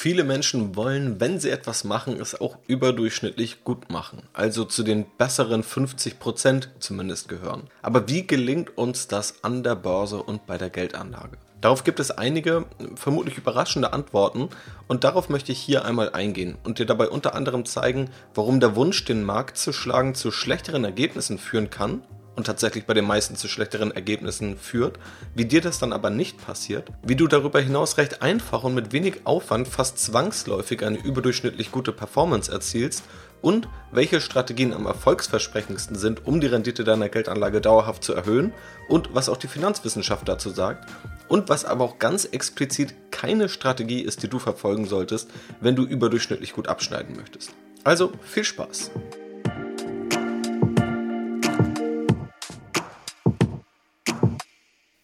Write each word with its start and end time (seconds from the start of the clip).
Viele 0.00 0.22
Menschen 0.22 0.76
wollen, 0.76 1.18
wenn 1.18 1.40
sie 1.40 1.50
etwas 1.50 1.82
machen, 1.82 2.20
es 2.20 2.40
auch 2.40 2.58
überdurchschnittlich 2.68 3.64
gut 3.64 3.90
machen, 3.90 4.22
also 4.32 4.64
zu 4.64 4.84
den 4.84 5.06
besseren 5.18 5.64
50% 5.64 6.68
zumindest 6.78 7.28
gehören. 7.28 7.64
Aber 7.82 8.08
wie 8.08 8.24
gelingt 8.24 8.78
uns 8.78 9.08
das 9.08 9.42
an 9.42 9.64
der 9.64 9.74
Börse 9.74 10.22
und 10.22 10.46
bei 10.46 10.56
der 10.56 10.70
Geldanlage? 10.70 11.36
Darauf 11.60 11.82
gibt 11.82 11.98
es 11.98 12.12
einige 12.12 12.66
vermutlich 12.94 13.38
überraschende 13.38 13.92
Antworten 13.92 14.50
und 14.86 15.02
darauf 15.02 15.30
möchte 15.30 15.50
ich 15.50 15.58
hier 15.58 15.84
einmal 15.84 16.12
eingehen 16.12 16.56
und 16.62 16.78
dir 16.78 16.86
dabei 16.86 17.08
unter 17.08 17.34
anderem 17.34 17.64
zeigen, 17.64 18.08
warum 18.36 18.60
der 18.60 18.76
Wunsch, 18.76 19.04
den 19.04 19.24
Markt 19.24 19.56
zu 19.58 19.72
schlagen, 19.72 20.14
zu 20.14 20.30
schlechteren 20.30 20.84
Ergebnissen 20.84 21.38
führen 21.38 21.70
kann 21.70 22.04
und 22.38 22.46
tatsächlich 22.46 22.86
bei 22.86 22.94
den 22.94 23.04
meisten 23.04 23.34
zu 23.34 23.48
schlechteren 23.48 23.90
Ergebnissen 23.90 24.56
führt, 24.56 25.00
wie 25.34 25.44
dir 25.44 25.60
das 25.60 25.80
dann 25.80 25.92
aber 25.92 26.08
nicht 26.08 26.38
passiert, 26.38 26.88
wie 27.02 27.16
du 27.16 27.26
darüber 27.26 27.60
hinaus 27.60 27.98
recht 27.98 28.22
einfach 28.22 28.62
und 28.62 28.76
mit 28.76 28.92
wenig 28.92 29.22
Aufwand 29.24 29.66
fast 29.66 29.98
zwangsläufig 29.98 30.84
eine 30.84 30.98
überdurchschnittlich 30.98 31.72
gute 31.72 31.92
Performance 31.92 32.50
erzielst 32.50 33.02
und 33.42 33.68
welche 33.90 34.20
Strategien 34.20 34.72
am 34.72 34.86
erfolgsversprechendsten 34.86 35.96
sind, 35.96 36.26
um 36.26 36.40
die 36.40 36.46
Rendite 36.46 36.84
deiner 36.84 37.08
Geldanlage 37.08 37.60
dauerhaft 37.60 38.04
zu 38.04 38.14
erhöhen 38.14 38.52
und 38.88 39.12
was 39.14 39.28
auch 39.28 39.36
die 39.36 39.48
Finanzwissenschaft 39.48 40.28
dazu 40.28 40.50
sagt 40.50 40.88
und 41.26 41.48
was 41.48 41.64
aber 41.64 41.82
auch 41.82 41.98
ganz 41.98 42.24
explizit 42.24 42.94
keine 43.10 43.48
Strategie 43.48 44.00
ist, 44.00 44.22
die 44.22 44.28
du 44.28 44.38
verfolgen 44.38 44.86
solltest, 44.86 45.28
wenn 45.60 45.74
du 45.74 45.84
überdurchschnittlich 45.84 46.52
gut 46.52 46.68
abschneiden 46.68 47.16
möchtest. 47.16 47.50
Also 47.82 48.12
viel 48.22 48.44
Spaß! 48.44 48.92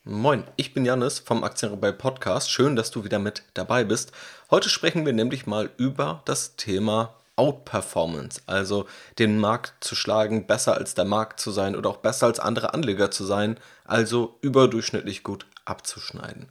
Moin, 0.07 0.45
ich 0.57 0.75
bin 0.75 0.85
Janis 0.85 1.19
vom 1.19 1.45
Aktienrebell 1.45 1.95
Podcast. 1.95 2.51
Schön, 2.51 2.77
dass 2.77 2.91
du 2.91 3.05
wieder 3.05 3.19
mit 3.19 3.43
dabei 3.55 3.85
bist. 3.85 4.13
Heute 4.51 4.69
sprechen 4.69 5.07
wir 5.07 5.15
nämlich 5.15 5.47
mal 5.47 5.71
über 5.79 6.21
das 6.27 6.57
Thema 6.57 7.15
Outperformance, 7.37 8.43
also 8.45 8.85
den 9.19 9.39
Markt 9.39 9.83
zu 9.83 9.95
schlagen, 9.95 10.47
besser 10.47 10.75
als 10.75 10.93
der 10.93 11.07
Markt 11.07 11.41
zu 11.41 11.51
sein 11.53 11.75
oder 11.75 11.89
auch 11.89 11.97
besser 11.97 12.27
als 12.27 12.39
andere 12.39 12.75
Anleger 12.75 13.11
zu 13.11 13.25
sein, 13.25 13.57
also 13.87 14.37
überdurchschnittlich 14.43 15.23
gut 15.23 15.47
abzuschneiden. 15.65 16.51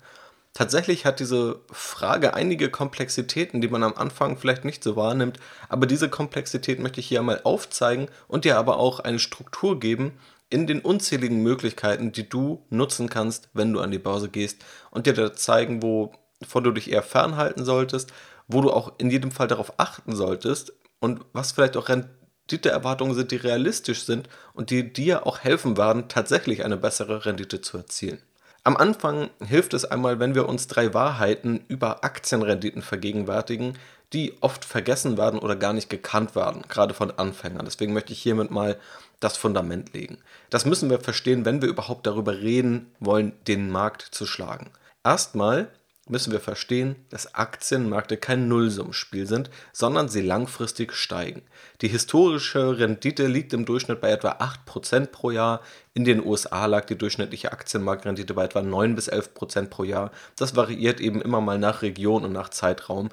Tatsächlich 0.56 1.06
hat 1.06 1.20
diese 1.20 1.60
Frage 1.72 2.34
einige 2.34 2.70
Komplexitäten, 2.72 3.62
die 3.62 3.68
man 3.68 3.84
am 3.84 3.94
Anfang 3.96 4.38
vielleicht 4.38 4.66
nicht 4.66 4.84
so 4.84 4.96
wahrnimmt, 4.96 5.40
aber 5.70 5.86
diese 5.86 6.10
Komplexität 6.10 6.80
möchte 6.80 7.00
ich 7.00 7.08
hier 7.08 7.20
einmal 7.20 7.42
aufzeigen 7.44 8.08
und 8.28 8.46
dir 8.46 8.58
aber 8.58 8.78
auch 8.78 9.00
eine 9.00 9.20
Struktur 9.20 9.80
geben, 9.80 10.14
in 10.54 10.68
den 10.68 10.82
unzähligen 10.82 11.42
Möglichkeiten, 11.42 12.12
die 12.12 12.30
du 12.30 12.64
nutzen 12.70 13.10
kannst, 13.10 13.50
wenn 13.54 13.74
du 13.74 13.80
an 13.80 13.90
die 13.90 13.98
Börse 13.98 14.30
gehst 14.30 14.64
und 14.92 15.08
dir 15.08 15.14
da 15.14 15.34
zeigen, 15.34 15.82
wovon 15.82 16.64
du 16.64 16.72
dich 16.72 16.92
eher 16.92 17.02
fernhalten 17.02 17.66
solltest, 17.66 18.14
wo 18.48 18.62
du 18.62 18.72
auch 18.72 18.94
in 19.00 19.10
jedem 19.10 19.32
Fall 19.32 19.48
darauf 19.48 19.74
achten 19.80 20.16
solltest 20.16 20.74
und 21.00 21.22
was 21.34 21.54
vielleicht 21.54 21.76
auch 21.76 21.90
Renditeerwartungen 21.90 23.16
sind, 23.16 23.32
die 23.32 23.38
realistisch 23.38 24.04
sind 24.04 24.30
und 24.54 24.70
die 24.70 24.94
dir 24.94 25.26
auch 25.26 25.40
helfen 25.40 25.76
werden, 25.76 26.08
tatsächlich 26.08 26.64
eine 26.64 26.78
bessere 26.78 27.26
Rendite 27.26 27.62
zu 27.62 27.78
erzielen. 27.78 28.22
Am 28.64 28.78
Anfang 28.78 29.32
hilft 29.44 29.74
es 29.74 29.86
einmal, 29.86 30.20
wenn 30.20 30.36
wir 30.36 30.48
uns 30.48 30.68
drei 30.68 30.94
Wahrheiten 30.94 31.66
über 31.68 32.06
Aktienrenditen 32.06 32.84
vergegenwärtigen, 32.84 33.78
die 34.14 34.36
oft 34.42 34.64
vergessen 34.64 35.18
werden 35.18 35.40
oder 35.40 35.56
gar 35.56 35.74
nicht 35.74 35.90
gekannt 35.90 36.36
werden, 36.36 36.62
gerade 36.70 36.94
von 36.94 37.12
Anfängern. 37.12 37.66
Deswegen 37.66 37.94
möchte 37.94 38.14
ich 38.14 38.22
hiermit 38.22 38.52
mal 38.52 38.78
das 39.24 39.38
Fundament 39.38 39.94
legen. 39.94 40.18
Das 40.50 40.66
müssen 40.66 40.90
wir 40.90 41.00
verstehen, 41.00 41.46
wenn 41.46 41.62
wir 41.62 41.70
überhaupt 41.70 42.06
darüber 42.06 42.40
reden 42.40 42.92
wollen, 43.00 43.34
den 43.48 43.70
Markt 43.70 44.02
zu 44.02 44.26
schlagen. 44.26 44.72
Erstmal 45.04 45.70
müssen 46.10 46.34
wir 46.34 46.42
verstehen, 46.42 46.98
dass 47.10 47.34
Aktienmärkte 47.34 48.18
kein 48.18 48.50
Nullsummspiel 48.50 49.26
sind, 49.26 49.50
sondern 49.72 50.10
sie 50.10 50.22
langfristig 50.22 50.94
steigen. 50.94 51.44
Die 51.82 51.88
historische 51.88 52.78
Rendite 52.78 53.28
liegt 53.28 53.54
im 53.54 53.66
Durchschnitt 53.66 54.02
bei 54.02 54.12
etwa 54.12 54.32
8% 54.32 55.08
pro 55.08 55.32
Jahr. 55.32 55.62
In 55.94 56.04
den 56.04 56.26
USA 56.26 56.66
lag 56.66 56.86
die 56.86 56.98
durchschnittliche 56.98 57.54
Aktienmarktrendite 57.54 58.34
bei 58.34 58.44
etwa 58.44 58.62
9 58.62 58.96
bis 58.96 59.10
11% 59.10 59.70
pro 59.70 59.86
Jahr. 59.86 60.12
Das 60.36 60.58
variiert 60.58 61.00
eben 61.00 61.22
immer 61.22 61.40
mal 61.40 61.58
nach 61.58 61.82
Region 61.82 62.26
und 62.26 62.34
nach 62.34 62.50
Zeitraum. 62.50 63.10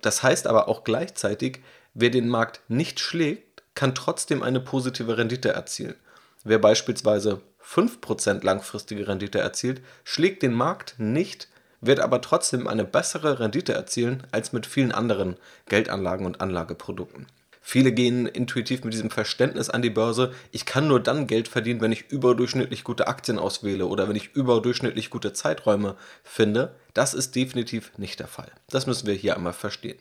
Das 0.00 0.24
heißt 0.24 0.48
aber 0.48 0.66
auch 0.68 0.82
gleichzeitig, 0.82 1.60
wer 1.94 2.10
den 2.10 2.28
Markt 2.28 2.60
nicht 2.66 2.98
schlägt, 2.98 3.51
kann 3.74 3.94
trotzdem 3.94 4.42
eine 4.42 4.60
positive 4.60 5.16
Rendite 5.16 5.50
erzielen. 5.50 5.96
Wer 6.44 6.58
beispielsweise 6.58 7.40
5% 7.64 8.44
langfristige 8.44 9.06
Rendite 9.06 9.38
erzielt, 9.38 9.80
schlägt 10.04 10.42
den 10.42 10.52
Markt 10.52 10.96
nicht, 10.98 11.48
wird 11.80 12.00
aber 12.00 12.20
trotzdem 12.20 12.66
eine 12.66 12.84
bessere 12.84 13.40
Rendite 13.40 13.72
erzielen 13.72 14.24
als 14.32 14.52
mit 14.52 14.66
vielen 14.66 14.92
anderen 14.92 15.36
Geldanlagen 15.66 16.26
und 16.26 16.40
Anlageprodukten. 16.40 17.26
Viele 17.64 17.92
gehen 17.92 18.26
intuitiv 18.26 18.82
mit 18.82 18.92
diesem 18.92 19.10
Verständnis 19.10 19.70
an 19.70 19.82
die 19.82 19.90
Börse, 19.90 20.32
ich 20.50 20.66
kann 20.66 20.88
nur 20.88 20.98
dann 20.98 21.28
Geld 21.28 21.46
verdienen, 21.46 21.80
wenn 21.80 21.92
ich 21.92 22.10
überdurchschnittlich 22.10 22.82
gute 22.82 23.06
Aktien 23.06 23.38
auswähle 23.38 23.86
oder 23.86 24.08
wenn 24.08 24.16
ich 24.16 24.34
überdurchschnittlich 24.34 25.10
gute 25.10 25.32
Zeiträume 25.32 25.96
finde. 26.24 26.74
Das 26.92 27.14
ist 27.14 27.36
definitiv 27.36 27.96
nicht 27.98 28.18
der 28.18 28.26
Fall. 28.26 28.50
Das 28.68 28.88
müssen 28.88 29.06
wir 29.06 29.14
hier 29.14 29.36
einmal 29.36 29.52
verstehen. 29.52 29.98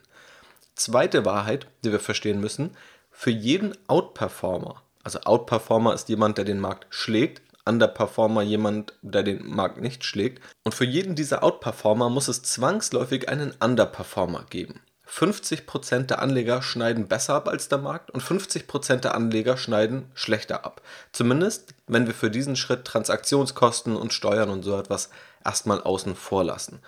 Zweite 0.74 1.24
Wahrheit, 1.24 1.68
die 1.84 1.92
wir 1.92 2.00
verstehen 2.00 2.42
müssen, 2.42 2.72
für 3.12 3.32
jeden 3.32 3.78
Outperformer, 3.88 4.82
also 5.04 5.20
Outperformer 5.22 5.94
ist 5.94 6.10
jemand, 6.10 6.38
der 6.38 6.46
den 6.46 6.60
Markt 6.60 6.88
schlägt, 6.90 7.42
Underperformer 7.66 8.42
jemand, 8.42 8.94
der 9.02 9.24
den 9.24 9.46
Markt 9.48 9.80
nicht 9.80 10.04
schlägt. 10.04 10.42
Und 10.64 10.74
für 10.74 10.86
jeden 10.86 11.16
dieser 11.16 11.44
Outperformer 11.44 12.10
muss 12.10 12.28
es 12.28 12.42
zwangsläufig 12.42 13.30
einen 13.30 13.54
Underperformer 13.60 14.46
geben. 14.50 14.82
50% 15.08 16.04
der 16.04 16.22
Anleger 16.22 16.62
schneiden 16.62 17.08
besser 17.08 17.36
ab 17.36 17.50
als 17.50 17.68
der 17.68 17.80
Markt 17.80 18.12
und 18.12 18.24
50% 18.24 18.98
der 18.98 19.14
Anleger 19.14 19.58
schneiden 19.58 20.10
schlechter 20.14 20.64
ab. 20.64 20.82
Zumindest, 21.12 21.74
wenn 21.88 22.08
wir 22.08 22.14
für 22.14 22.32
diesen 22.32 22.56
Schritt 22.56 22.86
Transaktionskosten 22.86 23.98
und 23.98 24.14
Steuern 24.14 24.50
und 24.50 24.64
so 24.64 24.80
etwas 24.80 25.10
erstmal 25.44 25.82
außen 25.82 26.16
vor 26.16 26.46
lassen. 26.46 26.80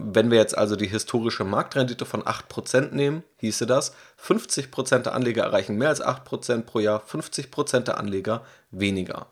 Wenn 0.00 0.30
wir 0.30 0.38
jetzt 0.38 0.56
also 0.56 0.76
die 0.76 0.86
historische 0.86 1.44
Marktrendite 1.44 2.04
von 2.04 2.22
8% 2.22 2.94
nehmen, 2.94 3.24
hieße 3.38 3.66
das, 3.66 3.94
50% 4.22 5.00
der 5.00 5.14
Anleger 5.14 5.44
erreichen 5.44 5.76
mehr 5.76 5.88
als 5.88 6.02
8% 6.02 6.62
pro 6.62 6.78
Jahr, 6.78 7.02
50% 7.02 7.80
der 7.80 7.98
Anleger 7.98 8.44
weniger. 8.70 9.26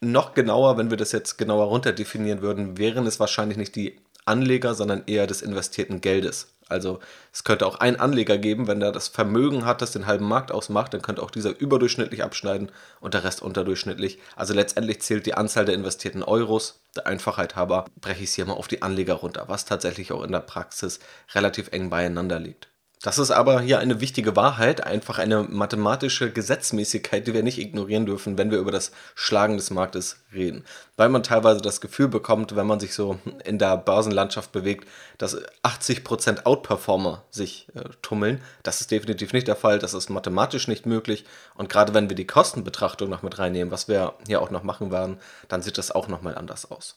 Noch 0.00 0.34
genauer, 0.34 0.76
wenn 0.76 0.90
wir 0.90 0.96
das 0.96 1.12
jetzt 1.12 1.38
genauer 1.38 1.66
runterdefinieren 1.66 2.42
würden, 2.42 2.78
wären 2.78 3.06
es 3.06 3.20
wahrscheinlich 3.20 3.56
nicht 3.56 3.76
die 3.76 3.98
Anleger, 4.24 4.74
sondern 4.74 5.04
eher 5.06 5.26
des 5.26 5.42
investierten 5.42 6.00
Geldes. 6.00 6.53
Also 6.68 7.00
es 7.32 7.44
könnte 7.44 7.66
auch 7.66 7.76
einen 7.76 7.96
Anleger 7.96 8.38
geben, 8.38 8.66
wenn 8.66 8.80
der 8.80 8.92
das 8.92 9.08
Vermögen 9.08 9.64
hat, 9.64 9.82
das 9.82 9.92
den 9.92 10.06
halben 10.06 10.26
Markt 10.26 10.52
ausmacht, 10.52 10.94
dann 10.94 11.02
könnte 11.02 11.22
auch 11.22 11.30
dieser 11.30 11.58
überdurchschnittlich 11.58 12.22
abschneiden 12.22 12.70
und 13.00 13.14
der 13.14 13.24
Rest 13.24 13.42
unterdurchschnittlich. 13.42 14.18
Also 14.36 14.54
letztendlich 14.54 15.00
zählt 15.02 15.26
die 15.26 15.34
Anzahl 15.34 15.64
der 15.64 15.74
investierten 15.74 16.22
Euros. 16.22 16.80
Der 16.96 17.06
Einfachheit 17.06 17.56
halber 17.56 17.86
breche 18.00 18.22
ich 18.22 18.30
es 18.30 18.34
hier 18.34 18.46
mal 18.46 18.54
auf 18.54 18.68
die 18.68 18.82
Anleger 18.82 19.14
runter, 19.14 19.44
was 19.48 19.64
tatsächlich 19.64 20.12
auch 20.12 20.22
in 20.22 20.32
der 20.32 20.40
Praxis 20.40 21.00
relativ 21.34 21.68
eng 21.72 21.90
beieinander 21.90 22.38
liegt. 22.40 22.73
Das 23.04 23.18
ist 23.18 23.30
aber 23.30 23.60
hier 23.60 23.80
eine 23.80 24.00
wichtige 24.00 24.34
Wahrheit, 24.34 24.82
einfach 24.82 25.18
eine 25.18 25.42
mathematische 25.42 26.32
Gesetzmäßigkeit, 26.32 27.26
die 27.26 27.34
wir 27.34 27.42
nicht 27.42 27.58
ignorieren 27.58 28.06
dürfen, 28.06 28.38
wenn 28.38 28.50
wir 28.50 28.56
über 28.56 28.70
das 28.70 28.92
Schlagen 29.14 29.58
des 29.58 29.68
Marktes 29.68 30.24
reden. 30.32 30.64
Weil 30.96 31.10
man 31.10 31.22
teilweise 31.22 31.60
das 31.60 31.82
Gefühl 31.82 32.08
bekommt, 32.08 32.56
wenn 32.56 32.66
man 32.66 32.80
sich 32.80 32.94
so 32.94 33.18
in 33.44 33.58
der 33.58 33.76
Börsenlandschaft 33.76 34.52
bewegt, 34.52 34.88
dass 35.18 35.36
80% 35.62 36.46
Outperformer 36.46 37.24
sich 37.28 37.68
äh, 37.74 37.90
tummeln. 38.00 38.40
Das 38.62 38.80
ist 38.80 38.90
definitiv 38.90 39.34
nicht 39.34 39.48
der 39.48 39.56
Fall, 39.56 39.78
das 39.78 39.92
ist 39.92 40.08
mathematisch 40.08 40.66
nicht 40.66 40.86
möglich. 40.86 41.26
Und 41.56 41.68
gerade 41.68 41.92
wenn 41.92 42.08
wir 42.08 42.16
die 42.16 42.26
Kostenbetrachtung 42.26 43.10
noch 43.10 43.22
mit 43.22 43.38
reinnehmen, 43.38 43.70
was 43.70 43.86
wir 43.86 44.14
hier 44.26 44.40
auch 44.40 44.50
noch 44.50 44.62
machen 44.62 44.90
werden, 44.90 45.18
dann 45.48 45.60
sieht 45.60 45.76
das 45.76 45.90
auch 45.90 46.08
nochmal 46.08 46.36
anders 46.36 46.70
aus. 46.70 46.96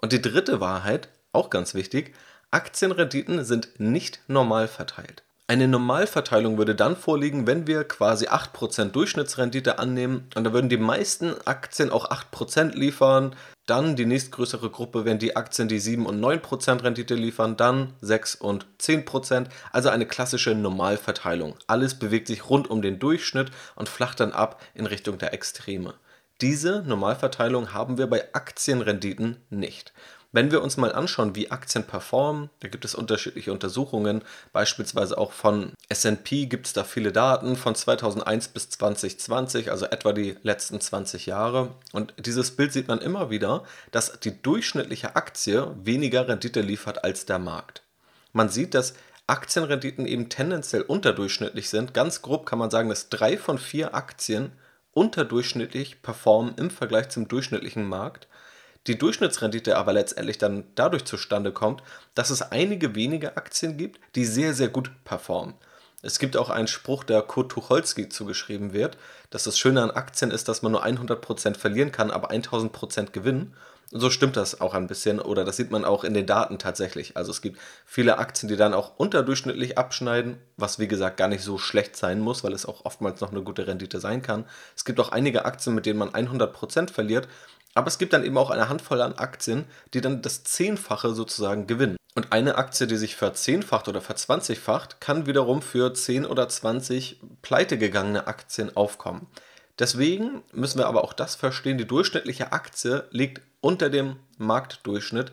Und 0.00 0.12
die 0.12 0.22
dritte 0.22 0.60
Wahrheit, 0.60 1.08
auch 1.32 1.50
ganz 1.50 1.74
wichtig, 1.74 2.14
Aktienrenditen 2.52 3.44
sind 3.44 3.80
nicht 3.80 4.20
normal 4.28 4.68
verteilt. 4.68 5.24
Eine 5.50 5.66
Normalverteilung 5.66 6.58
würde 6.58 6.74
dann 6.74 6.94
vorliegen, 6.94 7.46
wenn 7.46 7.66
wir 7.66 7.84
quasi 7.84 8.28
8% 8.28 8.90
Durchschnittsrendite 8.90 9.78
annehmen 9.78 10.28
und 10.34 10.44
da 10.44 10.52
würden 10.52 10.68
die 10.68 10.76
meisten 10.76 11.34
Aktien 11.46 11.90
auch 11.90 12.10
8% 12.10 12.74
liefern. 12.74 13.34
Dann 13.64 13.96
die 13.96 14.04
nächstgrößere 14.04 14.68
Gruppe 14.68 15.06
wären 15.06 15.18
die 15.18 15.36
Aktien, 15.36 15.66
die 15.68 15.78
7 15.78 16.04
und 16.04 16.20
9% 16.20 16.82
Rendite 16.82 17.14
liefern, 17.14 17.56
dann 17.56 17.94
6 18.02 18.34
und 18.34 18.66
10%, 18.78 19.46
also 19.72 19.88
eine 19.88 20.04
klassische 20.04 20.54
Normalverteilung. 20.54 21.54
Alles 21.66 21.98
bewegt 21.98 22.26
sich 22.26 22.50
rund 22.50 22.68
um 22.68 22.82
den 22.82 22.98
Durchschnitt 22.98 23.50
und 23.74 23.88
flacht 23.88 24.20
dann 24.20 24.32
ab 24.32 24.60
in 24.74 24.84
Richtung 24.84 25.16
der 25.16 25.32
Extreme. 25.32 25.94
Diese 26.42 26.82
Normalverteilung 26.82 27.72
haben 27.72 27.96
wir 27.96 28.06
bei 28.06 28.34
Aktienrenditen 28.34 29.38
nicht. 29.48 29.94
Wenn 30.30 30.50
wir 30.50 30.62
uns 30.62 30.76
mal 30.76 30.92
anschauen, 30.92 31.34
wie 31.34 31.50
Aktien 31.50 31.84
performen, 31.84 32.50
da 32.60 32.68
gibt 32.68 32.84
es 32.84 32.94
unterschiedliche 32.94 33.50
Untersuchungen, 33.50 34.22
beispielsweise 34.52 35.16
auch 35.16 35.32
von 35.32 35.72
SP 35.88 36.44
gibt 36.44 36.66
es 36.66 36.74
da 36.74 36.84
viele 36.84 37.12
Daten 37.12 37.56
von 37.56 37.74
2001 37.74 38.48
bis 38.48 38.68
2020, 38.68 39.70
also 39.70 39.86
etwa 39.86 40.12
die 40.12 40.36
letzten 40.42 40.82
20 40.82 41.24
Jahre. 41.24 41.74
Und 41.92 42.12
dieses 42.18 42.54
Bild 42.56 42.74
sieht 42.74 42.88
man 42.88 43.00
immer 43.00 43.30
wieder, 43.30 43.64
dass 43.90 44.20
die 44.20 44.42
durchschnittliche 44.42 45.16
Aktie 45.16 45.74
weniger 45.82 46.28
Rendite 46.28 46.60
liefert 46.60 47.04
als 47.04 47.24
der 47.24 47.38
Markt. 47.38 47.82
Man 48.34 48.50
sieht, 48.50 48.74
dass 48.74 48.92
Aktienrenditen 49.26 50.06
eben 50.06 50.28
tendenziell 50.28 50.82
unterdurchschnittlich 50.82 51.70
sind. 51.70 51.94
Ganz 51.94 52.20
grob 52.20 52.44
kann 52.44 52.58
man 52.58 52.70
sagen, 52.70 52.90
dass 52.90 53.08
drei 53.08 53.38
von 53.38 53.58
vier 53.58 53.94
Aktien 53.94 54.52
unterdurchschnittlich 54.92 56.02
performen 56.02 56.54
im 56.56 56.70
Vergleich 56.70 57.08
zum 57.08 57.28
durchschnittlichen 57.28 57.86
Markt. 57.86 58.28
Die 58.88 58.98
Durchschnittsrendite 58.98 59.76
aber 59.76 59.92
letztendlich 59.92 60.38
dann 60.38 60.64
dadurch 60.74 61.04
zustande 61.04 61.52
kommt, 61.52 61.82
dass 62.14 62.30
es 62.30 62.40
einige 62.40 62.94
wenige 62.94 63.36
Aktien 63.36 63.76
gibt, 63.76 64.00
die 64.14 64.24
sehr, 64.24 64.54
sehr 64.54 64.68
gut 64.68 64.90
performen. 65.04 65.54
Es 66.00 66.18
gibt 66.18 66.36
auch 66.36 66.48
einen 66.48 66.68
Spruch, 66.68 67.04
der 67.04 67.22
Kurt 67.22 67.52
Tucholsky 67.52 68.08
zugeschrieben 68.08 68.72
wird, 68.72 68.96
dass 69.30 69.44
das 69.44 69.58
Schöne 69.58 69.82
an 69.82 69.90
Aktien 69.90 70.30
ist, 70.30 70.48
dass 70.48 70.62
man 70.62 70.72
nur 70.72 70.84
100% 70.84 71.56
verlieren 71.56 71.92
kann, 71.92 72.10
aber 72.10 72.30
1000% 72.30 73.10
gewinnen. 73.10 73.54
Und 73.90 74.00
so 74.00 74.10
stimmt 74.10 74.36
das 74.36 74.60
auch 74.60 74.74
ein 74.74 74.86
bisschen 74.86 75.18
oder 75.18 75.44
das 75.44 75.56
sieht 75.56 75.70
man 75.70 75.84
auch 75.84 76.04
in 76.04 76.12
den 76.12 76.26
Daten 76.26 76.58
tatsächlich. 76.58 77.16
Also 77.16 77.30
es 77.30 77.40
gibt 77.40 77.58
viele 77.86 78.18
Aktien, 78.18 78.48
die 78.48 78.56
dann 78.56 78.74
auch 78.74 78.98
unterdurchschnittlich 78.98 79.78
abschneiden, 79.78 80.36
was 80.56 80.78
wie 80.78 80.88
gesagt 80.88 81.16
gar 81.16 81.28
nicht 81.28 81.42
so 81.42 81.56
schlecht 81.56 81.96
sein 81.96 82.20
muss, 82.20 82.44
weil 82.44 82.52
es 82.52 82.66
auch 82.66 82.84
oftmals 82.84 83.20
noch 83.20 83.32
eine 83.32 83.42
gute 83.42 83.66
Rendite 83.66 83.98
sein 83.98 84.20
kann. 84.20 84.44
Es 84.76 84.84
gibt 84.84 85.00
auch 85.00 85.10
einige 85.10 85.46
Aktien, 85.46 85.74
mit 85.74 85.86
denen 85.86 85.98
man 85.98 86.10
100% 86.10 86.92
verliert, 86.92 87.28
aber 87.78 87.86
es 87.86 87.98
gibt 87.98 88.12
dann 88.12 88.24
eben 88.24 88.36
auch 88.36 88.50
eine 88.50 88.68
Handvoll 88.68 89.00
an 89.00 89.14
Aktien, 89.14 89.64
die 89.94 90.00
dann 90.00 90.20
das 90.20 90.42
Zehnfache 90.42 91.14
sozusagen 91.14 91.68
gewinnen. 91.68 91.96
Und 92.16 92.32
eine 92.32 92.56
Aktie, 92.56 92.88
die 92.88 92.96
sich 92.96 93.14
verzehnfacht 93.14 93.86
oder 93.86 94.00
verzwanzigfacht, 94.00 95.00
kann 95.00 95.26
wiederum 95.26 95.62
für 95.62 95.94
10 95.94 96.26
oder 96.26 96.48
20 96.48 97.20
pleitegegangene 97.40 98.26
Aktien 98.26 98.76
aufkommen. 98.76 99.28
Deswegen 99.78 100.42
müssen 100.52 100.78
wir 100.78 100.88
aber 100.88 101.04
auch 101.04 101.12
das 101.12 101.36
verstehen, 101.36 101.78
die 101.78 101.86
durchschnittliche 101.86 102.50
Aktie 102.50 103.04
liegt 103.12 103.42
unter 103.60 103.90
dem 103.90 104.16
Marktdurchschnitt. 104.38 105.30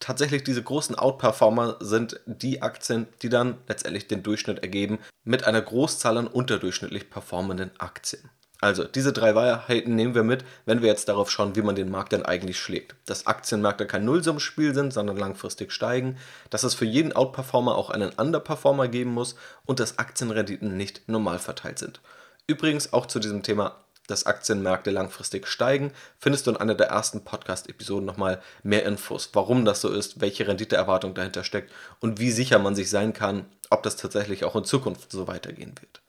Tatsächlich 0.00 0.42
diese 0.42 0.64
großen 0.64 0.96
Outperformer 0.96 1.76
sind 1.78 2.18
die 2.26 2.62
Aktien, 2.62 3.06
die 3.22 3.28
dann 3.28 3.58
letztendlich 3.68 4.08
den 4.08 4.24
Durchschnitt 4.24 4.58
ergeben 4.58 4.98
mit 5.22 5.44
einer 5.44 5.62
Großzahl 5.62 6.18
an 6.18 6.26
unterdurchschnittlich 6.26 7.10
performenden 7.10 7.70
Aktien. 7.78 8.28
Also, 8.60 8.84
diese 8.84 9.12
drei 9.12 9.34
Wahrheiten 9.34 9.94
nehmen 9.94 10.14
wir 10.14 10.22
mit, 10.22 10.44
wenn 10.64 10.80
wir 10.80 10.88
jetzt 10.88 11.08
darauf 11.08 11.30
schauen, 11.30 11.56
wie 11.56 11.62
man 11.62 11.76
den 11.76 11.90
Markt 11.90 12.12
denn 12.12 12.24
eigentlich 12.24 12.58
schlägt. 12.58 12.94
Dass 13.04 13.26
Aktienmärkte 13.26 13.86
kein 13.86 14.04
Nullsummspiel 14.06 14.74
sind, 14.74 14.94
sondern 14.94 15.18
langfristig 15.18 15.72
steigen, 15.72 16.16
dass 16.48 16.64
es 16.64 16.74
für 16.74 16.86
jeden 16.86 17.12
Outperformer 17.12 17.76
auch 17.76 17.90
einen 17.90 18.10
Underperformer 18.10 18.88
geben 18.88 19.12
muss 19.12 19.36
und 19.66 19.78
dass 19.78 19.98
Aktienrenditen 19.98 20.76
nicht 20.76 21.06
normal 21.08 21.38
verteilt 21.38 21.78
sind. 21.78 22.00
Übrigens 22.46 22.92
auch 22.92 23.06
zu 23.06 23.18
diesem 23.18 23.42
Thema, 23.42 23.76
dass 24.06 24.24
Aktienmärkte 24.24 24.90
langfristig 24.90 25.46
steigen, 25.48 25.92
findest 26.18 26.46
du 26.46 26.52
in 26.52 26.56
einer 26.56 26.74
der 26.74 26.88
ersten 26.88 27.24
Podcast-Episoden 27.24 28.06
nochmal 28.06 28.40
mehr 28.62 28.86
Infos, 28.86 29.30
warum 29.32 29.64
das 29.64 29.80
so 29.80 29.90
ist, 29.90 30.20
welche 30.20 30.46
Renditeerwartung 30.46 31.14
dahinter 31.14 31.44
steckt 31.44 31.72
und 32.00 32.20
wie 32.20 32.30
sicher 32.30 32.58
man 32.58 32.74
sich 32.74 32.88
sein 32.88 33.12
kann, 33.12 33.46
ob 33.68 33.82
das 33.82 33.96
tatsächlich 33.96 34.44
auch 34.44 34.56
in 34.56 34.64
Zukunft 34.64 35.10
so 35.10 35.26
weitergehen 35.26 35.74
wird. 35.80 36.00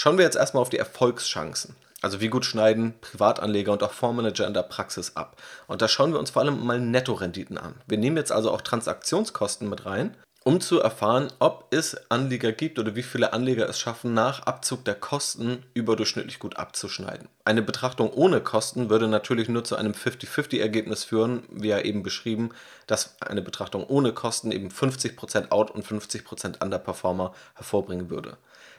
Schauen 0.00 0.16
wir 0.16 0.24
jetzt 0.24 0.36
erstmal 0.36 0.60
auf 0.60 0.70
die 0.70 0.78
Erfolgschancen. 0.78 1.74
Also 2.02 2.20
wie 2.20 2.28
gut 2.28 2.44
schneiden 2.44 2.94
Privatanleger 3.00 3.72
und 3.72 3.82
auch 3.82 3.90
Fondsmanager 3.90 4.46
in 4.46 4.54
der 4.54 4.62
Praxis 4.62 5.16
ab. 5.16 5.42
Und 5.66 5.82
da 5.82 5.88
schauen 5.88 6.12
wir 6.12 6.20
uns 6.20 6.30
vor 6.30 6.42
allem 6.42 6.64
mal 6.64 6.78
Nettorenditen 6.78 7.58
an. 7.58 7.74
Wir 7.88 7.98
nehmen 7.98 8.16
jetzt 8.16 8.30
also 8.30 8.52
auch 8.52 8.60
Transaktionskosten 8.60 9.68
mit 9.68 9.86
rein, 9.86 10.14
um 10.44 10.60
zu 10.60 10.80
erfahren, 10.80 11.32
ob 11.40 11.66
es 11.72 11.96
Anleger 12.12 12.52
gibt 12.52 12.78
oder 12.78 12.94
wie 12.94 13.02
viele 13.02 13.32
Anleger 13.32 13.68
es 13.68 13.80
schaffen, 13.80 14.14
nach 14.14 14.42
Abzug 14.42 14.84
der 14.84 14.94
Kosten 14.94 15.64
überdurchschnittlich 15.74 16.38
gut 16.38 16.58
abzuschneiden. 16.58 17.28
Eine 17.44 17.62
Betrachtung 17.62 18.12
ohne 18.12 18.40
Kosten 18.40 18.90
würde 18.90 19.08
natürlich 19.08 19.48
nur 19.48 19.64
zu 19.64 19.74
einem 19.74 19.94
50-50-Ergebnis 19.94 21.02
führen, 21.02 21.42
wie 21.50 21.70
ja 21.70 21.80
eben 21.80 22.04
beschrieben, 22.04 22.50
dass 22.86 23.16
eine 23.20 23.42
Betrachtung 23.42 23.84
ohne 23.84 24.12
Kosten 24.12 24.52
eben 24.52 24.68
50% 24.68 25.50
Out- 25.50 25.72
und 25.72 25.84
50% 25.84 26.62
Underperformer 26.62 27.34
hervorbringen 27.56 28.10
würde. 28.10 28.36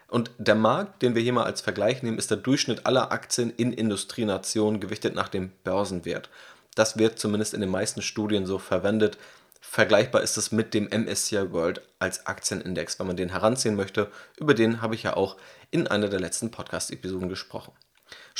Und 0.10 0.32
der 0.40 0.56
Markt, 0.56 1.02
den 1.04 1.14
wir 1.14 1.22
hier 1.22 1.34
mal 1.34 1.44
als 1.44 1.62
Vergleich 1.62 2.02
nehmen, 2.02 2.18
ist 2.18 2.32
der 2.32 2.38
Durchschnitt 2.38 2.86
aller 2.86 3.12
Aktien 3.12 3.52
in 3.52 3.72
Industrienationen 3.72 4.80
gewichtet 4.80 5.14
nach 5.14 5.30
dem 5.30 5.52
Börsenwert. 5.64 6.30
Das 6.76 6.98
wird 6.98 7.20
zumindest 7.20 7.54
in 7.54 7.62
den 7.62 7.70
meisten 7.70 8.02
Studien 8.02 8.46
so 8.46 8.58
verwendet. 8.58 9.18
Vergleichbar 9.62 10.22
ist 10.22 10.38
es 10.38 10.52
mit 10.52 10.74
dem 10.74 10.86
MSCI 10.86 11.52
World 11.52 11.82
als 12.00 12.26
Aktienindex, 12.26 12.98
wenn 12.98 13.08
man 13.08 13.18
den 13.18 13.30
heranziehen 13.30 13.76
möchte. 13.76 14.10
Über 14.40 14.54
den 14.54 14.82
habe 14.82 14.96
ich 14.96 15.04
ja 15.04 15.16
auch 15.16 15.38
in 15.70 15.88
einer 15.88 16.08
der 16.08 16.20
letzten 16.20 16.50
Podcast-Episoden 16.50 17.30
gesprochen. 17.30 17.74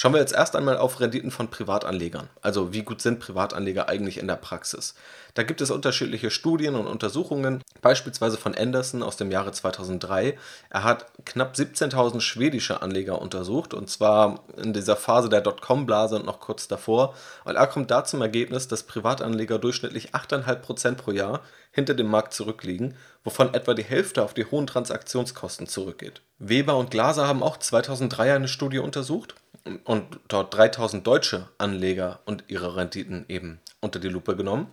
Schauen 0.02 0.14
wir 0.14 0.22
jetzt 0.22 0.34
erst 0.34 0.56
einmal 0.56 0.78
auf 0.78 1.02
Renditen 1.02 1.30
von 1.30 1.50
Privatanlegern. 1.50 2.30
Also 2.42 2.72
wie 2.72 2.84
gut 2.84 3.02
sind 3.02 3.20
Privatanleger 3.20 3.90
eigentlich 3.90 4.18
in 4.18 4.28
der 4.28 4.38
Praxis? 4.38 4.96
Da 5.34 5.44
gibt 5.44 5.60
es 5.60 5.72
unterschiedliche 5.72 6.32
Studien 6.32 6.76
und 6.76 6.88
Untersuchungen, 6.88 7.62
beispielsweise 7.82 8.38
von 8.38 8.56
Anderson 8.56 9.04
aus 9.04 9.18
dem 9.18 9.30
Jahre 9.30 9.52
2003. 9.52 10.38
Er 10.70 10.84
hat 10.86 11.08
knapp 11.26 11.56
17.000 11.56 12.22
schwedische 12.22 12.82
Anleger 12.82 13.22
untersucht 13.22 13.74
und 13.74 13.90
zwar 13.90 14.46
in 14.56 14.72
dieser 14.72 14.96
Phase 14.96 15.28
der 15.28 15.42
Dotcom-Blase 15.42 16.16
und 16.16 16.26
noch 16.26 16.40
kurz 16.40 16.70
davor. 16.70 17.14
Und 17.44 17.58
er 17.58 17.68
kommt 17.68 17.92
da 17.92 18.06
zum 18.06 18.22
Ergebnis, 18.22 18.70
dass 18.70 18.84
Privatanleger 18.84 19.60
durchschnittlich 19.60 20.14
8,5% 20.14 20.96
pro 20.96 21.12
Jahr 21.12 21.42
hinter 21.72 21.94
dem 21.94 22.08
Markt 22.08 22.34
zurückliegen, 22.34 22.96
wovon 23.26 23.54
etwa 23.54 23.74
die 23.74 23.84
Hälfte 23.84 24.24
auf 24.24 24.34
die 24.34 24.46
hohen 24.46 24.66
Transaktionskosten 24.66 25.68
zurückgeht. 25.68 26.22
Weber 26.38 26.78
und 26.78 26.90
Glaser 26.90 27.28
haben 27.28 27.44
auch 27.44 27.58
2003 27.58 28.34
eine 28.34 28.48
Studie 28.48 28.80
untersucht 28.80 29.36
und 29.78 30.20
dort 30.28 30.54
3000 30.56 31.06
deutsche 31.06 31.48
Anleger 31.58 32.20
und 32.26 32.44
ihre 32.48 32.76
Renditen 32.76 33.26
eben 33.28 33.60
unter 33.80 34.00
die 34.00 34.10
Lupe 34.10 34.36
genommen. 34.36 34.68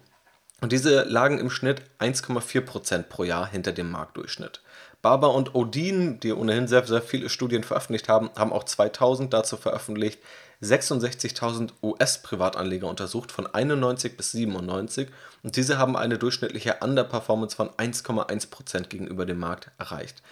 Und 0.60 0.72
diese 0.72 1.02
lagen 1.02 1.38
im 1.38 1.50
Schnitt 1.50 1.82
1,4% 1.98 3.02
pro 3.04 3.24
Jahr 3.24 3.46
hinter 3.46 3.72
dem 3.72 3.90
Marktdurchschnitt. 3.90 4.62
Barber 5.02 5.34
und 5.34 5.54
Odin, 5.54 6.18
die 6.20 6.32
ohnehin 6.32 6.66
sehr, 6.66 6.84
sehr 6.86 7.02
viele 7.02 7.28
Studien 7.28 7.62
veröffentlicht 7.62 8.08
haben, 8.08 8.30
haben 8.36 8.52
auch 8.52 8.64
2000 8.64 9.32
dazu 9.32 9.56
veröffentlicht, 9.56 10.18
66.000 10.62 11.70
US-Privatanleger 11.82 12.88
untersucht 12.88 13.30
von 13.30 13.46
91 13.46 14.16
bis 14.16 14.32
97 14.32 15.08
und 15.42 15.56
diese 15.56 15.78
haben 15.78 15.96
eine 15.96 16.18
durchschnittliche 16.18 16.78
Underperformance 16.80 17.54
von 17.54 17.68
1,1% 17.70 18.88
gegenüber 18.88 19.26
dem 19.26 19.38
Markt 19.38 19.70
erreicht. 19.78 20.22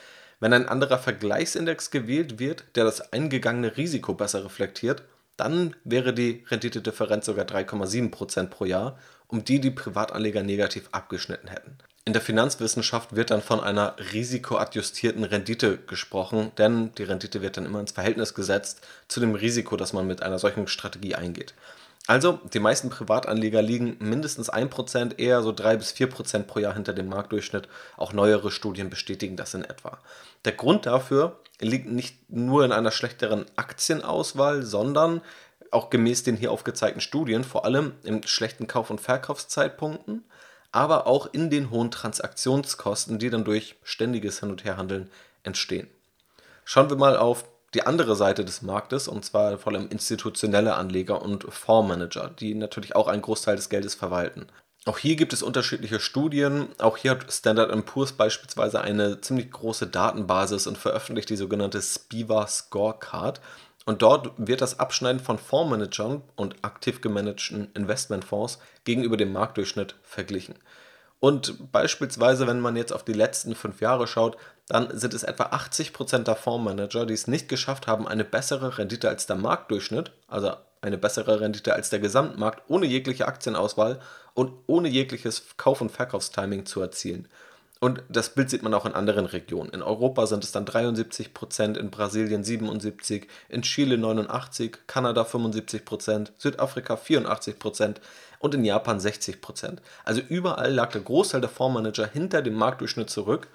Wenn 0.44 0.52
ein 0.52 0.69
anderer 0.69 0.99
Vergleichsindex 0.99 1.91
gewählt 1.91 2.38
wird, 2.38 2.64
der 2.75 2.85
das 2.85 3.14
eingegangene 3.14 3.79
Risiko 3.79 4.12
besser 4.12 4.44
reflektiert, 4.44 5.02
dann 5.38 5.75
wäre 5.85 6.12
die 6.12 6.44
Renditedifferenz 6.50 7.25
sogar 7.25 7.46
3,7% 7.46 8.49
pro 8.49 8.67
Jahr, 8.67 8.99
um 9.26 9.43
die 9.43 9.58
die 9.58 9.70
Privatanleger 9.70 10.43
negativ 10.43 10.91
abgeschnitten 10.93 11.49
hätten. 11.49 11.79
In 12.05 12.12
der 12.12 12.20
Finanzwissenschaft 12.20 13.17
wird 13.17 13.31
dann 13.31 13.41
von 13.41 13.61
einer 13.61 13.96
risikoadjustierten 14.12 15.25
Rendite 15.25 15.79
gesprochen, 15.79 16.52
denn 16.58 16.93
die 16.98 17.05
Rendite 17.05 17.41
wird 17.41 17.56
dann 17.56 17.65
immer 17.65 17.81
ins 17.81 17.93
Verhältnis 17.93 18.34
gesetzt 18.34 18.86
zu 19.08 19.20
dem 19.20 19.34
Risiko, 19.34 19.79
das 19.79 19.94
man 19.94 20.06
mit 20.06 20.22
einer 20.22 20.39
solchen 20.39 20.67
Strategie 20.67 21.15
eingeht. 21.15 21.55
Also, 22.06 22.39
die 22.53 22.61
meisten 22.61 22.91
Privatanleger 22.91 23.63
liegen 23.63 23.96
mindestens 23.99 24.53
1%, 24.53 25.19
eher 25.19 25.43
so 25.43 25.53
3 25.53 25.77
bis 25.79 25.93
4% 25.93 26.43
pro 26.43 26.58
Jahr 26.58 26.75
hinter 26.75 26.93
dem 26.93 27.08
Marktdurchschnitt. 27.08 27.67
Auch 27.96 28.13
neuere 28.13 28.51
Studien 28.51 28.91
bestätigen 28.91 29.37
das 29.37 29.55
in 29.55 29.65
etwa. 29.65 29.99
Der 30.44 30.53
Grund 30.53 30.84
dafür 30.84 31.41
liegt 31.61 31.89
nicht 31.89 32.31
nur 32.31 32.65
in 32.65 32.73
einer 32.73 32.91
schlechteren 32.91 33.46
Aktienauswahl, 33.56 34.63
sondern 34.63 35.23
auch 35.70 35.89
gemäß 35.89 36.23
den 36.23 36.37
hier 36.37 36.53
aufgezeigten 36.53 37.01
Studien 37.01 37.43
vor 37.43 37.65
allem 37.65 37.94
in 38.03 38.23
schlechten 38.27 38.67
Kauf- 38.67 38.91
und 38.91 39.01
Verkaufszeitpunkten, 39.01 40.25
aber 40.73 41.06
auch 41.06 41.27
in 41.32 41.49
den 41.49 41.70
hohen 41.70 41.91
Transaktionskosten, 41.91 43.19
die 43.19 43.31
dann 43.31 43.44
durch 43.44 43.77
ständiges 43.82 44.41
Hin- 44.41 44.51
und 44.51 44.65
Herhandeln 44.65 45.11
entstehen. 45.43 45.89
Schauen 46.65 46.91
wir 46.91 46.96
mal 46.96 47.17
auf 47.17 47.44
die 47.74 47.86
andere 47.86 48.16
Seite 48.16 48.44
des 48.44 48.62
Marktes, 48.62 49.08
und 49.08 49.24
zwar 49.24 49.58
vor 49.58 49.72
allem 49.72 49.88
institutionelle 49.88 50.74
Anleger 50.74 51.20
und 51.20 51.44
Fondsmanager, 51.48 52.31
die 52.31 52.54
natürlich 52.54 52.96
auch 52.96 53.08
einen 53.08 53.22
Großteil 53.22 53.56
des 53.56 53.69
Geldes 53.69 53.94
verwalten. 53.94 54.46
Auch 54.86 54.98
hier 54.98 55.16
gibt 55.16 55.32
es 55.32 55.43
unterschiedliche 55.43 55.98
Studien. 55.98 56.69
Auch 56.78 56.98
hier 56.98 57.12
hat 57.12 57.32
Standard 57.32 57.86
Poor's 57.86 58.12
beispielsweise 58.12 58.82
eine 58.82 59.20
ziemlich 59.20 59.50
große 59.50 59.86
Datenbasis 59.86 60.66
und 60.66 60.76
veröffentlicht 60.76 61.31
die 61.31 61.36
sogenannte 61.36 61.81
Spiva 61.81 62.46
Scorecard. 62.46 63.40
Und 63.86 64.02
dort 64.02 64.32
wird 64.36 64.60
das 64.60 64.78
Abschneiden 64.78 65.20
von 65.20 65.38
Fondsmanagern 65.38 66.22
und 66.36 66.56
aktiv 66.62 67.00
gemanagten 67.00 67.70
Investmentfonds 67.74 68.58
gegenüber 68.84 69.16
dem 69.16 69.32
Marktdurchschnitt 69.32 69.94
verglichen. 70.02 70.54
Und 71.19 71.72
beispielsweise, 71.72 72.46
wenn 72.46 72.60
man 72.60 72.76
jetzt 72.76 72.93
auf 72.93 73.04
die 73.04 73.14
letzten 73.14 73.54
fünf 73.54 73.81
Jahre 73.81 74.06
schaut, 74.06 74.36
dann 74.68 74.96
sind 74.98 75.14
es 75.14 75.22
etwa 75.22 75.44
80% 75.44 76.24
der 76.24 76.36
Fondsmanager, 76.36 77.06
die 77.06 77.14
es 77.14 77.26
nicht 77.26 77.48
geschafft 77.48 77.86
haben, 77.86 78.08
eine 78.08 78.24
bessere 78.24 78.78
Rendite 78.78 79.08
als 79.08 79.26
der 79.26 79.36
Marktdurchschnitt, 79.36 80.12
also 80.26 80.52
eine 80.80 80.98
bessere 80.98 81.40
Rendite 81.40 81.74
als 81.74 81.90
der 81.90 81.98
Gesamtmarkt, 81.98 82.62
ohne 82.68 82.86
jegliche 82.86 83.26
Aktienauswahl 83.26 84.00
und 84.34 84.52
ohne 84.66 84.88
jegliches 84.88 85.44
Kauf- 85.56 85.80
und 85.80 85.90
Verkaufstiming 85.90 86.66
zu 86.66 86.80
erzielen. 86.80 87.28
Und 87.80 88.02
das 88.08 88.30
Bild 88.30 88.48
sieht 88.48 88.62
man 88.62 88.72
auch 88.72 88.86
in 88.86 88.94
anderen 88.94 89.26
Regionen. 89.26 89.68
In 89.70 89.82
Europa 89.82 90.26
sind 90.26 90.42
es 90.42 90.52
dann 90.52 90.64
73%, 90.64 91.76
in 91.76 91.90
Brasilien 91.90 92.42
77%, 92.42 93.26
in 93.50 93.60
Chile 93.62 93.96
89%, 93.96 94.78
Kanada 94.86 95.22
75%, 95.22 96.28
Südafrika 96.38 96.94
84% 96.94 97.96
und 98.38 98.54
in 98.54 98.64
Japan 98.64 98.98
60%. 98.98 99.78
Also 100.04 100.22
überall 100.26 100.72
lag 100.72 100.92
der 100.92 101.02
Großteil 101.02 101.42
der 101.42 101.50
Fondsmanager 101.50 102.06
hinter 102.06 102.40
dem 102.40 102.54
Marktdurchschnitt 102.54 103.10
zurück 103.10 103.48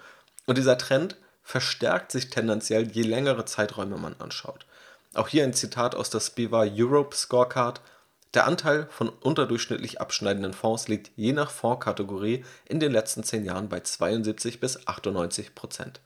Und 0.50 0.58
dieser 0.58 0.80
Trend 0.80 1.16
verstärkt 1.44 2.12
sich 2.12 2.32
tendenziell, 2.32 2.88
je 2.92 3.04
längere 3.04 3.46
Zeiträume 3.46 4.00
man 4.00 4.16
anschaut. 4.18 4.66
Auch 5.14 5.28
hier 5.28 5.44
ein 5.44 5.54
Zitat 5.54 5.94
aus 5.94 6.10
der 6.10 6.22
Spiva 6.22 6.66
Europe 6.68 7.16
Scorecard. 7.16 7.82
Der 8.34 8.48
Anteil 8.48 8.88
von 8.90 9.10
unterdurchschnittlich 9.10 10.02
abschneidenden 10.02 10.54
Fonds 10.54 10.88
liegt 10.88 11.12
je 11.16 11.34
nach 11.34 11.52
Fondskategorie 11.52 12.44
in 12.66 12.80
den 12.80 12.92
letzten 12.92 13.24
zehn 13.24 13.46
Jahren 13.46 13.70
bei 13.70 13.82
72 13.82 14.60
bis 14.60 14.88
98 14.88 15.54
Prozent. 15.54 16.02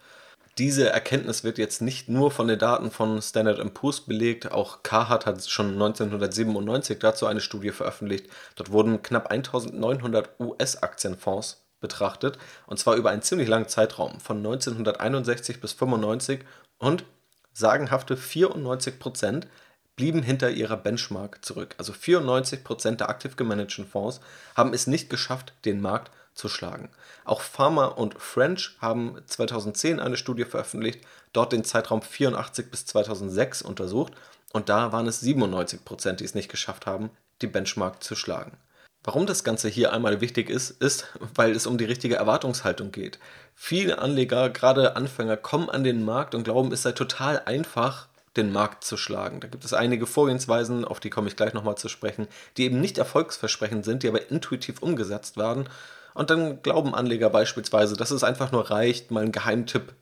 Diese 0.58 0.90
Erkenntnis 0.90 1.46
wird 1.46 1.58
jetzt 1.58 1.82
nicht 1.82 2.10
nur 2.10 2.30
von 2.30 2.50
den 2.50 2.60
Daten 2.60 2.92
von 2.92 3.22
Standard 3.22 3.74
Poor's 3.74 4.02
belegt, 4.02 4.52
auch 4.52 4.84
Carhartt 4.84 5.26
hat 5.26 5.50
schon 5.50 5.72
1997 5.72 7.00
dazu 7.00 7.28
eine 7.28 7.40
Studie 7.40 7.72
veröffentlicht. 7.72 8.28
Dort 8.58 8.74
wurden 8.74 9.02
knapp 9.02 9.28
1900 9.28 10.38
US-Aktienfonds 10.42 11.63
betrachtet, 11.84 12.40
und 12.66 12.80
zwar 12.80 12.96
über 12.96 13.12
einen 13.12 13.22
ziemlich 13.22 13.48
langen 13.48 13.68
Zeitraum 13.68 14.20
von 14.20 14.38
1961 14.38 15.62
bis 15.62 15.74
95 15.74 16.40
und 16.80 17.06
sagenhafte 17.54 18.18
94 18.18 18.98
Prozent 18.98 19.48
blieben 19.96 20.24
hinter 20.24 20.50
ihrer 20.50 20.78
Benchmark 20.78 21.46
zurück. 21.46 21.76
Also 21.78 21.94
94 21.94 22.64
Prozent 22.64 23.00
der 23.00 23.10
aktiv 23.10 23.36
gemanagten 23.36 23.86
Fonds 23.86 24.22
haben 24.56 24.74
es 24.74 24.88
nicht 24.88 25.12
geschafft, 25.12 25.54
den 25.66 25.82
Markt 25.82 26.10
zu 26.34 26.50
schlagen. 26.50 26.90
Auch 27.26 27.42
Farmer 27.42 28.00
und 28.00 28.20
French 28.20 28.76
haben 28.80 29.22
2010 29.28 30.00
eine 30.00 30.18
Studie 30.18 30.46
veröffentlicht, 30.46 31.02
dort 31.32 31.52
den 31.52 31.64
Zeitraum 31.64 32.02
84 32.02 32.72
bis 32.72 32.88
2006 32.88 33.62
untersucht 33.62 34.14
und 34.52 34.70
da 34.70 34.92
waren 34.92 35.08
es 35.08 35.20
97 35.20 35.86
Prozent, 35.86 36.20
die 36.22 36.26
es 36.26 36.34
nicht 36.34 36.50
geschafft 36.50 36.88
haben, 36.88 37.12
die 37.42 37.48
Benchmark 37.48 38.04
zu 38.04 38.16
schlagen. 38.16 38.58
Warum 39.04 39.26
das 39.26 39.44
Ganze 39.44 39.68
hier 39.68 39.92
einmal 39.92 40.22
wichtig 40.22 40.50
ist, 40.50 40.72
ist, 40.82 41.08
weil 41.36 41.52
es 41.52 41.68
um 41.68 41.78
die 41.78 41.86
richtige 41.86 42.16
Erwartungshaltung 42.16 42.92
geht. 42.92 43.20
Viele 43.56 44.00
Anleger, 44.00 44.50
gerade 44.50 44.96
Anfänger, 44.96 45.38
kommen 45.38 45.70
an 45.70 45.84
den 45.84 46.06
Markt 46.06 46.36
und 46.36 46.44
glauben, 46.44 46.72
es 46.72 46.84
sei 46.84 46.94
total 46.94 47.42
einfach, 47.46 48.08
den 48.38 48.52
Markt 48.52 48.84
zu 48.84 48.98
schlagen. 48.98 49.42
Da 49.42 49.48
gibt 49.48 49.64
es 49.64 49.74
einige 49.74 50.08
Vorgehensweisen, 50.08 50.86
auf 50.86 51.00
die 51.00 51.10
komme 51.10 51.28
ich 51.28 51.36
gleich 51.36 51.54
nochmal 51.54 51.76
zu 51.76 51.90
sprechen, 51.90 52.28
die 52.58 52.64
eben 52.64 52.80
nicht 52.80 52.98
erfolgsversprechend 52.98 53.86
sind, 53.86 54.04
die 54.04 54.08
aber 54.08 54.32
intuitiv 54.32 54.82
umgesetzt 54.82 55.38
werden 55.38 55.68
und 56.14 56.30
dann 56.30 56.62
glauben 56.62 56.94
Anleger 56.94 57.30
beispielsweise, 57.30 57.96
dass 57.98 58.12
es 58.12 58.24
einfach 58.24 58.52
nur 58.52 58.70
reicht, 58.70 59.12
mal 59.12 59.24
einen 59.24 59.32
Geheimtipp, 59.32 59.94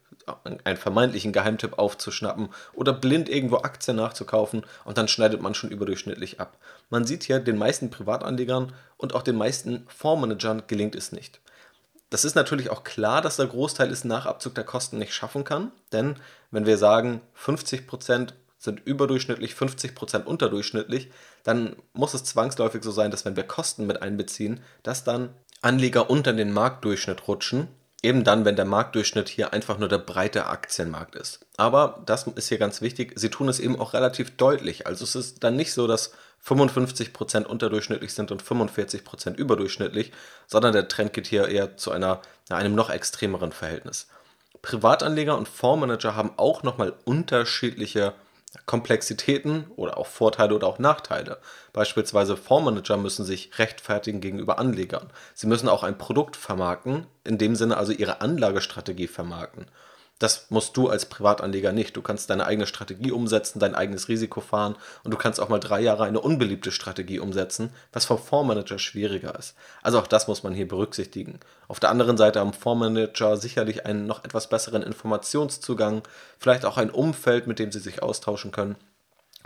einen 0.44 0.78
vermeintlichen 0.78 1.34
Geheimtipp 1.34 1.78
aufzuschnappen 1.78 2.50
oder 2.74 2.94
blind 2.94 3.30
irgendwo 3.30 3.58
Aktien 3.58 3.98
nachzukaufen 3.98 4.66
und 4.86 4.98
dann 4.98 5.08
schneidet 5.08 5.42
man 5.42 5.54
schon 5.54 5.72
überdurchschnittlich 5.72 6.40
ab. 6.40 6.58
Man 6.90 7.06
sieht 7.06 7.24
hier, 7.24 7.40
den 7.40 7.58
meisten 7.58 7.90
Privatanlegern 7.90 8.74
und 8.98 9.16
auch 9.16 9.24
den 9.24 9.36
meisten 9.36 9.86
Fondsmanagern 9.88 10.64
gelingt 10.68 10.96
es 10.96 11.12
nicht. 11.12 11.40
Das 12.10 12.26
ist 12.26 12.36
natürlich 12.36 12.70
auch 12.70 12.84
klar, 12.84 13.22
dass 13.22 13.38
der 13.38 13.48
Großteil 13.48 13.90
es 13.90 14.04
nach 14.04 14.26
Abzug 14.26 14.54
der 14.56 14.66
Kosten 14.66 14.98
nicht 14.98 15.14
schaffen 15.14 15.44
kann, 15.44 15.72
denn 15.94 16.18
wenn 16.52 16.66
wir 16.66 16.78
sagen, 16.78 17.22
50% 17.42 18.34
sind 18.58 18.82
überdurchschnittlich, 18.86 19.54
50% 19.54 20.26
unterdurchschnittlich, 20.26 21.10
dann 21.44 21.76
muss 21.94 22.14
es 22.14 22.24
zwangsläufig 22.26 22.84
so 22.84 22.92
sein, 22.92 23.10
dass 23.10 23.26
wenn 23.26 23.36
wir 23.36 23.44
Kosten 23.44 23.88
mit 23.88 24.02
einbeziehen, 24.02 24.60
dass 24.84 25.04
dann 25.04 25.30
Anleger 25.62 26.10
unter 26.10 26.34
den 26.34 26.52
Marktdurchschnitt 26.52 27.28
rutschen, 27.28 27.70
eben 28.04 28.24
dann, 28.24 28.46
wenn 28.46 28.56
der 28.56 28.66
Marktdurchschnitt 28.66 29.30
hier 29.30 29.54
einfach 29.54 29.78
nur 29.78 29.90
der 29.90 30.00
breite 30.00 30.48
Aktienmarkt 30.48 31.16
ist. 31.16 31.46
Aber 31.58 32.02
das 32.06 32.26
ist 32.28 32.50
hier 32.50 32.58
ganz 32.58 32.82
wichtig, 32.82 33.14
sie 33.16 33.30
tun 33.30 33.48
es 33.48 33.60
eben 33.60 33.80
auch 33.80 33.94
relativ 33.94 34.36
deutlich. 34.38 34.88
Also 34.88 35.04
es 35.04 35.16
ist 35.16 35.44
dann 35.44 35.56
nicht 35.56 35.74
so, 35.74 35.88
dass 35.88 36.14
55% 36.46 37.46
unterdurchschnittlich 37.46 38.14
sind 38.14 38.32
und 38.32 38.42
45% 38.42 39.36
überdurchschnittlich, 39.36 40.12
sondern 40.48 40.74
der 40.74 40.88
Trend 40.88 41.14
geht 41.14 41.28
hier 41.28 41.48
eher 41.48 41.78
zu 41.78 41.92
einer, 41.92 42.22
einem 42.50 42.74
noch 42.74 42.90
extremeren 42.90 43.52
Verhältnis. 43.52 44.08
Privatanleger 44.64 45.38
und 45.38 45.48
Fondsmanager 45.48 46.16
haben 46.16 46.34
auch 46.38 46.64
nochmal 46.64 46.94
unterschiedliche 47.06 48.14
Komplexitäten 48.66 49.66
oder 49.76 49.98
auch 49.98 50.08
Vorteile 50.08 50.54
oder 50.56 50.68
auch 50.68 50.80
Nachteile. 50.80 51.38
Beispielsweise 51.72 52.36
Fondsmanager 52.36 52.98
müssen 52.98 53.24
sich 53.24 53.58
rechtfertigen 53.58 54.20
gegenüber 54.20 54.60
Anlegern. 54.60 55.10
Sie 55.34 55.48
müssen 55.48 55.70
auch 55.70 55.84
ein 55.84 55.98
Produkt 55.98 56.36
vermarkten, 56.36 57.08
in 57.24 57.38
dem 57.38 57.56
Sinne 57.56 57.78
also 57.78 57.94
ihre 57.94 58.20
Anlagestrategie 58.20 59.08
vermarkten. 59.08 59.68
Das 60.22 60.52
musst 60.52 60.78
du 60.78 60.88
als 60.88 61.08
Privatanleger 61.08 61.72
nicht. 61.72 61.98
Du 61.98 62.04
kannst 62.04 62.30
deine 62.30 62.46
eigene 62.46 62.68
Strategie 62.68 63.12
umsetzen, 63.12 63.58
dein 63.58 63.74
eigenes 63.74 64.08
Risiko 64.08 64.40
fahren 64.40 64.76
und 65.04 65.10
du 65.10 65.18
kannst 65.18 65.40
auch 65.40 65.50
mal 65.50 65.60
drei 65.60 65.82
Jahre 65.82 66.04
eine 66.04 66.22
unbeliebte 66.22 66.72
Strategie 66.72 67.18
umsetzen, 67.18 67.72
was 67.92 68.06
vom 68.06 68.20
Fondsmanager 68.20 68.78
schwieriger 68.78 69.34
ist. 69.40 69.56
Also 69.82 69.98
auch 69.98 70.06
das 70.06 70.28
muss 70.28 70.44
man 70.44 70.54
hier 70.54 70.68
berücksichtigen. 70.68 71.40
Auf 71.68 71.80
der 71.80 71.90
anderen 71.90 72.18
Seite 72.18 72.40
haben 72.40 72.54
Fondsmanager 72.54 73.36
sicherlich 73.36 73.88
einen 73.88 74.06
noch 74.06 74.24
etwas 74.24 74.48
besseren 74.48 74.84
Informationszugang, 74.84 76.04
vielleicht 76.38 76.66
auch 76.66 76.78
ein 76.78 76.92
Umfeld, 76.92 77.48
mit 77.48 77.58
dem 77.58 77.72
sie 77.72 77.80
sich 77.80 78.04
austauschen 78.04 78.52
können 78.52 78.76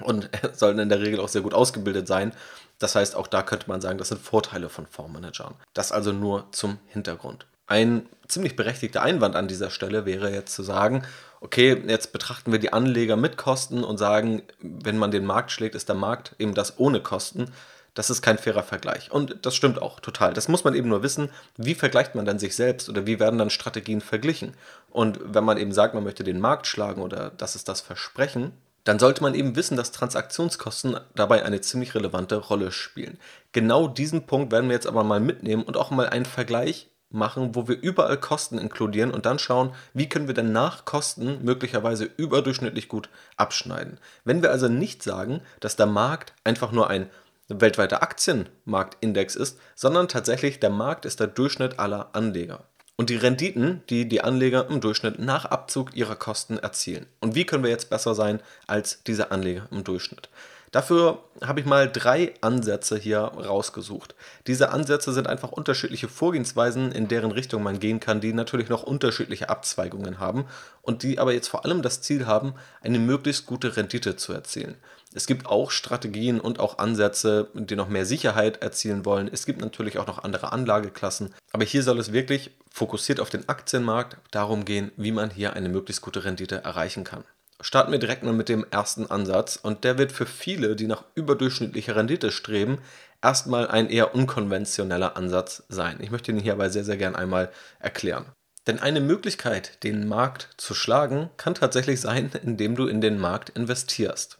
und 0.02 0.30
sollen 0.54 0.80
in 0.80 0.90
der 0.90 1.00
Regel 1.00 1.22
auch 1.22 1.30
sehr 1.30 1.42
gut 1.42 1.54
ausgebildet 1.54 2.06
sein. 2.06 2.34
Das 2.80 2.96
heißt, 2.96 3.16
auch 3.16 3.28
da 3.28 3.44
könnte 3.44 3.70
man 3.70 3.80
sagen, 3.80 3.98
das 3.98 4.10
sind 4.10 4.20
Vorteile 4.20 4.68
von 4.68 4.88
Fondsmanagern. 4.88 5.54
Das 5.74 5.94
also 5.94 6.12
nur 6.12 6.52
zum 6.52 6.80
Hintergrund. 6.88 7.46
Ein 7.68 8.08
ziemlich 8.28 8.56
berechtigter 8.56 9.02
Einwand 9.02 9.36
an 9.36 9.48
dieser 9.48 9.70
Stelle 9.70 10.06
wäre 10.06 10.32
jetzt 10.32 10.54
zu 10.54 10.64
sagen, 10.64 11.04
okay, 11.42 11.82
jetzt 11.88 12.12
betrachten 12.12 12.52
wir 12.52 12.60
die 12.60 12.74
Anleger 12.74 13.16
mit 13.16 13.38
Kosten 13.38 13.84
und 13.84 13.98
sagen, 13.98 14.44
wenn 14.62 14.98
man 14.98 15.12
den 15.12 15.26
Markt 15.26 15.52
schlägt, 15.52 15.76
ist 15.76 15.90
der 15.90 15.96
Markt 15.96 16.36
eben 16.40 16.54
das 16.54 16.80
ohne 16.80 17.02
Kosten. 17.02 17.52
Das 17.94 18.10
ist 18.10 18.22
kein 18.22 18.38
fairer 18.38 18.64
Vergleich. 18.64 19.10
Und 19.12 19.38
das 19.46 19.56
stimmt 19.56 19.82
auch 19.82 20.02
total. 20.02 20.34
Das 20.34 20.50
muss 20.50 20.66
man 20.66 20.76
eben 20.76 20.90
nur 20.90 21.02
wissen, 21.02 21.30
wie 21.56 21.76
vergleicht 21.76 22.14
man 22.14 22.26
dann 22.26 22.40
sich 22.40 22.56
selbst 22.56 22.90
oder 22.90 23.06
wie 23.06 23.20
werden 23.20 23.40
dann 23.40 23.50
Strategien 23.50 24.02
verglichen. 24.02 24.54
Und 24.90 25.20
wenn 25.24 25.46
man 25.46 25.58
eben 25.58 25.72
sagt, 25.72 25.94
man 25.94 26.04
möchte 26.04 26.26
den 26.26 26.42
Markt 26.42 26.68
schlagen 26.68 27.02
oder 27.02 27.32
das 27.38 27.56
ist 27.56 27.70
das 27.70 27.80
Versprechen, 27.80 28.52
dann 28.84 29.00
sollte 29.00 29.24
man 29.24 29.34
eben 29.34 29.56
wissen, 29.56 29.78
dass 29.78 29.92
Transaktionskosten 29.92 31.00
dabei 31.16 31.44
eine 31.44 31.62
ziemlich 31.62 31.96
relevante 31.96 32.36
Rolle 32.36 32.72
spielen. 32.72 33.18
Genau 33.54 33.88
diesen 33.88 34.26
Punkt 34.28 34.52
werden 34.52 34.70
wir 34.70 34.76
jetzt 34.76 34.88
aber 34.88 35.04
mal 35.04 35.20
mitnehmen 35.20 35.64
und 35.64 35.78
auch 35.78 35.90
mal 35.90 36.08
einen 36.08 36.26
Vergleich 36.26 36.90
machen, 37.16 37.56
wo 37.56 37.68
wir 37.68 37.82
überall 37.82 38.20
Kosten 38.20 38.58
inkludieren 38.58 39.12
und 39.12 39.26
dann 39.26 39.40
schauen, 39.40 39.74
wie 39.94 40.08
können 40.08 40.28
wir 40.28 40.36
denn 40.36 40.52
nach 40.52 40.86
Kosten 40.86 41.44
möglicherweise 41.44 42.06
überdurchschnittlich 42.18 42.88
gut 42.88 43.10
abschneiden. 43.38 43.98
Wenn 44.24 44.42
wir 44.42 44.52
also 44.52 44.68
nicht 44.68 45.02
sagen, 45.02 45.42
dass 45.60 45.76
der 45.76 45.88
Markt 45.88 46.34
einfach 46.44 46.72
nur 46.72 46.90
ein 46.90 47.10
weltweiter 47.48 48.02
Aktienmarktindex 48.02 49.36
ist, 49.36 49.60
sondern 49.76 50.08
tatsächlich 50.08 50.60
der 50.60 50.70
Markt 50.70 51.06
ist 51.06 51.20
der 51.20 51.28
Durchschnitt 51.28 51.80
aller 51.80 52.10
Anleger. 52.14 52.64
Und 52.98 53.10
die 53.10 53.18
Renditen, 53.18 53.84
die 53.90 54.08
die 54.08 54.22
Anleger 54.22 54.70
im 54.70 54.80
Durchschnitt 54.80 55.20
nach 55.20 55.46
Abzug 55.46 55.96
ihrer 55.96 56.16
Kosten 56.16 56.58
erzielen. 56.58 57.08
Und 57.20 57.36
wie 57.36 57.46
können 57.46 57.64
wir 57.64 57.70
jetzt 57.70 57.90
besser 57.90 58.16
sein 58.16 58.40
als 58.68 59.04
diese 59.04 59.32
Anleger 59.32 59.68
im 59.72 59.84
Durchschnitt? 59.84 60.30
Dafür 60.72 61.24
habe 61.42 61.60
ich 61.60 61.66
mal 61.66 61.90
drei 61.90 62.34
Ansätze 62.42 62.98
hier 62.98 63.20
rausgesucht. 63.20 64.16
Diese 64.48 64.72
Ansätze 64.72 65.14
sind 65.14 65.28
einfach 65.28 65.52
unterschiedliche 65.52 66.08
Vorgehensweisen, 66.08 66.92
in 66.92 67.08
deren 67.08 67.32
Richtung 67.32 67.64
man 67.64 67.80
gehen 67.80 68.00
kann, 68.00 68.22
die 68.22 68.34
natürlich 68.34 68.70
noch 68.70 68.84
unterschiedliche 68.84 69.50
Abzweigungen 69.50 70.20
haben 70.20 70.46
und 70.82 71.04
die 71.04 71.20
aber 71.20 71.34
jetzt 71.34 71.48
vor 71.48 71.66
allem 71.66 71.82
das 71.82 72.02
Ziel 72.02 72.26
haben, 72.26 72.56
eine 72.82 73.00
möglichst 73.00 73.46
gute 73.46 73.78
Rendite 73.78 74.16
zu 74.16 74.34
erzielen. 74.34 74.76
Es 75.14 75.28
gibt 75.28 75.46
auch 75.46 75.72
Strategien 75.72 76.42
und 76.42 76.60
auch 76.60 76.78
Ansätze, 76.78 77.48
die 77.54 77.78
noch 77.78 77.88
mehr 77.88 78.06
Sicherheit 78.06 78.62
erzielen 78.62 79.06
wollen. 79.06 79.30
Es 79.32 79.46
gibt 79.46 79.62
natürlich 79.62 79.98
auch 79.98 80.08
noch 80.08 80.26
andere 80.26 80.52
Anlageklassen. 80.52 81.34
Aber 81.54 81.64
hier 81.64 81.84
soll 81.84 82.00
es 82.00 82.12
wirklich 82.12 82.52
fokussiert 82.70 83.22
auf 83.22 83.30
den 83.30 83.48
Aktienmarkt 83.48 84.18
darum 84.32 84.66
gehen, 84.66 84.92
wie 84.98 85.14
man 85.14 85.30
hier 85.30 85.54
eine 85.54 85.70
möglichst 85.70 86.02
gute 86.02 86.26
Rendite 86.26 86.66
erreichen 86.66 87.06
kann. 87.06 87.24
Starten 87.62 87.92
wir 87.92 88.00
direkt 88.00 88.24
mal 88.24 88.34
mit 88.34 88.50
dem 88.50 88.66
ersten 88.70 89.10
Ansatz 89.10 89.56
und 89.56 89.84
der 89.84 89.98
wird 89.98 90.12
für 90.12 90.26
viele, 90.26 90.76
die 90.76 90.88
nach 90.88 91.06
überdurchschnittlicher 91.16 91.96
Rendite 91.96 92.32
streben, 92.32 92.80
erstmal 93.22 93.68
ein 93.68 93.90
eher 93.90 94.14
unkonventioneller 94.14 95.16
Ansatz 95.16 95.64
sein. 95.70 95.98
Ich 96.02 96.12
möchte 96.12 96.32
ihn 96.32 96.40
hierbei 96.40 96.70
sehr, 96.70 96.84
sehr 96.84 96.98
gern 96.98 97.16
einmal 97.16 97.52
erklären. 97.80 98.26
Denn 98.68 98.80
eine 98.80 99.00
Möglichkeit, 99.00 99.84
den 99.84 100.08
Markt 100.08 100.50
zu 100.58 100.74
schlagen, 100.74 101.30
kann 101.38 101.56
tatsächlich 101.56 102.02
sein, 102.02 102.32
indem 102.44 102.76
du 102.76 102.88
in 102.88 103.02
den 103.02 103.20
Markt 103.20 103.50
investierst. 103.50 104.40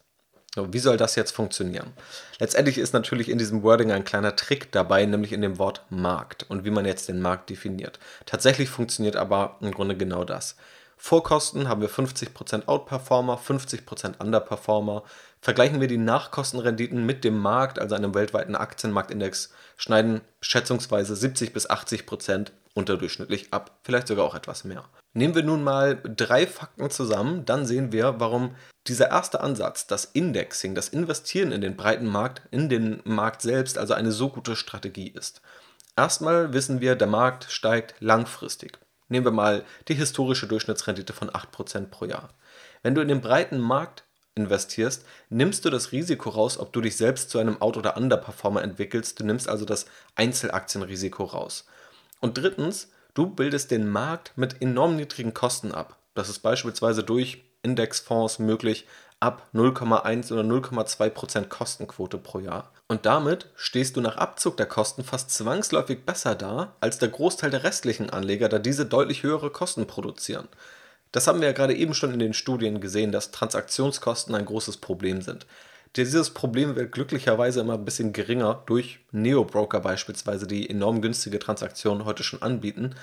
Wie 0.58 0.80
soll 0.80 0.96
das 0.96 1.16
jetzt 1.16 1.32
funktionieren? 1.32 1.92
Letztendlich 2.40 2.78
ist 2.78 2.94
natürlich 2.94 3.28
in 3.28 3.38
diesem 3.38 3.62
Wording 3.62 3.92
ein 3.92 4.06
kleiner 4.06 4.38
Trick 4.38 4.72
dabei, 4.72 5.06
nämlich 5.06 5.34
in 5.34 5.42
dem 5.42 5.58
Wort 5.60 5.84
Markt 5.90 6.46
und 6.50 6.64
wie 6.64 6.72
man 6.72 6.86
jetzt 6.86 7.10
den 7.10 7.22
Markt 7.22 7.50
definiert. 7.50 8.00
Tatsächlich 8.26 8.70
funktioniert 8.70 9.18
aber 9.18 9.58
im 9.60 9.72
Grunde 9.72 9.98
genau 9.98 10.24
das. 10.24 10.56
Vorkosten 10.98 11.68
haben 11.70 11.82
wir 11.82 11.90
50% 11.90 12.68
Outperformer, 12.68 13.38
50% 13.38 14.20
Underperformer. 14.20 15.04
Vergleichen 15.42 15.82
wir 15.82 15.88
die 15.88 15.98
Nachkostenrenditen 15.98 17.06
mit 17.06 17.24
dem 17.24 17.38
Markt, 17.38 17.80
also 17.80 17.96
einem 17.96 18.16
weltweiten 18.16 18.56
Aktienmarktindex, 18.56 19.52
schneiden 19.78 20.22
schätzungsweise 20.42 21.16
70 21.16 21.54
bis 21.54 21.70
80% 21.70 22.52
unterdurchschnittlich 22.74 23.54
ab, 23.54 23.80
vielleicht 23.84 24.08
sogar 24.08 24.26
auch 24.26 24.36
etwas 24.36 24.64
mehr. 24.64 24.84
Nehmen 25.14 25.34
wir 25.34 25.44
nun 25.44 25.64
mal 25.64 26.02
drei 26.04 26.46
Fakten 26.46 26.90
zusammen, 26.90 27.46
dann 27.46 27.66
sehen 27.66 27.92
wir, 27.92 28.20
warum 28.20 28.56
dieser 28.88 29.10
erste 29.10 29.40
Ansatz, 29.42 29.88
das 29.88 30.06
Indexing, 30.06 30.76
das 30.76 30.90
Investieren 30.90 31.52
in 31.52 31.62
den 31.62 31.78
breiten 31.78 32.06
Markt, 32.06 32.42
in 32.52 32.70
den 32.70 33.02
Markt 33.06 33.42
selbst, 33.42 33.78
also 33.78 33.94
eine 33.94 34.12
so 34.12 34.30
gute 34.30 34.56
Strategie 34.56 35.08
ist. 35.08 35.42
Erstmal 35.96 36.54
wissen 36.54 36.82
wir, 36.82 36.96
der 36.96 37.08
Markt 37.08 37.46
steigt 37.50 37.96
langfristig. 38.00 38.78
Nehmen 39.08 39.26
wir 39.26 39.32
mal 39.32 39.64
die 39.88 39.94
historische 39.94 40.48
Durchschnittsrendite 40.48 41.14
von 41.14 41.30
8% 41.30 41.88
pro 41.88 42.06
Jahr. 42.06 42.30
Wenn 42.82 42.96
du 42.96 43.02
in 43.02 43.08
den 43.08 43.22
breiten 43.22 43.60
Markt 43.60 44.04
investierst, 44.36 45.06
nimmst 45.30 45.64
du 45.64 45.70
das 45.70 45.92
Risiko 45.92 46.30
raus, 46.30 46.58
ob 46.58 46.74
du 46.74 46.82
dich 46.82 46.98
selbst 46.98 47.30
zu 47.30 47.40
einem 47.40 47.62
Out- 47.62 47.78
oder 47.78 47.98
Underperformer 47.98 48.64
entwickelst. 48.64 49.20
Du 49.20 49.26
nimmst 49.26 49.48
also 49.48 49.66
das 49.66 49.86
Einzelaktienrisiko 50.16 51.24
raus. 51.24 51.66
Und 52.20 52.38
drittens, 52.38 52.92
du 53.14 53.28
bildest 53.28 53.72
den 53.72 53.90
Markt 53.90 54.34
mit 54.36 54.62
enorm 54.62 54.96
niedrigen 54.96 55.34
Kosten 55.34 55.72
ab. 55.72 55.98
Das 56.16 56.30
ist 56.30 56.40
beispielsweise 56.40 57.04
durch 57.04 57.44
Indexfonds 57.62 58.40
möglich 58.40 58.88
ab 59.20 59.48
0,1 59.54 60.32
oder 60.32 60.42
0,2% 60.42 61.48
Kostenquote 61.48 62.18
pro 62.18 62.40
Jahr. 62.40 62.72
Und 62.88 63.06
damit 63.08 63.50
stehst 63.56 63.96
du 63.96 64.02
nach 64.02 64.18
Abzug 64.18 64.58
der 64.58 64.68
Kosten 64.68 65.04
fast 65.04 65.32
zwangsläufig 65.32 66.06
besser 66.06 66.36
da 66.36 66.76
als 66.82 67.00
der 67.00 67.10
Großteil 67.10 67.50
der 67.50 67.64
restlichen 67.64 68.12
Anleger, 68.12 68.48
da 68.48 68.60
diese 68.60 68.86
deutlich 68.86 69.24
höhere 69.24 69.50
Kosten 69.50 69.88
produzieren. 69.88 70.48
Das 71.12 71.28
haben 71.28 71.40
wir 71.40 71.48
ja 71.48 71.54
gerade 71.54 71.74
eben 71.74 71.94
schon 71.94 72.14
in 72.14 72.20
den 72.20 72.34
Studien 72.34 72.82
gesehen, 72.82 73.12
dass 73.12 73.32
Transaktionskosten 73.32 74.36
ein 74.36 74.46
großes 74.46 74.78
Problem 74.78 75.22
sind. 75.22 75.48
Dieses 75.96 76.32
Problem 76.32 76.76
wird 76.76 76.92
glücklicherweise 76.92 77.62
immer 77.62 77.76
ein 77.76 77.86
bisschen 77.86 78.12
geringer 78.12 78.62
durch 78.66 79.00
Neo-Broker 79.12 79.80
beispielsweise, 79.80 80.46
die 80.46 80.70
enorm 80.70 81.02
günstige 81.02 81.40
Transaktionen 81.40 82.04
heute 82.04 82.24
schon 82.24 82.42
anbieten. 82.42 82.96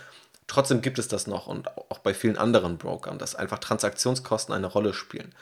Trotzdem 0.47 0.83
gibt 0.83 0.99
es 0.99 1.09
das 1.09 1.27
noch 1.27 1.47
und 1.47 1.75
auch 1.91 1.99
bei 1.99 2.13
vielen 2.13 2.37
anderen 2.37 2.77
Brokern, 2.77 3.19
dass 3.19 3.35
einfach 3.35 3.59
Transaktionskosten 3.59 4.55
eine 4.55 4.67
Rolle 4.67 4.93
spielen. 4.93 5.35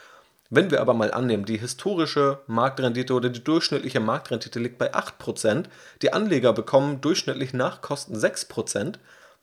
Wenn 0.52 0.72
wir 0.72 0.80
aber 0.80 0.94
mal 0.94 1.12
annehmen, 1.12 1.44
die 1.44 1.58
historische 1.58 2.40
Marktrendite 2.48 3.14
oder 3.14 3.28
die 3.28 3.44
durchschnittliche 3.44 4.00
Marktrendite 4.00 4.58
liegt 4.58 4.78
bei 4.78 4.92
8%, 4.92 5.66
die 6.02 6.12
Anleger 6.12 6.52
bekommen 6.52 7.00
durchschnittlich 7.00 7.54
nach 7.54 7.82
Kosten 7.82 8.16
6%, 8.16 8.96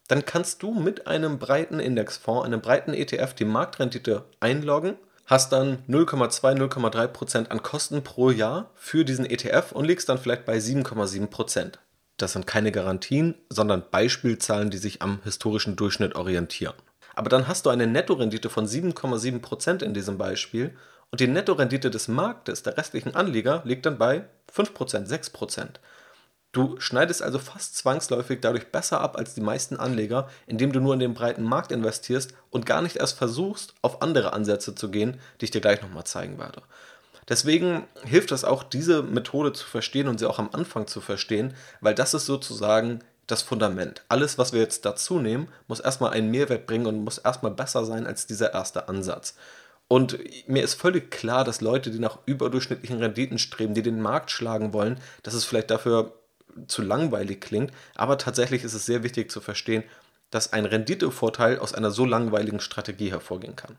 dann 0.09 0.25
kannst 0.25 0.63
du 0.63 0.73
mit 0.73 1.07
einem 1.07 1.39
breiten 1.39 1.79
Indexfonds, 1.79 2.45
einem 2.45 2.59
breiten 2.59 2.93
ETF 2.93 3.33
die 3.35 3.45
Marktrendite 3.45 4.25
einloggen, 4.41 4.95
hast 5.25 5.53
dann 5.53 5.77
0,2, 5.87 6.57
0,3% 6.57 7.49
an 7.49 7.63
Kosten 7.63 8.03
pro 8.03 8.29
Jahr 8.29 8.71
für 8.75 9.05
diesen 9.05 9.25
ETF 9.25 9.71
und 9.71 9.85
liegst 9.85 10.09
dann 10.09 10.17
vielleicht 10.17 10.45
bei 10.45 10.57
7,7%. 10.57 11.73
Das 12.17 12.33
sind 12.33 12.47
keine 12.47 12.73
Garantien, 12.73 13.35
sondern 13.49 13.83
Beispielzahlen, 13.91 14.71
die 14.71 14.77
sich 14.77 15.01
am 15.01 15.19
historischen 15.23 15.77
Durchschnitt 15.77 16.15
orientieren. 16.15 16.73
Aber 17.15 17.29
dann 17.29 17.47
hast 17.47 17.65
du 17.65 17.69
eine 17.69 17.87
Nettorendite 17.87 18.49
von 18.49 18.67
7,7% 18.67 19.83
in 19.83 19.93
diesem 19.93 20.17
Beispiel 20.17 20.75
und 21.11 21.19
die 21.19 21.27
Nettorendite 21.27 21.89
des 21.89 22.07
Marktes, 22.07 22.63
der 22.63 22.77
restlichen 22.77 23.15
Anleger, 23.15 23.61
liegt 23.65 23.85
dann 23.85 23.97
bei 23.97 24.25
5%, 24.53 25.07
6%. 25.07 25.67
Du 26.51 26.79
schneidest 26.79 27.21
also 27.21 27.39
fast 27.39 27.77
zwangsläufig 27.77 28.39
dadurch 28.41 28.71
besser 28.71 28.99
ab 29.01 29.17
als 29.17 29.33
die 29.35 29.41
meisten 29.41 29.77
Anleger, 29.77 30.27
indem 30.47 30.71
du 30.71 30.79
nur 30.79 30.93
in 30.93 30.99
den 30.99 31.13
breiten 31.13 31.43
Markt 31.43 31.71
investierst 31.71 32.33
und 32.49 32.65
gar 32.65 32.81
nicht 32.81 32.95
erst 32.95 33.17
versuchst, 33.17 33.75
auf 33.81 34.01
andere 34.01 34.33
Ansätze 34.33 34.73
zu 34.73 34.89
gehen, 34.89 35.19
die 35.39 35.45
ich 35.45 35.51
dir 35.51 35.61
gleich 35.61 35.81
nochmal 35.81 36.05
zeigen 36.05 36.39
werde. 36.39 36.63
Deswegen 37.29 37.85
hilft 38.05 38.31
es 38.31 38.45
auch, 38.45 38.63
diese 38.63 39.03
Methode 39.03 39.51
zu 39.51 39.65
verstehen 39.65 40.07
und 40.07 40.17
sie 40.17 40.25
auch 40.25 40.39
am 40.39 40.49
Anfang 40.53 40.87
zu 40.87 41.01
verstehen, 41.01 41.53
weil 41.81 41.93
das 41.93 42.13
ist 42.13 42.25
sozusagen 42.25 43.01
das 43.27 43.41
Fundament. 43.41 44.03
Alles, 44.07 44.37
was 44.37 44.53
wir 44.53 44.61
jetzt 44.61 44.85
dazu 44.85 45.19
nehmen, 45.19 45.49
muss 45.67 45.81
erstmal 45.81 46.11
einen 46.11 46.31
Mehrwert 46.31 46.65
bringen 46.65 46.85
und 46.85 47.03
muss 47.03 47.17
erstmal 47.17 47.51
besser 47.51 47.85
sein 47.85 48.07
als 48.07 48.25
dieser 48.25 48.53
erste 48.53 48.87
Ansatz. 48.87 49.35
Und 49.87 50.19
mir 50.47 50.63
ist 50.63 50.73
völlig 50.73 51.11
klar, 51.11 51.43
dass 51.43 51.61
Leute, 51.61 51.91
die 51.91 51.99
nach 51.99 52.19
überdurchschnittlichen 52.25 52.99
Renditen 52.99 53.39
streben, 53.39 53.73
die 53.73 53.81
den 53.81 54.01
Markt 54.01 54.31
schlagen 54.31 54.73
wollen, 54.73 54.99
dass 55.23 55.33
es 55.33 55.45
vielleicht 55.45 55.71
dafür 55.71 56.13
zu 56.67 56.81
langweilig 56.81 57.39
klingt, 57.39 57.71
aber 57.95 58.17
tatsächlich 58.17 58.63
ist 58.63 58.73
es 58.73 58.85
sehr 58.85 59.03
wichtig 59.03 59.31
zu 59.31 59.39
verstehen, 59.39 59.83
dass 60.31 60.51
ein 60.51 60.65
Renditevorteil 60.65 61.59
aus 61.59 61.73
einer 61.73 61.91
so 61.91 62.05
langweiligen 62.05 62.59
Strategie 62.59 63.11
hervorgehen 63.11 63.55
kann. 63.55 63.77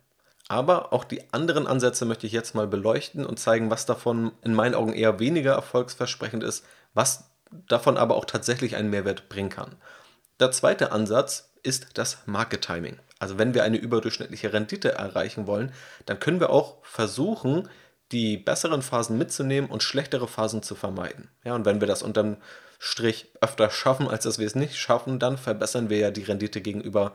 Aber 0.49 0.95
auch 0.95 1.05
die 1.05 1.31
anderen 1.33 1.67
Ansätze 1.67 2.07
möchte 2.07 2.27
ich 2.27 2.33
jetzt 2.33 2.55
mal 2.55 2.67
beleuchten 2.67 3.27
und 3.27 3.39
zeigen, 3.39 3.71
was 3.71 3.85
davon 3.85 4.33
in 4.43 4.55
meinen 4.55 4.75
Augen 4.75 4.95
eher 4.95 5.19
weniger 5.19 5.53
erfolgsversprechend 5.53 6.43
ist, 6.43 6.65
was 6.95 7.25
davon 7.69 7.99
aber 7.99 8.17
auch 8.17 8.25
tatsächlich 8.25 8.77
einen 8.77 8.89
Mehrwert 8.89 9.29
bringen 9.29 9.51
kann. 9.51 9.77
Der 10.41 10.51
zweite 10.51 10.93
Ansatz 10.93 11.51
ist 11.63 11.89
das 11.95 12.19
Market 12.25 12.63
Timing. 12.63 12.99
Also 13.19 13.39
wenn 13.39 13.55
wir 13.55 13.65
eine 13.65 13.77
überdurchschnittliche 13.77 14.53
Rendite 14.53 14.93
erreichen 14.93 15.47
wollen, 15.47 15.73
dann 16.07 16.21
können 16.21 16.41
wir 16.41 16.51
auch 16.51 16.85
versuchen, 16.85 17.69
die 18.13 18.37
besseren 18.37 18.83
Phasen 18.83 19.19
mitzunehmen 19.19 19.69
und 19.71 19.83
schlechtere 19.83 20.29
Phasen 20.29 20.63
zu 20.63 20.75
vermeiden. 20.75 21.29
Ja, 21.45 21.55
und 21.55 21.65
wenn 21.65 21.81
wir 21.81 21.89
das 21.89 22.03
unterm 22.03 22.37
Strich 22.79 23.27
öfter 23.41 23.71
schaffen, 23.71 24.09
als 24.09 24.25
dass 24.25 24.39
wir 24.39 24.47
es 24.47 24.55
nicht 24.55 24.77
schaffen, 24.77 25.19
dann 25.19 25.37
verbessern 25.37 25.91
wir 25.91 25.99
ja 25.99 26.11
die 26.11 26.23
Rendite 26.23 26.61
gegenüber 26.61 27.13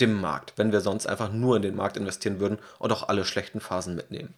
dem 0.00 0.20
Markt, 0.20 0.52
wenn 0.56 0.70
wir 0.70 0.80
sonst 0.80 1.06
einfach 1.06 1.32
nur 1.32 1.56
in 1.56 1.62
den 1.62 1.74
Markt 1.74 1.96
investieren 1.96 2.40
würden 2.40 2.58
und 2.78 2.92
auch 2.92 3.08
alle 3.08 3.24
schlechten 3.24 3.60
Phasen 3.60 3.96
mitnehmen. 3.96 4.34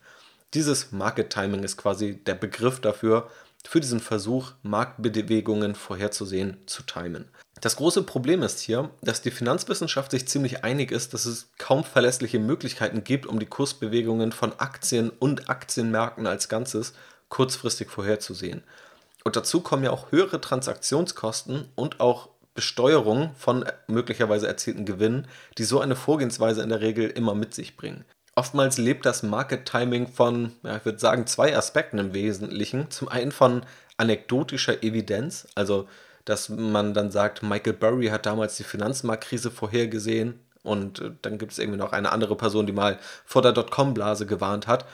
Dieses 0.54 0.90
Market 0.92 1.30
Timing 1.30 1.62
ist 1.62 1.76
quasi 1.76 2.16
der 2.24 2.34
Begriff 2.34 2.80
dafür, 2.80 3.30
für 3.68 3.80
diesen 3.80 4.00
Versuch, 4.00 4.52
Marktbewegungen 4.62 5.74
vorherzusehen, 5.74 6.56
zu 6.66 6.82
timen. 6.82 7.28
Das 7.60 7.76
große 7.76 8.04
Problem 8.04 8.42
ist 8.42 8.60
hier, 8.60 8.90
dass 9.02 9.20
die 9.20 9.30
Finanzwissenschaft 9.30 10.10
sich 10.10 10.26
ziemlich 10.26 10.64
einig 10.64 10.90
ist, 10.90 11.12
dass 11.12 11.26
es 11.26 11.50
kaum 11.58 11.84
verlässliche 11.84 12.38
Möglichkeiten 12.38 13.04
gibt, 13.04 13.26
um 13.26 13.38
die 13.38 13.46
Kursbewegungen 13.46 14.32
von 14.32 14.58
Aktien 14.58 15.10
und 15.10 15.50
Aktienmärkten 15.50 16.26
als 16.26 16.48
Ganzes 16.48 16.94
kurzfristig 17.28 17.90
vorherzusehen. 17.90 18.62
Und 19.24 19.36
dazu 19.36 19.60
kommen 19.60 19.84
ja 19.84 19.90
auch 19.90 20.10
höhere 20.10 20.40
Transaktionskosten 20.40 21.68
und 21.74 22.00
auch 22.00 22.30
Besteuerung 22.54 23.34
von 23.36 23.64
möglicherweise 23.86 24.46
erzielten 24.48 24.86
Gewinnen, 24.86 25.28
die 25.58 25.64
so 25.64 25.80
eine 25.80 25.96
Vorgehensweise 25.96 26.62
in 26.62 26.70
der 26.70 26.80
Regel 26.80 27.10
immer 27.10 27.34
mit 27.34 27.54
sich 27.54 27.76
bringen. 27.76 28.04
Oftmals 28.34 28.78
lebt 28.78 29.04
das 29.04 29.22
Market 29.22 29.66
Timing 29.66 30.08
von, 30.08 30.52
ja, 30.62 30.78
ich 30.78 30.84
würde 30.86 30.98
sagen, 30.98 31.26
zwei 31.26 31.54
Aspekten 31.54 31.98
im 31.98 32.14
Wesentlichen. 32.14 32.90
Zum 32.90 33.08
einen 33.08 33.32
von 33.32 33.62
anekdotischer 33.98 34.82
Evidenz, 34.82 35.46
also 35.54 35.86
dass 36.24 36.48
man 36.48 36.94
dann 36.94 37.10
sagt, 37.10 37.42
Michael 37.42 37.74
Burry 37.74 38.06
hat 38.08 38.26
damals 38.26 38.56
die 38.56 38.64
Finanzmarktkrise 38.64 39.50
vorhergesehen 39.50 40.40
und 40.62 41.00
äh, 41.00 41.10
dann 41.22 41.38
gibt 41.38 41.52
es 41.52 41.58
irgendwie 41.58 41.78
noch 41.78 41.92
eine 41.92 42.12
andere 42.12 42.36
Person, 42.36 42.66
die 42.66 42.72
mal 42.72 42.98
vor 43.24 43.42
der 43.42 43.52
Dotcom-Blase 43.52 44.26
gewarnt 44.26 44.66
hat. 44.66 44.84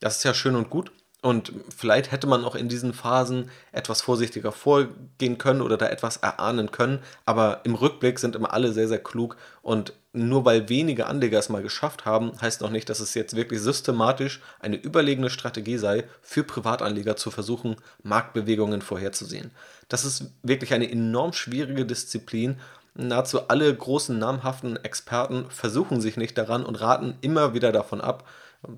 Das 0.00 0.18
ist 0.18 0.24
ja 0.24 0.34
schön 0.34 0.56
und 0.56 0.70
gut. 0.70 0.90
Und 1.22 1.52
vielleicht 1.74 2.10
hätte 2.10 2.26
man 2.26 2.44
auch 2.44 2.56
in 2.56 2.68
diesen 2.68 2.92
Phasen 2.92 3.48
etwas 3.70 4.02
vorsichtiger 4.02 4.50
vorgehen 4.50 5.38
können 5.38 5.62
oder 5.62 5.76
da 5.76 5.86
etwas 5.86 6.16
erahnen 6.16 6.72
können. 6.72 6.98
Aber 7.24 7.60
im 7.62 7.76
Rückblick 7.76 8.18
sind 8.18 8.34
immer 8.34 8.52
alle 8.52 8.72
sehr, 8.72 8.88
sehr 8.88 8.98
klug. 8.98 9.36
Und 9.62 9.92
nur 10.12 10.44
weil 10.44 10.68
wenige 10.68 11.06
Anleger 11.06 11.38
es 11.38 11.48
mal 11.48 11.62
geschafft 11.62 12.06
haben, 12.06 12.32
heißt 12.40 12.60
noch 12.60 12.70
nicht, 12.70 12.90
dass 12.90 12.98
es 12.98 13.14
jetzt 13.14 13.36
wirklich 13.36 13.60
systematisch 13.60 14.42
eine 14.58 14.74
überlegene 14.74 15.30
Strategie 15.30 15.78
sei, 15.78 16.02
für 16.22 16.42
Privatanleger 16.42 17.14
zu 17.14 17.30
versuchen, 17.30 17.76
Marktbewegungen 18.02 18.82
vorherzusehen. 18.82 19.52
Das 19.88 20.04
ist 20.04 20.32
wirklich 20.42 20.74
eine 20.74 20.90
enorm 20.90 21.32
schwierige 21.32 21.86
Disziplin. 21.86 22.56
Nahezu 22.94 23.48
alle 23.48 23.72
großen 23.72 24.18
namhaften 24.18 24.76
Experten 24.84 25.46
versuchen 25.50 26.00
sich 26.00 26.16
nicht 26.16 26.36
daran 26.36 26.66
und 26.66 26.80
raten 26.80 27.14
immer 27.20 27.54
wieder 27.54 27.70
davon 27.70 28.00
ab 28.00 28.28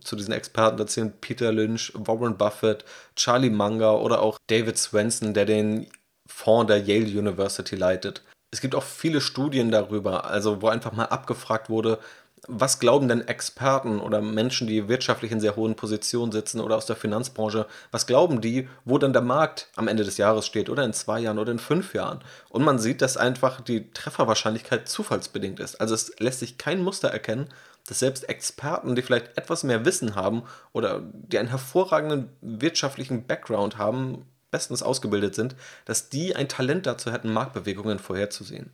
zu 0.02 0.16
diesen 0.16 0.32
Experten 0.32 0.76
da 0.76 0.86
zählen 0.86 1.12
Peter 1.20 1.52
Lynch, 1.52 1.92
Warren 1.94 2.36
Buffett, 2.36 2.84
Charlie 3.16 3.50
Munger 3.50 4.00
oder 4.00 4.22
auch 4.22 4.38
David 4.46 4.78
Swenson, 4.78 5.34
der 5.34 5.44
den 5.44 5.86
Fonds 6.26 6.68
der 6.68 6.78
Yale 6.78 7.18
University 7.18 7.76
leitet. 7.76 8.22
Es 8.50 8.60
gibt 8.60 8.74
auch 8.74 8.82
viele 8.82 9.20
Studien 9.20 9.70
darüber, 9.70 10.24
also 10.24 10.62
wo 10.62 10.68
einfach 10.68 10.92
mal 10.92 11.06
abgefragt 11.06 11.68
wurde, 11.68 11.98
was 12.46 12.78
glauben 12.78 13.08
denn 13.08 13.26
Experten 13.26 14.00
oder 14.00 14.20
Menschen, 14.20 14.66
die 14.66 14.88
wirtschaftlich 14.88 15.32
in 15.32 15.40
sehr 15.40 15.56
hohen 15.56 15.76
Positionen 15.76 16.30
sitzen 16.30 16.60
oder 16.60 16.76
aus 16.76 16.86
der 16.86 16.96
Finanzbranche, 16.96 17.66
was 17.90 18.06
glauben 18.06 18.40
die, 18.40 18.68
wo 18.84 18.98
dann 18.98 19.12
der 19.12 19.22
Markt 19.22 19.68
am 19.76 19.88
Ende 19.88 20.04
des 20.04 20.18
Jahres 20.18 20.46
steht 20.46 20.68
oder 20.68 20.84
in 20.84 20.92
zwei 20.92 21.20
Jahren 21.20 21.38
oder 21.38 21.52
in 21.52 21.58
fünf 21.58 21.94
Jahren? 21.94 22.20
Und 22.50 22.62
man 22.62 22.78
sieht, 22.78 23.00
dass 23.02 23.16
einfach 23.16 23.60
die 23.60 23.90
Trefferwahrscheinlichkeit 23.92 24.88
zufallsbedingt 24.88 25.58
ist. 25.58 25.80
Also 25.80 25.94
es 25.94 26.12
lässt 26.18 26.40
sich 26.40 26.58
kein 26.58 26.82
Muster 26.82 27.08
erkennen, 27.08 27.48
dass 27.86 27.98
selbst 27.98 28.28
Experten, 28.28 28.94
die 28.94 29.02
vielleicht 29.02 29.36
etwas 29.36 29.62
mehr 29.62 29.84
Wissen 29.84 30.14
haben 30.14 30.44
oder 30.72 31.02
die 31.12 31.38
einen 31.38 31.48
hervorragenden 31.48 32.30
wirtschaftlichen 32.40 33.26
Background 33.26 33.76
haben, 33.78 34.26
bestens 34.50 34.82
ausgebildet 34.82 35.34
sind, 35.34 35.56
dass 35.84 36.08
die 36.08 36.36
ein 36.36 36.48
Talent 36.48 36.86
dazu 36.86 37.12
hätten, 37.12 37.32
Marktbewegungen 37.32 37.98
vorherzusehen. 37.98 38.70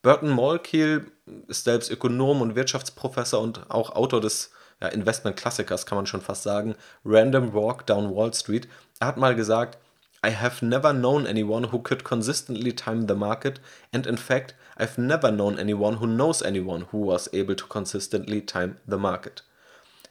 Burton 0.00 0.30
Malkiel 0.30 1.10
ist 1.48 1.64
selbst 1.64 1.90
Ökonom 1.90 2.40
und 2.40 2.54
Wirtschaftsprofessor 2.54 3.40
und 3.40 3.68
auch 3.70 3.90
Autor 3.90 4.20
des 4.20 4.52
ja, 4.80 4.88
Investment-Klassikers, 4.88 5.86
kann 5.86 5.96
man 5.96 6.06
schon 6.06 6.20
fast 6.20 6.44
sagen, 6.44 6.76
Random 7.04 7.52
Walk 7.52 7.84
Down 7.86 8.14
Wall 8.14 8.32
Street. 8.32 8.68
Er 9.00 9.08
hat 9.08 9.16
mal 9.16 9.34
gesagt, 9.34 9.78
I 10.22 10.30
have 10.30 10.62
never 10.62 10.92
known 10.92 11.26
anyone 11.26 11.64
who 11.64 11.78
could 11.78 12.02
consistently 12.02 12.72
time 12.72 13.02
the 13.06 13.14
market, 13.14 13.60
and 13.92 14.06
in 14.06 14.16
fact, 14.16 14.54
I've 14.76 14.98
never 14.98 15.30
known 15.30 15.58
anyone 15.58 15.98
who 15.98 16.06
knows 16.06 16.42
anyone 16.42 16.82
who 16.90 16.98
was 16.98 17.28
able 17.32 17.54
to 17.54 17.64
consistently 17.64 18.40
time 18.40 18.78
the 18.86 18.98
market. 18.98 19.42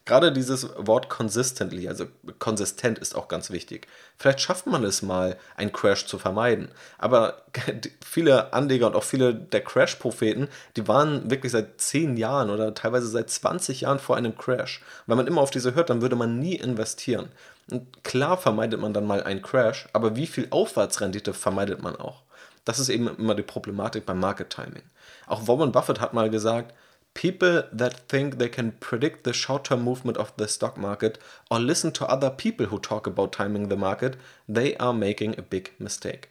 Gerade 0.07 0.31
dieses 0.31 0.69
Wort 0.77 1.09
consistently, 1.09 1.89
also 1.89 2.05
konsistent 2.39 2.97
ist 2.97 3.13
auch 3.13 3.27
ganz 3.27 3.51
wichtig. 3.51 3.87
Vielleicht 4.17 4.39
schafft 4.39 4.65
man 4.65 4.85
es 4.85 5.01
mal, 5.01 5.35
einen 5.57 5.73
Crash 5.73 6.05
zu 6.05 6.17
vermeiden. 6.17 6.69
Aber 6.97 7.41
viele 8.05 8.53
Anleger 8.53 8.87
und 8.87 8.95
auch 8.95 9.03
viele 9.03 9.35
der 9.35 9.61
Crash-Propheten, 9.61 10.47
die 10.77 10.87
waren 10.87 11.29
wirklich 11.29 11.51
seit 11.51 11.81
10 11.81 12.15
Jahren 12.15 12.49
oder 12.49 12.73
teilweise 12.73 13.07
seit 13.07 13.29
20 13.29 13.81
Jahren 13.81 13.99
vor 13.99 14.15
einem 14.15 14.37
Crash. 14.37 14.81
wenn 15.07 15.17
man 15.17 15.27
immer 15.27 15.41
auf 15.41 15.51
diese 15.51 15.75
hört, 15.75 15.89
dann 15.89 16.01
würde 16.01 16.15
man 16.15 16.39
nie 16.39 16.55
investieren. 16.55 17.27
Und 17.69 18.05
klar 18.05 18.37
vermeidet 18.37 18.79
man 18.79 18.93
dann 18.93 19.05
mal 19.05 19.21
einen 19.21 19.41
Crash, 19.41 19.89
aber 19.91 20.15
wie 20.15 20.27
viel 20.27 20.47
Aufwärtsrendite 20.51 21.33
vermeidet 21.33 21.83
man 21.83 21.97
auch? 21.97 22.23
Das 22.63 22.79
ist 22.79 22.87
eben 22.87 23.09
immer 23.09 23.35
die 23.35 23.43
Problematik 23.43 24.05
beim 24.05 24.21
Market 24.21 24.51
Timing. 24.51 24.83
Auch 25.25 25.49
Warren 25.49 25.73
Buffett 25.73 25.99
hat 25.99 26.13
mal 26.13 26.29
gesagt, 26.29 26.73
People 27.17 27.63
that 27.71 28.07
think 28.07 28.37
they 28.37 28.47
can 28.47 28.73
predict 28.79 29.25
the 29.25 29.33
short-term 29.33 29.83
movement 29.83 30.19
of 30.19 30.33
the 30.37 30.47
stock 30.47 30.77
market 30.77 31.17
or 31.49 31.59
listen 31.59 31.91
to 31.93 32.05
other 32.05 32.29
people 32.29 32.67
who 32.67 32.77
talk 32.77 33.07
about 33.07 33.31
timing 33.31 33.69
the 33.69 33.75
market, 33.75 34.17
they 34.47 34.77
are 34.77 34.93
making 34.93 35.35
a 35.35 35.41
big 35.41 35.71
mistake. 35.79 36.27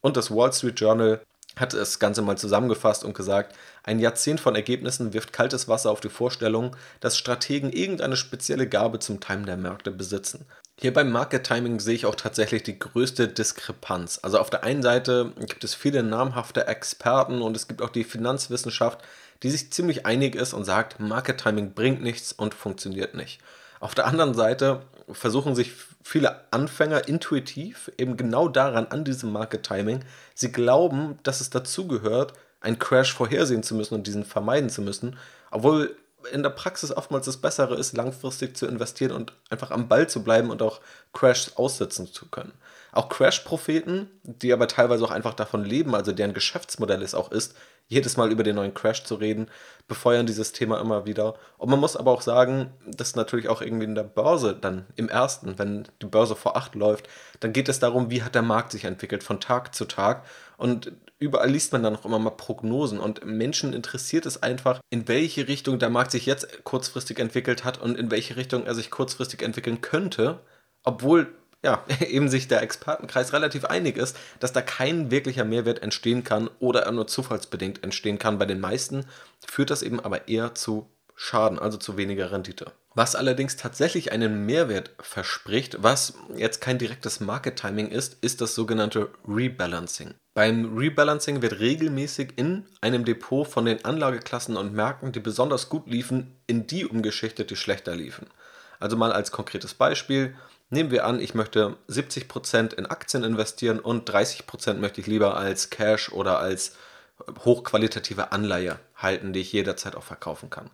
Und 0.00 0.16
das 0.16 0.32
Wall 0.32 0.52
Street 0.52 0.80
Journal 0.80 1.20
hat 1.54 1.72
das 1.72 2.00
Ganze 2.00 2.20
mal 2.20 2.36
zusammengefasst 2.36 3.04
und 3.04 3.14
gesagt, 3.14 3.54
ein 3.84 4.00
Jahrzehnt 4.00 4.40
von 4.40 4.56
Ergebnissen 4.56 5.12
wirft 5.12 5.32
kaltes 5.32 5.68
Wasser 5.68 5.92
auf 5.92 6.00
die 6.00 6.08
Vorstellung, 6.08 6.74
dass 6.98 7.16
Strategen 7.16 7.72
irgendeine 7.72 8.16
spezielle 8.16 8.68
Gabe 8.68 8.98
zum 8.98 9.20
Timen 9.20 9.46
der 9.46 9.56
Märkte 9.56 9.92
besitzen. 9.92 10.46
Hier 10.80 10.92
beim 10.92 11.12
Market 11.12 11.46
Timing 11.46 11.78
sehe 11.78 11.94
ich 11.94 12.06
auch 12.06 12.16
tatsächlich 12.16 12.64
die 12.64 12.76
größte 12.76 13.28
Diskrepanz. 13.28 14.18
Also 14.22 14.40
auf 14.40 14.50
der 14.50 14.64
einen 14.64 14.82
Seite 14.82 15.32
gibt 15.46 15.62
es 15.62 15.76
viele 15.76 16.02
namhafte 16.02 16.66
Experten 16.66 17.40
und 17.40 17.56
es 17.56 17.68
gibt 17.68 17.80
auch 17.80 17.90
die 17.90 18.02
Finanzwissenschaft, 18.02 19.00
die 19.42 19.50
sich 19.50 19.72
ziemlich 19.72 20.06
einig 20.06 20.34
ist 20.34 20.52
und 20.52 20.64
sagt, 20.64 21.00
Market 21.00 21.40
Timing 21.40 21.74
bringt 21.74 22.02
nichts 22.02 22.32
und 22.32 22.54
funktioniert 22.54 23.14
nicht. 23.14 23.40
Auf 23.80 23.94
der 23.94 24.06
anderen 24.06 24.34
Seite 24.34 24.82
versuchen 25.10 25.54
sich 25.54 25.72
viele 26.02 26.40
Anfänger 26.50 27.08
intuitiv 27.08 27.90
eben 27.98 28.16
genau 28.16 28.48
daran, 28.48 28.86
an 28.86 29.04
diesem 29.04 29.32
Market 29.32 29.64
Timing. 29.64 30.00
Sie 30.34 30.52
glauben, 30.52 31.18
dass 31.22 31.40
es 31.40 31.50
dazugehört, 31.50 32.32
einen 32.60 32.78
Crash 32.78 33.12
vorhersehen 33.12 33.62
zu 33.62 33.74
müssen 33.74 33.94
und 33.94 34.06
diesen 34.06 34.24
vermeiden 34.24 34.70
zu 34.70 34.80
müssen, 34.80 35.18
obwohl 35.50 35.94
in 36.32 36.42
der 36.42 36.50
Praxis 36.50 36.92
oftmals 36.92 37.26
das 37.26 37.36
Bessere 37.36 37.76
ist, 37.76 37.96
langfristig 37.96 38.56
zu 38.56 38.66
investieren 38.66 39.12
und 39.12 39.32
einfach 39.50 39.70
am 39.70 39.88
Ball 39.88 40.08
zu 40.08 40.22
bleiben 40.22 40.50
und 40.50 40.62
auch 40.62 40.80
Crashs 41.12 41.56
aussitzen 41.56 42.06
zu 42.06 42.26
können. 42.26 42.52
Auch 42.92 43.08
Crash-Propheten, 43.08 44.08
die 44.22 44.52
aber 44.52 44.68
teilweise 44.68 45.04
auch 45.04 45.10
einfach 45.10 45.34
davon 45.34 45.64
leben, 45.64 45.94
also 45.94 46.12
deren 46.12 46.34
Geschäftsmodell 46.34 47.02
es 47.02 47.14
auch 47.14 47.30
ist, 47.32 47.54
jedes 47.88 48.16
Mal 48.16 48.30
über 48.30 48.42
den 48.42 48.56
neuen 48.56 48.72
Crash 48.72 49.04
zu 49.04 49.16
reden, 49.16 49.48
befeuern 49.88 50.26
dieses 50.26 50.52
Thema 50.52 50.80
immer 50.80 51.04
wieder. 51.04 51.34
Und 51.58 51.70
man 51.70 51.80
muss 51.80 51.96
aber 51.96 52.12
auch 52.12 52.22
sagen, 52.22 52.72
dass 52.86 53.14
natürlich 53.14 53.48
auch 53.48 53.60
irgendwie 53.60 53.84
in 53.84 53.94
der 53.94 54.04
Börse 54.04 54.56
dann 54.58 54.86
im 54.96 55.08
ersten, 55.08 55.58
wenn 55.58 55.86
die 56.00 56.06
Börse 56.06 56.34
vor 56.34 56.56
acht 56.56 56.74
läuft, 56.74 57.08
dann 57.40 57.52
geht 57.52 57.68
es 57.68 57.80
darum, 57.80 58.10
wie 58.10 58.22
hat 58.22 58.34
der 58.34 58.42
Markt 58.42 58.72
sich 58.72 58.84
entwickelt 58.84 59.22
von 59.22 59.40
Tag 59.40 59.74
zu 59.74 59.84
Tag. 59.84 60.24
Und 60.56 60.92
überall 61.18 61.50
liest 61.50 61.72
man 61.72 61.82
dann 61.82 61.96
auch 61.96 62.04
immer 62.04 62.18
mal 62.18 62.30
Prognosen. 62.30 63.00
Und 63.00 63.24
Menschen 63.24 63.72
interessiert 63.72 64.26
es 64.26 64.42
einfach, 64.42 64.80
in 64.90 65.08
welche 65.08 65.48
Richtung 65.48 65.78
der 65.78 65.90
Markt 65.90 66.10
sich 66.10 66.26
jetzt 66.26 66.64
kurzfristig 66.64 67.18
entwickelt 67.18 67.64
hat 67.64 67.80
und 67.80 67.98
in 67.98 68.10
welche 68.10 68.36
Richtung 68.36 68.66
er 68.66 68.74
sich 68.74 68.90
kurzfristig 68.90 69.42
entwickeln 69.42 69.80
könnte, 69.80 70.40
obwohl 70.82 71.34
ja, 71.64 71.82
eben 72.06 72.28
sich 72.28 72.46
der 72.46 72.62
Expertenkreis 72.62 73.32
relativ 73.32 73.64
einig 73.64 73.96
ist, 73.96 74.16
dass 74.38 74.52
da 74.52 74.60
kein 74.60 75.10
wirklicher 75.10 75.44
Mehrwert 75.44 75.82
entstehen 75.82 76.22
kann 76.22 76.48
oder 76.60 76.82
er 76.82 76.92
nur 76.92 77.06
zufallsbedingt 77.06 77.82
entstehen 77.82 78.18
kann. 78.18 78.38
Bei 78.38 78.46
den 78.46 78.60
meisten 78.60 79.06
führt 79.46 79.70
das 79.70 79.82
eben 79.82 79.98
aber 79.98 80.28
eher 80.28 80.54
zu 80.54 80.90
Schaden, 81.16 81.58
also 81.58 81.78
zu 81.78 81.96
weniger 81.96 82.32
Rendite. 82.32 82.72
Was 82.96 83.14
allerdings 83.14 83.56
tatsächlich 83.56 84.12
einen 84.12 84.46
Mehrwert 84.46 84.90
verspricht, 85.00 85.82
was 85.82 86.14
jetzt 86.36 86.60
kein 86.60 86.78
direktes 86.78 87.20
Market 87.20 87.56
Timing 87.56 87.88
ist, 87.88 88.18
ist 88.20 88.40
das 88.40 88.54
sogenannte 88.54 89.10
Rebalancing. 89.26 90.14
Beim 90.34 90.76
Rebalancing 90.76 91.42
wird 91.42 91.60
regelmäßig 91.60 92.32
in 92.36 92.66
einem 92.80 93.04
Depot 93.04 93.46
von 93.46 93.64
den 93.64 93.84
Anlageklassen 93.84 94.56
und 94.56 94.74
Märkten, 94.74 95.12
die 95.12 95.20
besonders 95.20 95.68
gut 95.68 95.86
liefen, 95.86 96.36
in 96.46 96.66
die 96.66 96.84
umgeschichtet, 96.84 97.50
die 97.50 97.56
schlechter 97.56 97.94
liefen. 97.94 98.26
Also 98.80 98.96
mal 98.96 99.12
als 99.12 99.30
konkretes 99.30 99.74
Beispiel, 99.74 100.34
Nehmen 100.70 100.90
wir 100.90 101.04
an, 101.04 101.20
ich 101.20 101.34
möchte 101.34 101.76
70% 101.88 102.74
in 102.74 102.86
Aktien 102.86 103.22
investieren 103.22 103.78
und 103.78 104.10
30% 104.10 104.74
möchte 104.74 105.00
ich 105.00 105.06
lieber 105.06 105.36
als 105.36 105.70
Cash 105.70 106.10
oder 106.10 106.40
als 106.40 106.72
hochqualitative 107.44 108.32
Anleihe 108.32 108.80
halten, 108.96 109.32
die 109.32 109.40
ich 109.40 109.52
jederzeit 109.52 109.94
auch 109.94 110.02
verkaufen 110.02 110.50
kann. 110.50 110.70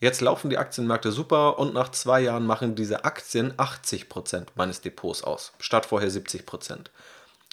Jetzt 0.00 0.20
laufen 0.22 0.50
die 0.50 0.58
Aktienmärkte 0.58 1.12
super 1.12 1.58
und 1.58 1.74
nach 1.74 1.90
zwei 1.90 2.20
Jahren 2.20 2.46
machen 2.46 2.74
diese 2.74 3.04
Aktien 3.04 3.52
80% 3.52 4.46
meines 4.54 4.80
Depots 4.80 5.22
aus, 5.22 5.52
statt 5.60 5.86
vorher 5.86 6.10
70%. 6.10 6.86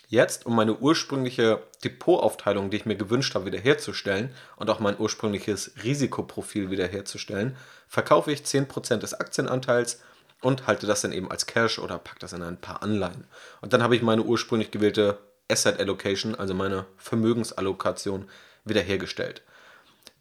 Jetzt, 0.07 0.45
um 0.45 0.55
meine 0.55 0.77
ursprüngliche 0.77 1.63
Depotaufteilung, 1.83 2.69
die 2.69 2.77
ich 2.77 2.85
mir 2.85 2.95
gewünscht 2.95 3.33
habe, 3.35 3.45
wiederherzustellen 3.45 4.29
und 4.55 4.69
auch 4.69 4.79
mein 4.79 4.99
ursprüngliches 4.99 5.73
Risikoprofil 5.83 6.69
wiederherzustellen, 6.69 7.55
verkaufe 7.87 8.31
ich 8.31 8.41
10% 8.41 8.97
des 8.97 9.15
Aktienanteils 9.15 10.01
und 10.41 10.67
halte 10.67 10.85
das 10.85 11.01
dann 11.01 11.11
eben 11.11 11.31
als 11.31 11.47
Cash 11.47 11.79
oder 11.79 11.97
packe 11.97 12.19
das 12.19 12.33
in 12.33 12.43
ein 12.43 12.61
paar 12.61 12.83
Anleihen. 12.83 13.25
Und 13.61 13.73
dann 13.73 13.81
habe 13.81 13.95
ich 13.95 14.01
meine 14.01 14.21
ursprünglich 14.21 14.71
gewählte 14.71 15.17
Asset 15.49 15.79
Allocation, 15.79 16.35
also 16.35 16.53
meine 16.53 16.85
Vermögensallokation, 16.97 18.29
wiederhergestellt. 18.63 19.43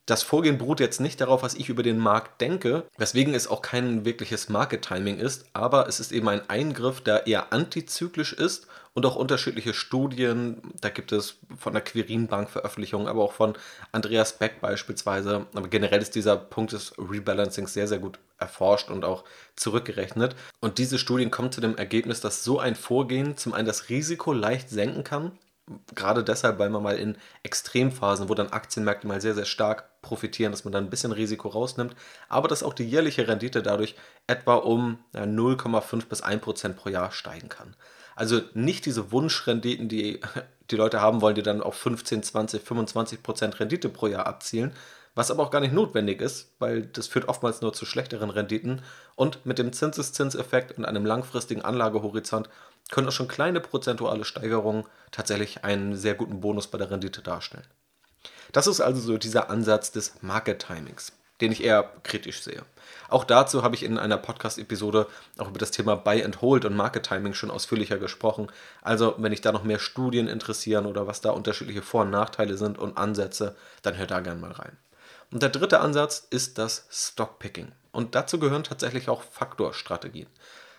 Das 0.07 0.23
Vorgehen 0.23 0.59
beruht 0.59 0.81
jetzt 0.81 1.01
nicht 1.01 1.21
darauf, 1.21 1.43
was 1.43 1.55
ich 1.55 1.71
über 1.71 1.83
den 1.83 1.99
Markt 1.99 2.40
denke, 2.43 2.85
weswegen 2.99 3.35
es 3.35 3.47
auch 3.47 3.62
kein 3.62 4.05
wirkliches 4.05 4.51
Market 4.51 4.83
Timing 4.83 5.19
ist, 5.19 5.47
aber 5.55 5.88
es 5.88 5.99
ist 5.99 6.12
eben 6.12 6.29
ein 6.29 6.49
Eingriff, 6.51 7.01
der 7.01 7.27
eher 7.27 7.55
antizyklisch 7.55 8.35
ist 8.35 8.67
und 8.95 9.07
auch 9.07 9.17
unterschiedliche 9.17 9.75
Studien, 9.75 10.62
da 10.81 10.88
gibt 10.88 11.11
es 11.11 11.38
von 11.59 11.73
der 11.73 11.83
Quirin 11.83 12.29
Bank 12.29 12.51
Veröffentlichungen, 12.51 13.09
aber 13.09 13.23
auch 13.23 13.33
von 13.33 13.55
Andreas 13.90 14.38
Beck 14.38 14.61
beispielsweise. 14.61 15.47
Aber 15.55 15.69
generell 15.69 16.01
ist 16.01 16.14
dieser 16.14 16.37
Punkt 16.37 16.73
des 16.73 16.93
Rebalancing 16.97 17.67
sehr, 17.67 17.88
sehr 17.88 17.99
gut 17.99 18.21
erforscht 18.38 18.90
und 18.90 19.05
auch 19.05 19.25
zurückgerechnet. 19.57 20.37
Und 20.61 20.79
diese 20.79 20.99
Studien 20.99 21.33
kommen 21.33 21.51
zu 21.51 21.61
dem 21.61 21.77
Ergebnis, 21.77 22.21
dass 22.21 22.45
so 22.45 22.61
ein 22.61 22.77
Vorgehen 22.77 23.37
zum 23.37 23.53
einen 23.53 23.67
das 23.67 23.88
Risiko 23.88 24.33
leicht 24.33 24.71
senken 24.71 25.03
kann, 25.03 25.33
gerade 25.94 26.22
deshalb, 26.22 26.59
weil 26.59 26.70
man 26.70 26.83
mal 26.83 26.96
in 26.96 27.16
Extremphasen, 27.42 28.29
wo 28.29 28.35
dann 28.35 28.48
Aktienmärkte 28.48 29.07
mal 29.07 29.20
sehr, 29.20 29.35
sehr 29.35 29.46
stark 29.46 30.00
profitieren, 30.03 30.53
dass 30.53 30.64
man 30.64 30.72
dann 30.72 30.85
ein 30.85 30.90
bisschen 30.90 31.12
Risiko 31.12 31.48
rausnimmt, 31.48 31.94
aber 32.29 32.48
dass 32.48 32.62
auch 32.62 32.74
die 32.74 32.85
jährliche 32.85 33.27
Rendite 33.27 33.62
dadurch 33.62 33.96
etwa 34.27 34.57
um 34.57 34.98
0,5 35.14 36.07
bis 36.07 36.22
1 36.22 36.42
Prozent 36.42 36.77
pro 36.77 36.90
Jahr 36.90 37.11
steigen 37.12 37.48
kann. 37.48 37.74
Also 38.16 38.42
nicht 38.53 38.87
diese 38.87 39.11
Wunschrenditen, 39.11 39.88
die 39.88 40.20
die 40.70 40.77
Leute 40.77 41.00
haben 41.00 41.20
wollen, 41.20 41.35
die 41.35 41.42
dann 41.42 41.62
auf 41.62 41.74
15, 41.74 42.22
20, 42.22 42.62
25 42.62 43.22
Prozent 43.22 43.61
Rendite 43.61 43.88
pro 43.88 44.07
Jahr 44.07 44.27
abzielen, 44.27 44.72
was 45.14 45.31
aber 45.31 45.42
auch 45.42 45.50
gar 45.50 45.61
nicht 45.61 45.74
notwendig 45.74 46.20
ist, 46.20 46.55
weil 46.59 46.83
das 46.87 47.07
führt 47.07 47.29
oftmals 47.29 47.61
nur 47.61 47.72
zu 47.72 47.85
schlechteren 47.85 48.31
Renditen 48.31 48.83
und 49.14 49.44
mit 49.46 49.59
dem 49.59 49.72
Zinseszinseffekt 49.72 50.77
und 50.77 50.85
einem 50.85 51.07
langfristigen 51.07 51.62
Anlagehorizont 51.62 52.48
können 52.90 53.09
auch 53.09 53.12
schon 53.12 53.29
kleine 53.29 53.61
prozentuale 53.61 54.25
Steigerungen 54.25 54.85
tatsächlich 55.11 55.64
einen 55.64 55.97
sehr 55.97 56.14
guten 56.14 56.40
Bonus 56.40 56.66
bei 56.66 56.79
der 56.79 56.90
Rendite 56.90 57.23
darstellen. 57.23 57.66
Das 58.53 58.66
ist 58.66 58.81
also 58.81 59.01
so 59.01 59.18
dieser 59.18 59.51
Ansatz 59.51 59.90
des 59.90 60.23
Market 60.23 60.66
Timings, 60.66 61.12
den 61.40 61.53
ich 61.53 61.64
eher 61.64 61.90
kritisch 62.03 62.42
sehe. 62.42 62.62
Auch 63.09 63.25
dazu 63.25 63.62
habe 63.62 63.75
ich 63.75 63.83
in 63.83 63.99
einer 63.99 64.18
Podcast-Episode 64.18 65.07
auch 65.38 65.49
über 65.49 65.59
das 65.59 65.70
Thema 65.70 65.97
Buy 65.97 66.23
and 66.23 66.40
Hold 66.40 66.64
und 66.64 66.77
Market 66.77 67.05
Timing 67.05 67.35
schon 67.35 67.51
ausführlicher 67.51 67.99
gesprochen. 67.99 68.49
Also, 68.83 69.14
wenn 69.18 69.31
dich 69.31 69.40
da 69.40 69.53
noch 69.53 69.64
mehr 69.64 69.79
Studien 69.79 70.29
interessieren 70.29 70.87
oder 70.87 71.07
was 71.07 71.20
da 71.20 71.31
unterschiedliche 71.31 71.83
Vor- 71.83 72.03
und 72.03 72.11
Nachteile 72.11 72.57
sind 72.57 72.79
und 72.79 72.97
Ansätze, 72.97 73.57
dann 73.83 73.97
hör 73.97 74.07
da 74.07 74.20
gerne 74.20 74.40
mal 74.40 74.53
rein. 74.53 74.77
Und 75.31 75.42
der 75.42 75.51
dritte 75.51 75.81
Ansatz 75.81 76.27
ist 76.31 76.59
das 76.59 76.87
Stockpicking. 76.90 77.73
Und 77.92 78.14
dazu 78.14 78.38
gehören 78.38 78.64
tatsächlich 78.64 79.09
auch 79.09 79.23
Faktorstrategien. 79.23 80.29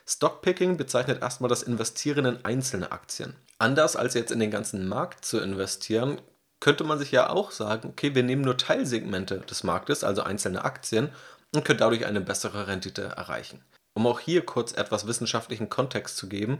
Stockpicking 0.07 0.77
bezeichnet 0.77 1.21
erstmal 1.21 1.49
das 1.49 1.63
Investieren 1.63 2.25
in 2.25 2.45
einzelne 2.45 2.91
Aktien. 2.91 3.35
Anders 3.57 3.95
als 3.95 4.13
jetzt 4.13 4.31
in 4.31 4.39
den 4.39 4.51
ganzen 4.51 4.87
Markt 4.87 5.25
zu 5.25 5.39
investieren, 5.39 6.21
könnte 6.59 6.83
man 6.83 6.99
sich 6.99 7.11
ja 7.11 7.29
auch 7.29 7.51
sagen, 7.51 7.89
okay, 7.89 8.15
wir 8.15 8.23
nehmen 8.23 8.43
nur 8.43 8.57
Teilsegmente 8.57 9.39
des 9.39 9.63
Marktes, 9.63 10.03
also 10.03 10.21
einzelne 10.23 10.63
Aktien, 10.63 11.09
und 11.53 11.65
können 11.65 11.79
dadurch 11.79 12.05
eine 12.05 12.21
bessere 12.21 12.67
Rendite 12.67 13.03
erreichen. 13.03 13.63
Um 13.93 14.07
auch 14.07 14.19
hier 14.19 14.45
kurz 14.45 14.73
etwas 14.73 15.07
wissenschaftlichen 15.07 15.69
Kontext 15.69 16.17
zu 16.17 16.27
geben, 16.27 16.59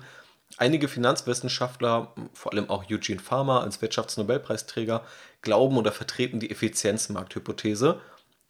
einige 0.58 0.88
Finanzwissenschaftler, 0.88 2.14
vor 2.34 2.54
allem 2.54 2.70
auch 2.70 2.90
Eugene 2.90 3.20
Farmer 3.20 3.62
als 3.62 3.82
Wirtschaftsnobelpreisträger, 3.82 5.04
glauben 5.42 5.78
oder 5.78 5.92
vertreten 5.92 6.40
die 6.40 6.50
Effizienzmarkthypothese, 6.50 8.00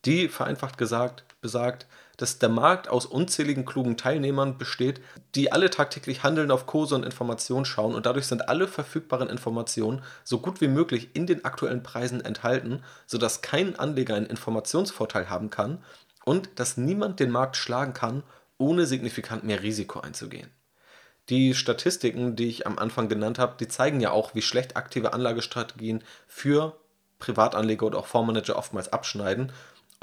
die 0.06 0.30
vereinfacht 0.30 0.78
gesagt 0.78 1.24
besagt, 1.42 1.88
dass 2.18 2.40
der 2.40 2.50
Markt 2.50 2.88
aus 2.88 3.06
unzähligen 3.06 3.66
klugen 3.66 3.98
Teilnehmern 3.98 4.58
besteht, 4.58 5.02
die 5.36 5.52
alle 5.52 5.70
tagtäglich 5.70 6.24
handeln, 6.24 6.52
auf 6.52 6.66
Kurse 6.66 6.96
und 6.96 7.04
Informationen 7.04 7.66
schauen 7.66 7.96
und 7.96 8.06
dadurch 8.06 8.28
sind 8.28 8.50
alle 8.50 8.68
verfügbaren 8.68 9.30
Informationen 9.30 10.02
so 10.24 10.40
gut 10.40 10.62
wie 10.62 10.68
möglich 10.68 11.10
in 11.14 11.28
den 11.28 11.46
aktuellen 11.46 11.84
Preisen 11.84 12.22
enthalten, 12.22 12.84
sodass 13.06 13.42
kein 13.42 13.78
Anleger 13.78 14.16
einen 14.16 14.28
Informationsvorteil 14.28 15.30
haben 15.30 15.50
kann 15.50 15.84
und 16.26 16.50
dass 16.56 16.78
niemand 16.78 17.20
den 17.20 17.32
Markt 17.32 17.58
schlagen 17.58 17.94
kann, 17.94 18.24
ohne 18.58 18.86
signifikant 18.86 19.44
mehr 19.44 19.64
Risiko 19.64 20.00
einzugehen. 20.00 20.50
Die 21.30 21.56
Statistiken, 21.56 22.36
die 22.36 22.48
ich 22.48 22.68
am 22.68 22.78
Anfang 22.78 23.10
genannt 23.10 23.40
habe, 23.40 23.56
die 23.60 23.68
zeigen 23.68 24.00
ja 24.00 24.12
auch, 24.12 24.36
wie 24.36 24.44
schlecht 24.44 24.78
aktive 24.78 25.14
Anlagestrategien 25.14 26.04
für 26.28 26.78
Privatanleger 27.18 27.88
oder 27.88 28.00
auch 28.00 28.06
Fondsmanager 28.06 28.56
oftmals 28.56 28.94
abschneiden. 28.94 29.52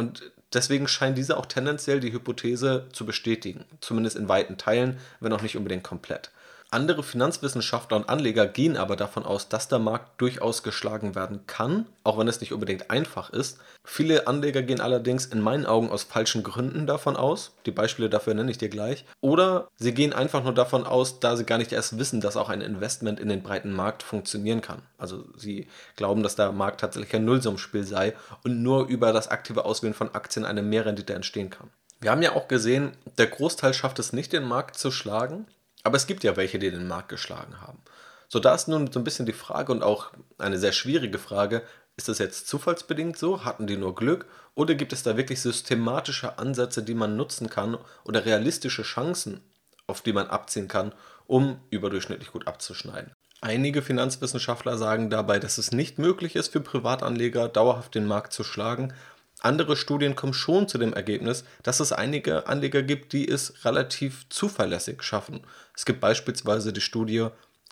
Und 0.03 0.33
deswegen 0.53 0.89
scheint 0.89 1.17
diese 1.17 1.37
auch 1.37 1.47
tendenziell 1.47 2.01
die 2.01 2.13
Hypothese 2.13 2.87
zu 2.93 3.07
bestätigen, 3.07 3.65
zumindest 3.81 4.17
in 4.17 4.29
weiten 4.29 4.59
Teilen, 4.59 4.99
wenn 5.21 5.33
auch 5.33 5.43
nicht 5.43 5.57
unbedingt 5.57 5.85
komplett. 5.85 6.31
Andere 6.73 7.03
Finanzwissenschaftler 7.03 7.99
und 7.99 8.09
Anleger 8.09 8.47
gehen 8.47 8.77
aber 8.77 8.97
davon 8.97 9.25
aus, 9.25 9.49
dass 9.49 9.69
der 9.69 9.79
Markt 9.79 10.21
durchaus 10.21 10.63
geschlagen 10.63 11.15
werden 11.15 11.47
kann, 11.47 11.87
auch 12.03 12.19
wenn 12.19 12.29
es 12.29 12.41
nicht 12.41 12.53
unbedingt 12.53 12.91
einfach 12.91 13.31
ist. 13.31 13.59
Viele 13.85 14.27
Anleger 14.27 14.63
gehen 14.63 14.81
allerdings 14.81 15.27
in 15.27 15.41
meinen 15.41 15.67
Augen 15.67 15.91
aus 15.91 16.05
falschen 16.05 16.43
Gründen 16.43 16.87
davon 16.87 17.17
aus. 17.17 17.53
Die 17.67 17.73
Beispiele 17.73 18.09
dafür 18.09 18.33
nenne 18.33 18.51
ich 18.51 18.59
dir 18.59 18.71
gleich. 18.71 19.05
Oder 19.21 19.69
sie 19.77 19.93
gehen 19.93 20.13
einfach 20.13 20.43
nur 20.43 20.55
davon 20.55 20.87
aus, 20.87 21.21
da 21.21 21.37
sie 21.37 21.45
gar 21.45 21.59
nicht 21.59 21.73
erst 21.73 21.99
wissen, 21.99 22.21
dass 22.23 22.39
auch 22.39 22.49
ein 22.49 22.63
Investment 22.63 23.21
in 23.21 23.29
den 23.29 23.43
breiten 23.43 23.73
Markt 23.73 24.03
funktionieren 24.03 24.63
kann. 24.63 24.81
Also 24.97 25.25
sie 25.37 25.69
glauben, 25.97 26.23
dass 26.23 26.37
der 26.37 26.53
Markt 26.53 26.81
tatsächlich 26.81 27.15
ein 27.15 27.27
Nullsummspiel 27.27 27.85
sei 27.85 28.15
und 28.45 28.63
nur 28.63 28.87
über 28.87 29.13
das 29.13 29.29
aktive 29.29 29.67
Auswählen 29.67 29.95
von 29.95 30.15
Aktien 30.15 30.47
eine 30.47 30.63
Mehrrendite 30.63 31.13
entstehen 31.13 31.51
kann. 31.51 31.69
Wir 32.01 32.11
haben 32.11 32.23
ja 32.23 32.35
auch 32.35 32.49
gesehen, 32.49 32.93
der 33.19 33.29
Großteil 33.29 33.75
schafft 33.75 33.99
es 33.99 34.13
nicht, 34.13 34.33
den 34.33 34.43
Markt 34.43 34.77
zu 34.77 34.91
schlagen. 34.91 35.47
Aber 35.83 35.97
es 35.97 36.07
gibt 36.07 36.25
ja 36.25 36.37
welche, 36.37 36.59
die 36.59 36.71
den 36.71 36.89
Markt 36.89 37.09
geschlagen 37.09 37.61
haben. 37.61 37.83
So, 38.29 38.39
da 38.39 38.55
ist 38.55 38.69
nun 38.69 38.91
so 38.91 39.01
ein 39.01 39.05
bisschen 39.05 39.27
die 39.27 39.33
Frage 39.33 39.73
und 39.73 39.83
auch 39.83 40.11
eine 40.39 40.59
sehr 40.59 40.73
schwierige 40.73 41.19
Frage, 41.19 41.63
ist 41.97 42.09
das 42.09 42.19
jetzt 42.19 42.49
zufallsbedingt 42.49 43.19
so? 43.19 43.45
Hatten 43.45 43.67
die 43.67 43.77
nur 43.77 43.95
Glück? 43.95 44.27
Oder 44.55 44.75
gibt 44.75 44.93
es 44.93 45.03
da 45.03 45.17
wirklich 45.17 45.43
systematische 45.43 46.39
Ansätze, 46.39 46.83
die 46.83 46.95
man 46.95 47.17
nutzen 47.17 47.51
kann 47.51 47.77
oder 48.05 48.25
realistische 48.25 48.83
Chancen, 48.83 49.43
auf 49.87 50.01
die 50.01 50.15
man 50.15 50.29
abziehen 50.29 50.69
kann, 50.69 50.95
um 51.27 51.61
überdurchschnittlich 51.71 52.33
gut 52.33 52.47
abzuschneiden? 52.47 53.13
Einige 53.43 53.83
Finanzwissenschaftler 53.83 54.79
sagen 54.79 55.11
dabei, 55.11 55.39
dass 55.39 55.59
es 55.59 55.73
nicht 55.73 55.99
möglich 55.99 56.37
ist, 56.37 56.53
für 56.53 56.61
Privatanleger 56.61 57.49
dauerhaft 57.49 57.95
den 57.95 58.07
Markt 58.07 58.33
zu 58.33 58.45
schlagen, 58.45 58.95
andere 59.45 59.77
Studien 59.77 60.15
kommen 60.15 60.35
schon 60.35 60.69
zu 60.69 60.79
dem 60.79 60.93
Ergebnis, 60.93 61.45
dass 61.63 61.81
es 61.81 61.93
einige 61.93 62.47
Anleger 62.47 62.83
gibt, 62.83 63.13
die 63.13 63.29
es 63.29 63.65
relativ 63.65 64.29
zuverlässig 64.29 65.03
schaffen. 65.03 65.41
Es 65.77 65.85
gibt 65.85 66.01
beispielsweise 66.01 66.73
die 66.73 66.81
Studie 66.81 67.29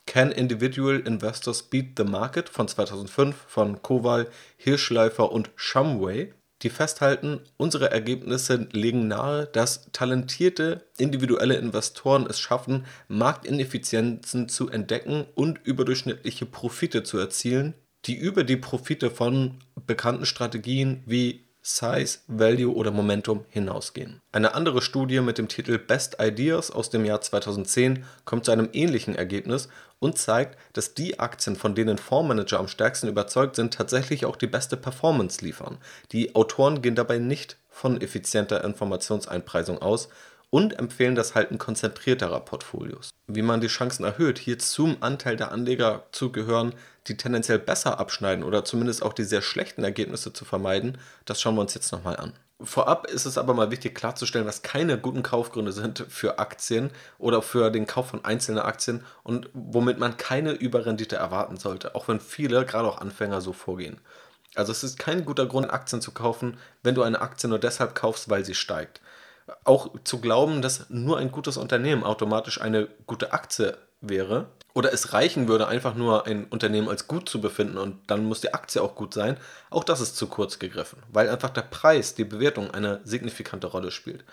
Can 0.07 0.33
Individual 0.33 0.99
Investors 0.99 1.63
Beat 1.63 1.91
the 1.97 2.05
Market 2.05 2.49
von 2.49 2.67
2005 2.67 3.37
von 3.47 3.83
Kowal, 3.83 4.29
Hirschleifer 4.57 5.31
und 5.31 5.51
Shumway, 5.55 6.33
die 6.63 6.71
festhalten, 6.71 7.41
unsere 7.57 7.91
Ergebnisse 7.91 8.69
legen 8.73 9.09
nahe, 9.09 9.47
dass 9.47 9.91
talentierte 9.93 10.87
individuelle 10.99 11.55
Investoren 11.55 12.27
es 12.29 12.39
schaffen, 12.39 12.85
Marktineffizienzen 13.09 14.49
zu 14.49 14.69
entdecken 14.69 15.27
und 15.35 15.59
überdurchschnittliche 15.65 16.47
Profite 16.47 17.03
zu 17.03 17.19
erzielen, 17.19 17.75
die 18.05 18.17
über 18.17 18.45
die 18.45 18.57
Profite 18.57 19.11
von 19.11 19.61
bekannten 19.87 20.27
Strategien 20.27 21.03
wie 21.07 21.50
Size, 21.63 22.19
Value 22.27 22.75
oder 22.75 22.91
Momentum 22.91 23.45
hinausgehen. 23.51 24.21
Eine 24.33 24.55
andere 24.55 24.81
Studie 24.81 25.21
mit 25.21 25.39
dem 25.39 25.49
Titel 25.49 25.79
Best 25.79 26.17
Ideas 26.21 26.71
aus 26.71 26.91
dem 26.91 27.05
Jahr 27.05 27.21
2010 27.21 28.05
kommt 28.25 28.47
zu 28.47 28.51
einem 28.51 28.69
ähnlichen 28.73 29.15
Ergebnis 29.15 29.69
und 29.99 30.17
zeigt, 30.17 30.59
dass 30.73 30.95
die 30.95 31.19
Aktien, 31.19 31.57
von 31.57 31.75
denen 31.75 31.99
Fondsmanager 31.99 32.59
am 32.59 32.69
stärksten 32.69 33.09
überzeugt 33.09 33.57
sind, 33.57 33.75
tatsächlich 33.75 34.25
auch 34.25 34.37
die 34.37 34.47
beste 34.47 34.77
Performance 34.77 35.45
liefern. 35.45 35.79
Die 36.13 36.35
Autoren 36.35 36.81
gehen 36.81 36.95
dabei 36.95 37.19
nicht 37.19 37.59
von 37.69 38.01
effizienter 38.01 38.65
Informationseinpreisung 38.65 39.83
aus, 39.83 40.09
und 40.51 40.79
empfehlen 40.79 41.15
das 41.15 41.35
Halten 41.35 41.59
konzentrierterer 41.59 42.41
Portfolios. 42.41 43.11
Wie 43.29 43.43
man 43.43 43.61
die 43.61 43.69
Chancen 43.69 44.05
erhöht, 44.05 44.39
hier 44.39 44.59
zum 44.59 44.97
Anteil 45.01 45.37
der 45.37 45.53
Anleger 45.53 46.05
zu 46.11 46.33
gehören, 46.33 46.75
die 47.07 47.17
tendenziell 47.17 47.59
besser 47.59 47.99
abschneiden 47.99 48.45
oder 48.45 48.65
zumindest 48.65 49.03
auch 49.03 49.13
die 49.13 49.25
sehr 49.25 49.43
schlechten 49.43 49.85
Ergebnisse 49.85 50.33
zu 50.33 50.45
vermeiden, 50.45 50.99
das 51.25 51.41
schauen 51.41 51.55
wir 51.55 51.63
uns 51.63 51.75
jetzt 51.75 51.93
nochmal 51.93 52.17
an. 52.17 52.33
Vorab 52.63 53.07
ist 53.07 53.25
es 53.25 53.39
aber 53.39 53.55
mal 53.55 53.71
wichtig 53.71 53.95
klarzustellen, 53.95 54.47
was 54.47 54.61
keine 54.61 54.99
guten 54.99 55.23
Kaufgründe 55.23 55.73
sind 55.73 56.05
für 56.11 56.39
Aktien 56.39 56.91
oder 57.19 57.41
für 57.41 57.71
den 57.71 57.87
Kauf 57.87 58.09
von 58.09 58.25
einzelnen 58.25 58.61
Aktien 58.61 59.03
und 59.23 59.49
womit 59.55 59.99
man 59.99 60.19
keine 60.19 60.53
Überrendite 60.53 61.17
erwarten 61.17 61.57
sollte, 61.57 61.95
auch 61.95 62.09
wenn 62.09 62.21
viele, 62.21 62.67
gerade 62.67 62.87
auch 62.87 63.01
Anfänger, 63.01 63.41
so 63.41 63.55
vorgehen. 63.55 63.99
Also 64.57 64.73
es 64.73 64.85
ist 64.85 64.99
kein 64.99 65.25
guter 65.25 65.47
Grund, 65.47 65.73
Aktien 65.73 66.03
zu 66.03 66.13
kaufen, 66.13 66.59
wenn 66.83 66.95
du 66.95 67.03
eine 67.03 67.23
Aktie 67.23 67.49
nur 67.49 67.59
deshalb 67.59 67.95
kaufst, 67.95 68.29
weil 68.29 68.45
sie 68.45 68.55
steigt 68.55 69.01
auch 69.65 69.91
zu 70.05 70.21
glauben, 70.21 70.63
dass 70.63 70.91
nur 70.91 71.19
ein 71.19 71.33
gutes 71.33 71.57
Unternehmen 71.57 72.05
automatisch 72.05 72.61
eine 72.61 72.89
gute 73.07 73.33
Aktie 73.33 73.77
wäre 74.01 74.49
oder 74.75 74.93
es 74.93 75.13
reichen 75.13 75.49
würde, 75.49 75.67
einfach 75.67 75.95
nur 75.95 76.27
ein 76.27 76.45
Unternehmen 76.45 76.89
als 76.89 77.09
gut 77.09 77.29
zu 77.29 77.41
befinden 77.41 77.77
und 77.77 77.99
dann 78.07 78.25
muss 78.25 78.41
die 78.41 78.55
Aktie 78.55 78.83
auch 78.83 78.95
gut 78.95 79.15
sein, 79.15 79.37
auch 79.71 79.85
das 79.85 80.01
ist 80.01 80.17
zu 80.17 80.27
kurz 80.27 80.59
gegriffen, 80.59 81.03
weil 81.13 81.29
einfach 81.29 81.51
der 81.51 81.63
Preis, 81.63 82.15
die 82.15 82.25
Bewertung 82.25 82.71
eine 82.71 83.01
signifikante 83.05 83.67
Rolle 83.67 83.91
spielt. 83.91 84.25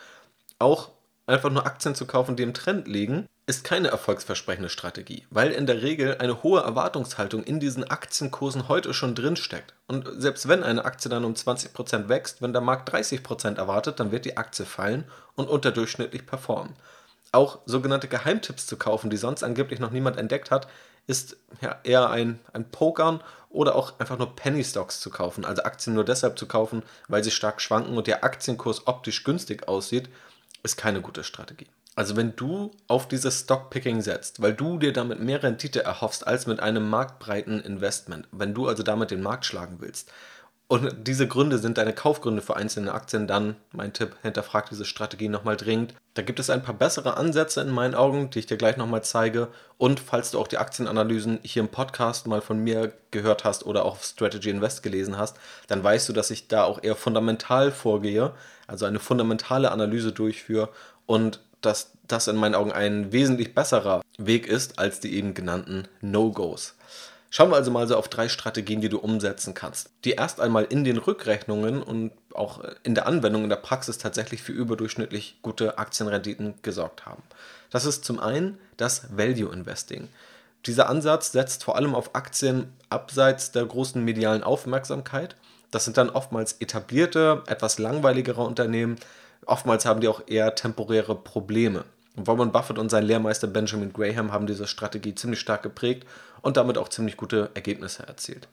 Auch 0.60 0.92
einfach 1.26 1.50
nur 1.50 1.66
Aktien 1.66 1.96
zu 1.96 2.06
kaufen, 2.06 2.36
die 2.36 2.44
im 2.44 2.54
Trend 2.54 2.88
liegen, 2.88 3.28
ist 3.48 3.64
keine 3.64 3.88
erfolgsversprechende 3.88 4.70
Strategie, 4.70 5.26
weil 5.30 5.52
in 5.52 5.66
der 5.66 5.82
Regel 5.82 6.18
eine 6.20 6.44
hohe 6.44 6.62
Erwartungshaltung 6.62 7.44
in 7.44 7.60
diesen 7.60 7.86
Aktienkursen 7.86 8.68
heute 8.68 8.94
schon 8.94 9.16
drinsteckt. 9.16 9.74
Und 9.88 10.10
selbst 10.18 10.50
wenn 10.50 10.64
eine 10.64 10.84
Aktie 10.84 11.10
dann 11.10 11.24
um 11.24 11.34
20% 11.34 12.10
wächst, 12.10 12.42
wenn 12.42 12.52
der 12.52 12.62
Markt 12.62 12.94
30% 12.94 13.56
erwartet, 13.56 14.00
dann 14.00 14.12
wird 14.12 14.26
die 14.26 14.36
Aktie 14.36 14.66
fallen 14.66 15.06
und 15.36 15.48
unterdurchschnittlich 15.48 16.26
performen. 16.26 16.74
Auch 17.32 17.60
sogenannte 17.66 18.08
Geheimtipps 18.08 18.68
zu 18.68 18.78
kaufen, 18.78 19.10
die 19.10 19.18
sonst 19.18 19.44
angeblich 19.44 19.80
noch 19.80 19.92
niemand 19.92 20.18
entdeckt 20.18 20.52
hat, 20.52 20.68
ist 21.08 21.38
ja 21.62 21.80
eher 21.84 22.10
ein, 22.10 22.40
ein 22.54 22.70
Pokern 22.70 23.22
oder 23.50 23.76
auch 23.76 24.00
einfach 24.00 24.18
nur 24.18 24.36
Penny 24.36 24.64
Stocks 24.64 25.00
zu 25.00 25.10
kaufen, 25.10 25.46
also 25.46 25.64
Aktien 25.64 25.96
nur 25.96 26.04
deshalb 26.04 26.38
zu 26.38 26.48
kaufen, 26.48 26.84
weil 27.08 27.24
sie 27.24 27.32
stark 27.32 27.62
schwanken 27.62 27.98
und 27.98 28.08
der 28.08 28.24
Aktienkurs 28.24 28.88
optisch 28.88 29.24
günstig 29.24 29.68
aussieht, 29.68 30.10
ist 30.64 30.78
keine 30.78 31.02
gute 31.02 31.24
Strategie. 31.24 31.68
Also 31.96 32.16
wenn 32.16 32.36
du 32.36 32.72
auf 32.88 33.08
dieses 33.08 33.40
Stockpicking 33.40 34.02
setzt, 34.02 34.40
weil 34.40 34.54
du 34.54 34.78
dir 34.78 34.94
damit 34.94 35.20
mehr 35.20 35.42
Rendite 35.42 35.84
erhoffst 35.84 36.28
als 36.28 36.46
mit 36.46 36.60
einem 36.60 36.88
marktbreiten 36.88 37.60
Investment, 37.60 38.28
wenn 38.32 38.54
du 38.54 38.68
also 38.68 38.84
damit 38.84 39.10
den 39.10 39.24
Markt 39.24 39.48
schlagen 39.48 39.78
willst, 39.80 40.12
und 40.70 41.08
diese 41.08 41.28
Gründe 41.30 41.60
sind 41.60 41.78
deine 41.78 41.94
Kaufgründe 41.94 42.42
für 42.42 42.58
einzelne 42.58 42.94
Aktien, 42.94 43.26
dann 43.26 43.56
mein 43.72 43.94
Tipp, 43.94 44.18
hinterfrag 44.22 44.68
diese 44.70 44.84
Strategie 44.84 45.30
nochmal 45.30 45.56
dringend. 45.56 45.94
Da 46.14 46.24
gibt 46.24 46.40
es 46.40 46.50
ein 46.50 46.62
paar 46.62 46.74
bessere 46.74 47.16
Ansätze 47.16 47.62
in 47.62 47.70
meinen 47.70 47.96
Augen, 47.96 48.30
die 48.30 48.40
ich 48.40 48.48
dir 48.48 48.58
gleich 48.58 48.76
nochmal 48.76 49.02
zeige. 49.02 49.48
Und 49.78 50.02
falls 50.02 50.32
du 50.32 50.40
auch 50.40 50.48
die 50.48 50.58
Aktienanalysen 50.58 51.40
hier 51.42 51.62
im 51.62 51.70
Podcast 51.70 52.28
mal 52.28 52.42
von 52.42 52.60
mir 52.60 52.92
gehört 53.12 53.46
hast 53.46 53.66
oder 53.66 53.86
auch 53.86 53.94
auf 53.94 54.04
Strategy 54.04 54.50
Invest 54.50 54.84
gelesen 54.84 55.18
hast, 55.18 55.38
dann 55.68 55.82
weißt 55.82 56.10
du, 56.10 56.14
dass 56.14 56.32
ich 56.32 56.50
da 56.50 56.66
auch 56.66 56.84
eher 56.84 56.96
fundamental 56.96 57.72
vorgehe, 57.72 58.34
also 58.68 58.86
eine 58.86 59.00
fundamentale 59.00 59.72
Analyse 59.72 60.12
durchführe 60.12 60.68
und 61.06 61.40
dass 61.62 61.94
das 62.08 62.28
in 62.28 62.36
meinen 62.36 62.56
Augen 62.56 62.74
ein 62.74 63.14
wesentlich 63.14 63.56
besserer 63.56 64.02
Weg 64.18 64.48
ist 64.48 64.80
als 64.80 65.00
die 65.00 65.16
eben 65.16 65.34
genannten 65.34 65.88
No-Gos. 66.02 66.76
Schauen 67.30 67.50
wir 67.50 67.56
also 67.58 67.72
mal 67.72 67.88
so 67.88 67.98
auf 67.98 68.08
drei 68.08 68.30
Strategien, 68.30 68.80
die 68.82 68.90
du 68.90 69.00
umsetzen 69.00 69.54
kannst, 69.54 69.90
die 70.06 70.12
erst 70.12 70.40
einmal 70.40 70.64
in 70.64 70.84
den 70.84 70.98
Rückrechnungen 70.98 71.84
und 71.84 72.12
auch 72.34 72.62
in 72.84 72.96
der 72.96 73.06
Anwendung 73.06 73.44
in 73.44 73.50
der 73.50 73.58
Praxis 73.58 73.98
tatsächlich 73.98 74.42
für 74.42 74.54
überdurchschnittlich 74.54 75.40
gute 75.42 75.78
Aktienrenditen 75.78 76.56
gesorgt 76.62 77.06
haben. 77.06 77.24
Das 77.70 77.86
ist 77.86 78.06
zum 78.06 78.20
einen 78.20 78.58
das 78.78 79.18
Value 79.18 79.52
Investing. 79.52 80.08
Dieser 80.66 80.90
Ansatz 80.90 81.34
setzt 81.34 81.64
vor 81.64 81.76
allem 81.76 81.96
auf 81.96 82.16
Aktien 82.16 82.74
abseits 82.90 83.52
der 83.52 83.66
großen 83.66 84.04
medialen 84.04 84.44
Aufmerksamkeit. 84.44 85.36
Das 85.72 85.86
sind 85.86 85.98
dann 85.98 86.10
oftmals 86.10 86.54
etablierte, 86.54 87.44
etwas 87.48 87.78
langweiligere 87.78 88.42
Unternehmen, 88.42 88.98
Oftmals 89.48 89.86
haben 89.86 90.02
die 90.02 90.10
auch 90.10 90.22
eher 90.28 90.56
temporäre 90.56 91.16
Probleme. 91.16 91.86
Warren 92.18 92.52
Buffett 92.52 92.80
und 92.80 92.90
sein 92.90 93.04
Lehrmeister 93.04 93.48
Benjamin 93.48 93.94
Graham 93.94 94.32
haben 94.32 94.48
diese 94.48 94.68
Strategie 94.68 95.14
ziemlich 95.14 95.40
stark 95.40 95.62
geprägt 95.62 96.06
und 96.42 96.58
damit 96.58 96.78
auch 96.78 96.90
ziemlich 96.90 97.16
gute 97.16 97.52
Ergebnisse 97.54 98.08
erzielt. 98.08 98.48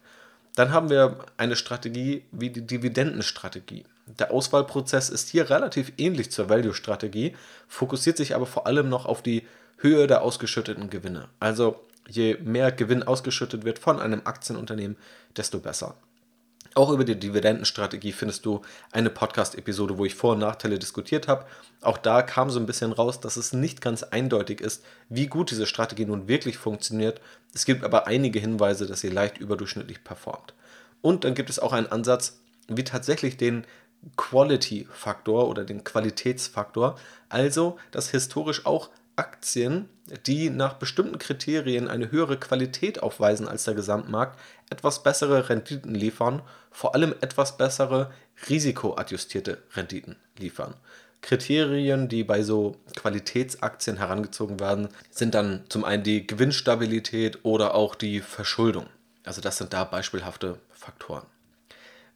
Dann 0.55 0.71
haben 0.71 0.91
wir 0.91 1.25
eine 1.37 1.57
Strategie 1.57 2.25
wie 2.31 2.51
die 2.51 2.67
Dividendenstrategie. 2.67 3.85
Der 4.07 4.31
Auswahlprozess 4.31 5.09
ist 5.09 5.31
hier 5.31 5.49
relativ 5.49 5.93
ähnlich 5.97 6.31
zur 6.31 6.49
Value-Strategie, 6.49 7.35
fokussiert 7.67 8.19
sich 8.19 8.35
aber 8.35 8.47
vor 8.47 8.67
allem 8.67 8.89
noch 8.89 9.07
auf 9.07 9.23
die 9.23 9.47
Höhe 9.79 10.07
der 10.07 10.23
ausgeschütteten 10.23 10.91
Gewinne. 10.91 11.29
Also 11.41 11.81
je 12.07 12.37
mehr 12.43 12.71
Gewinn 12.71 13.03
ausgeschüttet 13.03 13.65
wird 13.65 13.79
von 13.79 13.99
einem 13.99 14.23
Aktienunternehmen, 14.25 14.97
desto 15.37 15.59
besser. 15.59 15.97
Auch 16.75 16.91
über 16.91 17.05
die 17.05 17.19
Dividendenstrategie 17.19 18.11
findest 18.11 18.45
du 18.45 18.63
eine 18.91 19.09
Podcast-Episode, 19.09 19.97
wo 19.97 20.05
ich 20.05 20.17
Vor- 20.17 20.33
und 20.33 20.41
Nachteile 20.41 20.79
diskutiert 20.79 21.29
habe. 21.29 21.47
Auch 21.81 21.99
da 21.99 22.23
kam 22.23 22.51
so 22.51 22.59
ein 22.59 22.67
bisschen 22.67 22.93
raus, 22.93 23.21
dass 23.21 23.37
es 23.37 23.53
nicht 23.53 23.81
ganz 23.81 24.03
eindeutig 24.03 24.61
ist, 24.61 24.85
wie 25.09 25.29
gut 25.29 25.53
diese 25.53 25.67
Strategie 25.67 26.05
nun 26.05 26.27
wirklich 26.27 26.59
funktioniert. 26.59 27.21
Es 27.55 27.65
gibt 27.65 27.85
aber 27.85 28.09
einige 28.09 28.41
Hinweise, 28.41 28.87
dass 28.87 29.01
sie 29.01 29.09
leicht 29.09 29.39
überdurchschnittlich 29.39 30.03
performt. 30.03 30.55
Und 31.01 31.23
dann 31.23 31.35
gibt 31.35 31.49
es 31.49 31.61
auch 31.61 31.73
einen 31.73 31.87
Ansatz, 31.87 32.39
wie 32.67 32.83
tatsächlich 32.83 33.37
den 33.37 33.65
Quality-Faktor 34.17 35.49
oder 35.49 35.65
den 35.65 35.85
Qualitätsfaktor, 35.85 36.99
also 37.29 37.79
dass 37.93 38.11
historisch 38.11 38.67
auch 38.67 38.91
Aktien, 39.17 39.89
die 40.27 40.51
nach 40.51 40.75
bestimmten 40.75 41.19
Kriterien 41.19 41.89
eine 41.89 42.11
höhere 42.11 42.39
Qualität 42.39 43.03
aufweisen 43.03 43.49
als 43.49 43.65
der 43.65 43.75
Gesamtmarkt, 43.75 44.39
etwas 44.75 45.03
bessere 45.03 45.49
Renditen 45.49 45.95
liefern, 45.95 46.43
vor 46.71 46.95
allem 46.95 47.15
etwas 47.21 47.57
bessere 47.57 48.11
risikoadjustierte 48.49 49.59
Renditen 49.75 50.17
liefern. 50.37 50.75
Kriterien, 51.23 52.09
die 52.09 52.25
bei 52.25 52.43
so 52.43 52.77
Qualitätsaktien 52.97 53.97
herangezogen 53.97 54.61
werden, 54.61 54.89
sind 55.11 55.35
dann 55.35 55.65
zum 55.69 55.85
einen 55.85 56.03
die 56.03 56.27
Gewinnstabilität 56.27 57.45
oder 57.45 57.75
auch 57.75 57.95
die 57.95 58.21
Verschuldung. 58.21 58.87
Also 59.23 59.41
das 59.41 59.57
sind 59.57 59.73
da 59.73 59.85
beispielhafte 59.85 60.59
Faktoren. 60.71 61.25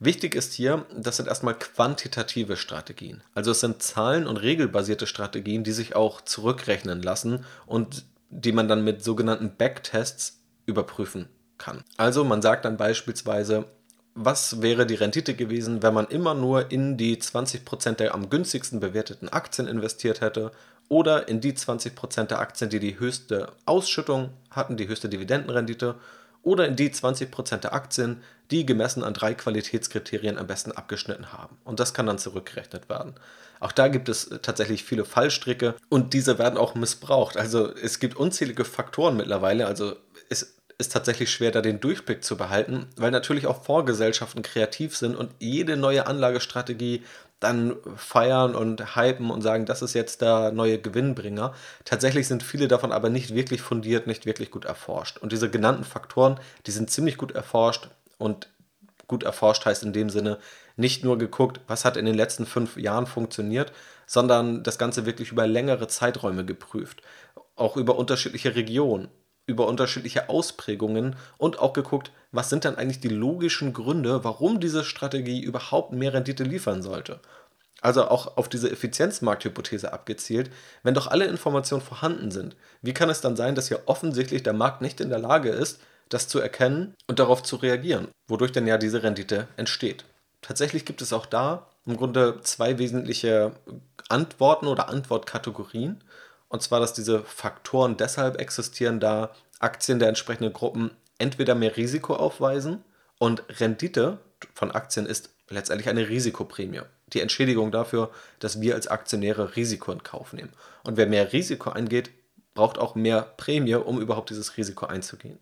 Wichtig 0.00 0.34
ist 0.34 0.52
hier, 0.52 0.84
das 0.94 1.16
sind 1.16 1.28
erstmal 1.28 1.58
quantitative 1.58 2.56
Strategien. 2.56 3.22
Also 3.34 3.52
es 3.52 3.60
sind 3.60 3.82
zahlen- 3.82 4.26
und 4.26 4.36
regelbasierte 4.36 5.06
Strategien, 5.06 5.64
die 5.64 5.72
sich 5.72 5.96
auch 5.96 6.20
zurückrechnen 6.20 7.00
lassen 7.00 7.44
und 7.66 8.04
die 8.30 8.52
man 8.52 8.68
dann 8.68 8.84
mit 8.84 9.02
sogenannten 9.02 9.56
Backtests 9.56 10.40
überprüfen 10.66 11.28
kann. 11.58 11.84
Also 11.96 12.24
man 12.24 12.42
sagt 12.42 12.64
dann 12.64 12.76
beispielsweise, 12.76 13.66
was 14.14 14.62
wäre 14.62 14.84
die 14.86 14.96
Rendite 14.96 15.34
gewesen, 15.34 15.82
wenn 15.82 15.94
man 15.94 16.06
immer 16.08 16.34
nur 16.34 16.72
in 16.72 16.96
die 16.96 17.16
20% 17.16 17.92
der 17.92 18.14
am 18.14 18.30
günstigsten 18.30 18.80
bewerteten 18.80 19.28
Aktien 19.28 19.68
investiert 19.68 20.20
hätte 20.20 20.50
oder 20.88 21.28
in 21.28 21.40
die 21.40 21.52
20% 21.52 22.24
der 22.24 22.40
Aktien, 22.40 22.70
die 22.70 22.80
die 22.80 22.98
höchste 22.98 23.52
Ausschüttung 23.64 24.30
hatten, 24.50 24.76
die 24.76 24.88
höchste 24.88 25.08
Dividendenrendite 25.08 25.94
oder 26.42 26.66
in 26.66 26.76
die 26.76 26.90
20% 26.90 27.58
der 27.58 27.72
Aktien, 27.72 28.22
die 28.50 28.64
gemessen 28.64 29.04
an 29.04 29.14
drei 29.14 29.34
Qualitätskriterien 29.34 30.38
am 30.38 30.46
besten 30.46 30.72
abgeschnitten 30.72 31.32
haben. 31.32 31.58
Und 31.64 31.78
das 31.78 31.94
kann 31.94 32.06
dann 32.06 32.18
zurückgerechnet 32.18 32.88
werden. 32.88 33.14
Auch 33.60 33.72
da 33.72 33.88
gibt 33.88 34.08
es 34.08 34.30
tatsächlich 34.42 34.84
viele 34.84 35.04
Fallstricke 35.04 35.74
und 35.88 36.14
diese 36.14 36.38
werden 36.38 36.58
auch 36.58 36.74
missbraucht. 36.74 37.36
Also 37.36 37.72
es 37.74 37.98
gibt 37.98 38.16
unzählige 38.16 38.64
Faktoren 38.64 39.16
mittlerweile. 39.16 39.66
Also 39.66 39.96
es 40.28 40.57
ist 40.78 40.92
tatsächlich 40.92 41.30
schwer, 41.30 41.50
da 41.50 41.60
den 41.60 41.80
Durchblick 41.80 42.24
zu 42.24 42.36
behalten, 42.36 42.86
weil 42.96 43.10
natürlich 43.10 43.46
auch 43.46 43.64
Vorgesellschaften 43.64 44.42
kreativ 44.42 44.96
sind 44.96 45.16
und 45.16 45.32
jede 45.40 45.76
neue 45.76 46.06
Anlagestrategie 46.06 47.02
dann 47.40 47.76
feiern 47.96 48.54
und 48.54 48.96
hypen 48.96 49.30
und 49.30 49.42
sagen, 49.42 49.64
das 49.66 49.82
ist 49.82 49.94
jetzt 49.94 50.22
der 50.22 50.50
neue 50.52 50.78
Gewinnbringer. 50.78 51.52
Tatsächlich 51.84 52.26
sind 52.26 52.42
viele 52.42 52.68
davon 52.68 52.92
aber 52.92 53.10
nicht 53.10 53.34
wirklich 53.34 53.60
fundiert, 53.60 54.06
nicht 54.06 54.26
wirklich 54.26 54.50
gut 54.50 54.64
erforscht. 54.64 55.18
Und 55.18 55.32
diese 55.32 55.50
genannten 55.50 55.84
Faktoren, 55.84 56.40
die 56.66 56.72
sind 56.72 56.90
ziemlich 56.90 57.16
gut 57.16 57.32
erforscht 57.32 57.88
und 58.18 58.48
gut 59.06 59.22
erforscht 59.22 59.64
heißt 59.64 59.82
in 59.82 59.92
dem 59.92 60.10
Sinne 60.10 60.38
nicht 60.76 61.02
nur 61.02 61.18
geguckt, 61.18 61.60
was 61.66 61.84
hat 61.84 61.96
in 61.96 62.06
den 62.06 62.14
letzten 62.14 62.46
fünf 62.46 62.76
Jahren 62.76 63.06
funktioniert, 63.06 63.72
sondern 64.06 64.62
das 64.62 64.78
Ganze 64.78 65.06
wirklich 65.06 65.32
über 65.32 65.46
längere 65.46 65.88
Zeiträume 65.88 66.44
geprüft. 66.44 67.02
Auch 67.56 67.76
über 67.76 67.96
unterschiedliche 67.96 68.54
Regionen, 68.54 69.08
über 69.48 69.66
unterschiedliche 69.66 70.28
Ausprägungen 70.28 71.16
und 71.38 71.58
auch 71.58 71.72
geguckt, 71.72 72.12
was 72.30 72.50
sind 72.50 72.64
dann 72.64 72.76
eigentlich 72.76 73.00
die 73.00 73.08
logischen 73.08 73.72
Gründe, 73.72 74.22
warum 74.22 74.60
diese 74.60 74.84
Strategie 74.84 75.40
überhaupt 75.40 75.92
mehr 75.92 76.12
Rendite 76.12 76.44
liefern 76.44 76.82
sollte. 76.82 77.20
Also 77.80 78.08
auch 78.08 78.36
auf 78.36 78.48
diese 78.48 78.70
Effizienzmarkthypothese 78.70 79.92
abgezielt, 79.92 80.50
wenn 80.82 80.94
doch 80.94 81.06
alle 81.06 81.26
Informationen 81.26 81.82
vorhanden 81.82 82.30
sind, 82.30 82.56
wie 82.82 82.92
kann 82.92 83.08
es 83.08 83.20
dann 83.20 83.36
sein, 83.36 83.54
dass 83.54 83.68
hier 83.68 83.82
offensichtlich 83.86 84.42
der 84.42 84.52
Markt 84.52 84.82
nicht 84.82 85.00
in 85.00 85.08
der 85.08 85.18
Lage 85.18 85.48
ist, 85.48 85.80
das 86.08 86.28
zu 86.28 86.40
erkennen 86.40 86.94
und 87.06 87.18
darauf 87.18 87.42
zu 87.42 87.56
reagieren, 87.56 88.08
wodurch 88.28 88.52
dann 88.52 88.66
ja 88.66 88.78
diese 88.78 89.02
Rendite 89.02 89.48
entsteht. 89.56 90.04
Tatsächlich 90.42 90.84
gibt 90.84 91.02
es 91.02 91.12
auch 91.12 91.26
da 91.26 91.66
im 91.86 91.96
Grunde 91.96 92.40
zwei 92.42 92.78
wesentliche 92.78 93.52
Antworten 94.08 94.66
oder 94.66 94.88
Antwortkategorien. 94.88 96.02
Und 96.48 96.62
zwar, 96.62 96.80
dass 96.80 96.94
diese 96.94 97.22
Faktoren 97.22 97.96
deshalb 97.96 98.40
existieren, 98.40 99.00
da 99.00 99.32
Aktien 99.58 99.98
der 99.98 100.08
entsprechenden 100.08 100.52
Gruppen 100.52 100.90
entweder 101.18 101.54
mehr 101.54 101.76
Risiko 101.76 102.14
aufweisen 102.14 102.84
und 103.18 103.42
Rendite 103.60 104.18
von 104.54 104.70
Aktien 104.70 105.06
ist 105.06 105.30
letztendlich 105.48 105.88
eine 105.88 106.08
Risikoprämie. 106.08 106.82
Die 107.12 107.20
Entschädigung 107.20 107.70
dafür, 107.70 108.10
dass 108.38 108.60
wir 108.60 108.74
als 108.74 108.86
Aktionäre 108.86 109.56
Risiko 109.56 109.92
in 109.92 110.02
Kauf 110.02 110.32
nehmen. 110.32 110.52
Und 110.84 110.96
wer 110.96 111.06
mehr 111.06 111.32
Risiko 111.32 111.70
eingeht, 111.70 112.10
braucht 112.54 112.78
auch 112.78 112.94
mehr 112.94 113.22
Prämie, 113.22 113.74
um 113.74 114.00
überhaupt 114.00 114.30
dieses 114.30 114.56
Risiko 114.56 114.86
einzugehen. 114.86 115.38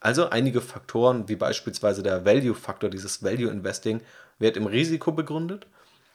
Also 0.00 0.30
einige 0.30 0.60
Faktoren, 0.60 1.28
wie 1.28 1.36
beispielsweise 1.36 2.02
der 2.02 2.24
Value-Faktor, 2.24 2.88
dieses 2.88 3.22
Value 3.22 3.50
Investing, 3.50 4.00
wird 4.38 4.56
im 4.56 4.66
Risiko 4.66 5.10
begründet. 5.12 5.66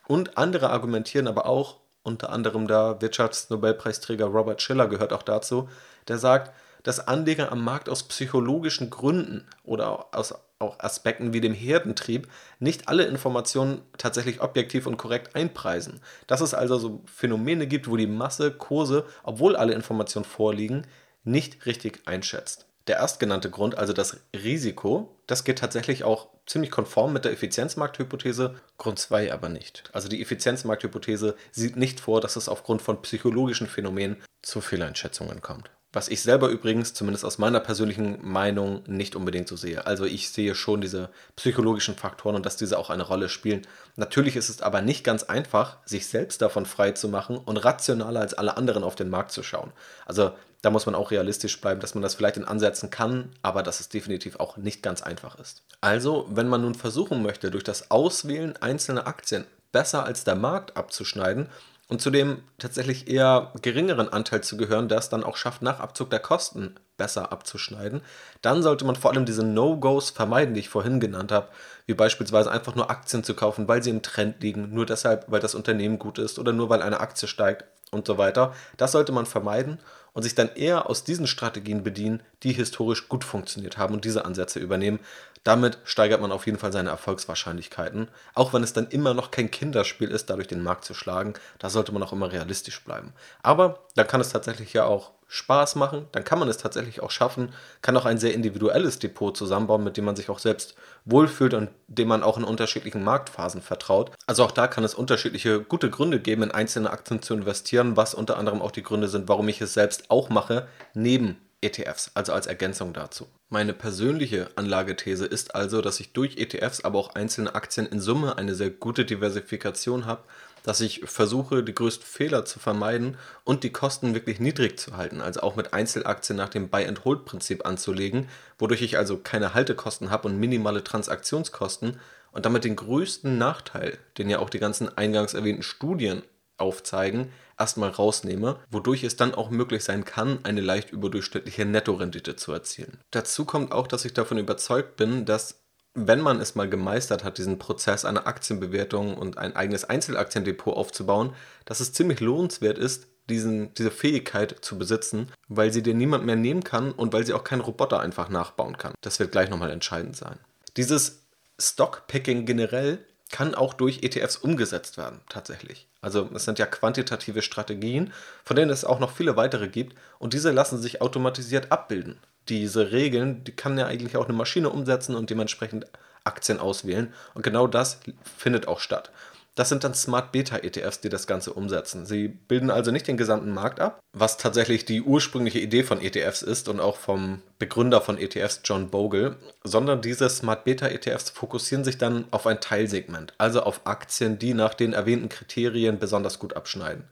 Und 0.08 0.38
andere 0.38 0.70
argumentieren 0.70 1.28
aber 1.28 1.46
auch, 1.46 1.78
unter 2.04 2.32
anderem 2.32 2.68
der 2.68 3.02
Wirtschaftsnobelpreisträger 3.02 4.26
Robert 4.26 4.62
Schiller 4.62 4.88
gehört 4.88 5.14
auch 5.14 5.24
dazu, 5.24 5.70
der 6.08 6.18
sagt, 6.18 6.54
dass 6.84 7.08
Anleger 7.08 7.52
am 7.52 7.64
Markt 7.64 7.88
aus 7.88 8.04
psychologischen 8.04 8.90
Gründen 8.90 9.48
oder 9.64 10.14
aus 10.14 10.36
auch 10.64 10.80
Aspekten 10.80 11.34
wie 11.34 11.42
dem 11.42 11.54
Herdentrieb 11.54 12.28
nicht 12.60 12.88
alle 12.88 13.04
Informationen 13.04 13.82
tatsächlich 13.98 14.42
objektiv 14.42 14.88
und 14.88 14.98
korrekt 14.98 15.36
einpreisen. 15.36 16.00
Dass 16.26 16.42
es 16.42 16.54
also 16.54 16.78
so 16.78 17.02
Phänomene 17.06 17.68
gibt, 17.68 17.90
wo 17.90 17.98
die 17.98 18.08
Masse 18.08 18.52
Kurse, 18.52 19.06
obwohl 19.24 19.56
alle 19.56 19.74
Informationen 19.74 20.26
vorliegen, 20.26 20.88
nicht 21.24 21.66
richtig 21.66 22.08
einschätzt. 22.08 22.66
Der 22.88 22.98
erstgenannte 22.98 23.50
Grund, 23.50 23.78
also 23.78 23.94
das 23.94 24.18
Risiko, 24.34 25.16
das 25.28 25.44
geht 25.44 25.60
tatsächlich 25.60 26.04
auch 26.04 26.30
ziemlich 26.46 26.72
konform 26.72 27.14
mit 27.14 27.26
der 27.26 27.32
Effizienzmarkthypothese, 27.32 28.56
Grund 28.78 29.00
2 29.00 29.34
aber 29.34 29.50
nicht. 29.50 29.90
Also 29.94 30.08
die 30.08 30.22
Effizienzmarkthypothese 30.22 31.36
sieht 31.52 31.76
nicht 31.78 32.00
vor, 32.00 32.22
dass 32.22 32.36
es 32.36 32.50
aufgrund 32.50 32.82
von 32.82 33.02
psychologischen 33.02 33.68
Phänomenen 33.68 34.22
zu 34.42 34.62
Fehleinschätzungen 34.62 35.42
kommt. 35.42 35.70
Was 35.96 36.08
ich 36.08 36.24
selber 36.24 36.50
übrigens, 36.50 36.96
zumindest 36.96 37.24
aus 37.24 37.38
meiner 37.38 37.60
persönlichen 37.60 38.18
Meinung, 38.28 38.82
nicht 38.88 39.16
unbedingt 39.16 39.48
so 39.48 39.56
sehe. 39.56 39.86
Also 39.86 40.06
ich 40.06 40.32
sehe 40.32 40.56
schon 40.56 40.82
diese 40.82 41.12
psychologischen 41.36 41.94
Faktoren 41.94 42.36
und 42.36 42.48
dass 42.48 42.58
diese 42.58 42.80
auch 42.80 42.90
eine 42.90 43.04
Rolle 43.04 43.30
spielen. 43.30 43.62
Natürlich 43.96 44.36
ist 44.36 44.50
es 44.50 44.64
aber 44.64 44.82
nicht 44.82 45.04
ganz 45.04 45.22
einfach, 45.22 45.78
sich 45.86 46.08
selbst 46.08 46.42
davon 46.42 46.66
frei 46.66 46.94
zu 46.94 47.10
machen 47.10 47.38
und 47.38 47.58
rationaler 47.58 48.22
als 48.22 48.34
alle 48.34 48.58
anderen 48.58 48.84
auf 48.84 48.96
den 48.96 49.10
Markt 49.10 49.32
zu 49.32 49.44
schauen. 49.44 49.72
Also 50.08 50.32
da 50.64 50.70
muss 50.72 50.88
man 50.88 50.96
auch 50.96 51.12
realistisch 51.12 51.60
bleiben, 51.62 51.82
dass 51.82 51.94
man 51.94 52.02
das 52.02 52.16
vielleicht 52.16 52.38
in 52.38 52.46
Ansätzen 52.46 52.90
kann, 52.90 53.30
aber 53.44 53.62
dass 53.62 53.80
es 53.80 53.90
definitiv 53.90 54.40
auch 54.40 54.58
nicht 54.58 54.82
ganz 54.82 55.04
einfach 55.04 55.38
ist. 55.38 55.62
Also, 55.82 56.26
wenn 56.30 56.48
man 56.48 56.62
nun 56.62 56.74
versuchen 56.74 57.22
möchte, 57.22 57.52
durch 57.52 57.66
das 57.66 57.92
Auswählen 57.92 58.56
einzelner 58.62 59.06
Aktien 59.06 59.46
besser 59.72 60.06
als 60.06 60.24
der 60.24 60.36
Markt 60.36 60.76
abzuschneiden, 60.78 61.50
und 61.90 62.02
zu 62.02 62.10
dem 62.10 62.42
tatsächlich 62.58 63.10
eher 63.10 63.52
geringeren 63.62 64.08
Anteil 64.08 64.42
zu 64.42 64.56
gehören, 64.58 64.88
der 64.88 65.00
es 65.00 65.10
dann 65.10 65.24
auch 65.24 65.36
schafft, 65.36 65.62
nach 65.62 65.80
Abzug 65.80 66.10
der 66.10 66.20
Kosten 66.20 66.76
besser 66.98 67.32
abzuschneiden, 67.32 68.02
dann 68.42 68.64
sollte 68.64 68.86
man 68.86 68.96
vor 68.96 69.12
allem 69.12 69.26
diese 69.26 69.44
No-Gos 69.44 70.10
vermeiden, 70.10 70.54
die 70.54 70.62
ich 70.62 70.70
vorhin 70.70 71.00
genannt 71.00 71.32
habe, 71.32 71.50
wie 71.86 71.94
beispielsweise 71.94 72.50
einfach 72.50 72.76
nur 72.76 72.90
Aktien 72.90 73.24
zu 73.24 73.34
kaufen, 73.36 73.68
weil 73.68 73.84
sie 73.84 73.90
im 73.90 74.02
Trend 74.02 74.42
liegen, 74.42 74.74
nur 74.74 74.86
deshalb, 74.86 75.26
weil 75.28 75.42
das 75.42 75.56
Unternehmen 75.56 76.00
gut 76.00 76.20
ist 76.20 76.40
oder 76.40 76.54
nur 76.54 76.70
weil 76.70 76.82
eine 76.82 77.02
Aktie 77.02 77.28
steigt 77.28 77.66
und 77.92 78.08
so 78.08 78.18
weiter. 78.18 78.56
Das 78.78 78.94
sollte 78.94 79.12
man 79.12 79.26
vermeiden 79.26 79.78
und 80.14 80.24
sich 80.24 80.36
dann 80.36 80.56
eher 80.56 80.90
aus 80.90 81.04
diesen 81.04 81.28
Strategien 81.28 81.84
bedienen, 81.84 82.22
die 82.44 82.54
historisch 82.54 83.10
gut 83.10 83.24
funktioniert 83.24 83.78
haben 83.78 83.94
und 83.94 84.06
diese 84.06 84.26
Ansätze 84.26 84.60
übernehmen. 84.60 85.00
Damit 85.44 85.80
steigert 85.84 86.22
man 86.22 86.32
auf 86.32 86.46
jeden 86.46 86.58
Fall 86.58 86.72
seine 86.72 86.90
Erfolgswahrscheinlichkeiten, 86.90 88.08
auch 88.34 88.54
wenn 88.54 88.64
es 88.64 88.72
dann 88.72 88.88
immer 88.88 89.14
noch 89.14 89.30
kein 89.30 89.52
Kinderspiel 89.52 90.10
ist, 90.10 90.30
dadurch 90.30 90.48
den 90.48 90.64
Markt 90.64 90.86
zu 90.86 90.94
schlagen. 90.94 91.34
Da 91.60 91.70
sollte 91.70 91.92
man 91.92 92.02
auch 92.02 92.14
immer 92.14 92.32
realistisch 92.32 92.82
bleiben. 92.84 93.12
Aber 93.42 93.80
dann 93.96 94.08
kann 94.08 94.22
es 94.22 94.30
tatsächlich 94.30 94.72
ja 94.72 94.86
auch 94.86 95.12
Spaß 95.34 95.74
machen, 95.76 96.06
dann 96.12 96.24
kann 96.24 96.38
man 96.38 96.48
es 96.48 96.58
tatsächlich 96.58 97.02
auch 97.02 97.10
schaffen, 97.10 97.54
kann 97.82 97.98
auch 97.98 98.06
ein 98.06 98.20
sehr 98.20 98.36
individuelles 98.36 99.00
Depot 99.00 99.36
zusammenbauen, 99.36 99.84
mit 99.84 99.98
dem 99.98 100.06
man 100.06 100.16
sich 100.16 100.30
auch 100.30 100.38
selbst 100.38 100.76
wohlfühlt 101.06 101.56
und 101.56 101.70
dem 101.88 102.08
man 102.08 102.22
auch 102.22 102.38
in 102.38 102.44
unterschiedlichen 102.44 103.04
Marktphasen 103.04 103.64
vertraut. 103.64 104.12
Also 104.28 104.44
auch 104.44 104.52
da 104.52 104.68
kann 104.68 104.84
es 104.84 104.94
unterschiedliche 104.94 105.60
gute 105.60 105.90
Gründe 105.90 106.20
geben, 106.20 106.44
in 106.44 106.52
einzelne 106.52 106.92
Aktien 106.92 107.24
zu 107.24 107.34
investieren, 107.34 107.98
was 107.98 108.14
unter 108.14 108.38
anderem 108.38 108.62
auch 108.62 108.70
die 108.70 108.84
Gründe 108.84 109.08
sind, 109.08 109.28
warum 109.28 109.50
ich 109.50 109.60
es 109.60 109.74
selbst 109.74 110.12
auch 110.12 110.30
mache, 110.30 110.68
neben 110.94 111.38
ETFs, 111.62 112.12
also 112.14 112.32
als 112.34 112.46
Ergänzung 112.46 112.94
dazu. 112.94 113.26
Meine 113.50 113.74
persönliche 113.74 114.50
Anlagethese 114.56 115.26
ist 115.26 115.56
also, 115.56 115.82
dass 115.82 116.00
ich 116.00 116.14
durch 116.14 116.38
ETFs, 116.38 116.86
aber 116.86 117.00
auch 117.00 117.16
einzelne 117.16 117.56
Aktien 117.56 117.88
in 117.88 118.00
Summe 118.00 118.38
eine 118.38 118.54
sehr 118.54 118.70
gute 118.70 119.04
Diversifikation 119.04 120.06
habe 120.06 120.22
dass 120.64 120.82
ich 120.82 121.02
versuche, 121.06 121.64
die 121.64 121.76
größten 121.76 122.06
Fehler 122.06 122.46
zu 122.46 122.60
vermeiden 122.60 123.18
und 123.44 123.64
die 123.64 123.72
Kosten 123.72 124.14
wirklich 124.14 124.40
niedrig 124.40 124.80
zu 124.80 124.98
halten, 124.98 125.22
also 125.22 125.42
auch 125.42 125.56
mit 125.56 125.74
Einzelaktien 125.74 126.38
nach 126.38 126.50
dem 126.50 126.70
Buy-and-Hold-Prinzip 126.70 127.66
anzulegen, 127.66 128.30
wodurch 128.58 128.82
ich 128.82 128.98
also 128.98 129.18
keine 129.18 129.54
Haltekosten 129.54 130.10
habe 130.10 130.28
und 130.28 130.40
minimale 130.40 130.84
Transaktionskosten 130.84 132.00
und 132.32 132.46
damit 132.46 132.64
den 132.64 132.76
größten 132.76 133.38
Nachteil, 133.38 133.98
den 134.18 134.30
ja 134.30 134.40
auch 134.40 134.50
die 134.50 134.60
ganzen 134.60 134.98
eingangs 134.98 135.34
erwähnten 135.34 135.64
Studien 135.64 136.24
aufzeigen, 136.58 137.32
erstmal 137.58 137.90
rausnehme, 137.90 138.58
wodurch 138.70 139.04
es 139.04 139.16
dann 139.16 139.36
auch 139.36 139.50
möglich 139.50 139.84
sein 139.84 140.06
kann, 140.06 140.40
eine 140.44 140.62
leicht 140.62 140.92
überdurchschnittliche 140.92 141.66
Nettorendite 141.66 142.36
zu 142.36 142.52
erzielen. 142.52 143.00
Dazu 143.12 143.46
kommt 143.46 143.72
auch, 143.72 143.88
dass 143.88 144.06
ich 144.06 144.14
davon 144.14 144.38
überzeugt 144.38 144.96
bin, 144.96 145.26
dass 145.26 145.63
wenn 145.96 146.22
man 146.22 146.40
es 146.40 146.56
mal 146.56 146.70
gemeistert 146.70 147.24
hat, 147.24 147.38
diesen 147.38 147.60
Prozess 147.60 148.06
einer 148.06 148.26
Aktienbewertung 148.26 149.16
und 149.16 149.38
ein 149.38 149.56
eigenes 149.56 149.86
Einzelaktiendepot 149.86 150.76
aufzubauen, 150.76 151.36
dass 151.66 151.80
es 151.80 151.94
ziemlich 151.94 152.20
lohnenswert 152.20 152.78
ist, 152.78 153.08
diesen, 153.30 153.74
diese 153.76 153.92
Fähigkeit 153.92 154.58
zu 154.62 154.78
besitzen, 154.78 155.32
weil 155.48 155.72
sie 155.72 155.84
dir 155.84 155.94
niemand 155.94 156.26
mehr 156.26 156.36
nehmen 156.36 156.64
kann 156.64 156.92
und 156.92 157.14
weil 157.14 157.26
sie 157.26 157.34
auch 157.34 157.44
kein 157.44 157.62
Roboter 157.62 158.00
einfach 158.00 158.30
nachbauen 158.30 158.78
kann. 158.78 158.94
Das 159.02 159.20
wird 159.20 159.32
gleich 159.32 159.50
nochmal 159.50 159.72
entscheidend 159.72 160.18
sein. 160.18 160.40
Dieses 160.76 161.24
Stockpicking 161.60 162.46
generell 162.46 163.06
kann 163.32 163.56
auch 163.56 163.74
durch 163.74 164.04
ETFs 164.04 164.38
umgesetzt 164.38 164.98
werden, 164.98 165.22
tatsächlich. 165.30 165.88
Also 166.02 166.30
es 166.34 166.46
sind 166.46 166.60
ja 166.60 166.66
quantitative 166.66 167.42
Strategien, 167.42 168.12
von 168.44 168.56
denen 168.56 168.72
es 168.72 168.84
auch 168.84 169.00
noch 169.00 169.16
viele 169.16 169.38
weitere 169.38 169.70
gibt 169.70 169.98
und 170.20 170.34
diese 170.34 170.52
lassen 170.52 170.82
sich 170.82 171.02
automatisiert 171.02 171.72
abbilden. 171.72 172.20
Diese 172.50 172.92
Regeln, 172.92 173.44
die 173.44 173.52
kann 173.52 173.78
ja 173.78 173.88
eigentlich 173.88 174.18
auch 174.18 174.26
eine 174.26 174.34
Maschine 174.34 174.70
umsetzen 174.70 175.16
und 175.16 175.30
dementsprechend 175.30 175.88
Aktien 176.24 176.60
auswählen 176.60 177.14
und 177.34 177.44
genau 177.44 177.68
das 177.68 178.00
findet 178.38 178.68
auch 178.68 178.80
statt. 178.80 179.12
Das 179.56 179.70
sind 179.70 179.84
dann 179.84 179.94
Smart 179.94 180.32
Beta 180.32 180.58
ETFs, 180.58 181.00
die 181.00 181.10
das 181.10 181.28
Ganze 181.28 181.54
umsetzen. 181.54 182.08
Sie 182.08 182.28
bilden 182.28 182.72
also 182.72 182.90
nicht 182.90 183.08
den 183.08 183.18
gesamten 183.18 183.52
Markt 183.54 183.80
ab, 183.80 184.00
was 184.12 184.38
tatsächlich 184.38 184.86
die 184.86 185.04
ursprüngliche 185.04 185.60
Idee 185.60 185.84
von 185.84 186.02
ETFs 186.02 186.42
ist 186.42 186.70
und 186.70 186.80
auch 186.80 186.98
vom 186.98 187.44
Begründer 187.60 188.02
von 188.02 188.18
ETFs 188.18 188.62
John 188.64 188.90
Bogle, 188.90 189.36
sondern 189.64 190.02
diese 190.02 190.28
Smart 190.28 190.64
Beta 190.64 190.88
ETFs 190.88 191.30
fokussieren 191.30 191.84
sich 191.84 192.00
dann 192.00 192.26
auf 192.32 192.48
ein 192.48 192.62
Teilsegment, 192.62 193.36
also 193.38 193.62
auf 193.62 193.82
Aktien, 193.86 194.40
die 194.40 194.56
nach 194.56 194.74
den 194.74 194.94
erwähnten 194.94 195.30
Kriterien 195.30 196.00
besonders 196.00 196.40
gut 196.40 196.56
abschneiden. 196.56 197.04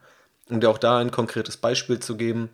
Um 0.50 0.60
dir 0.60 0.70
auch 0.70 0.80
da 0.80 0.98
ein 0.98 1.12
konkretes 1.12 1.58
Beispiel 1.58 2.00
zu 2.00 2.18
geben, 2.18 2.50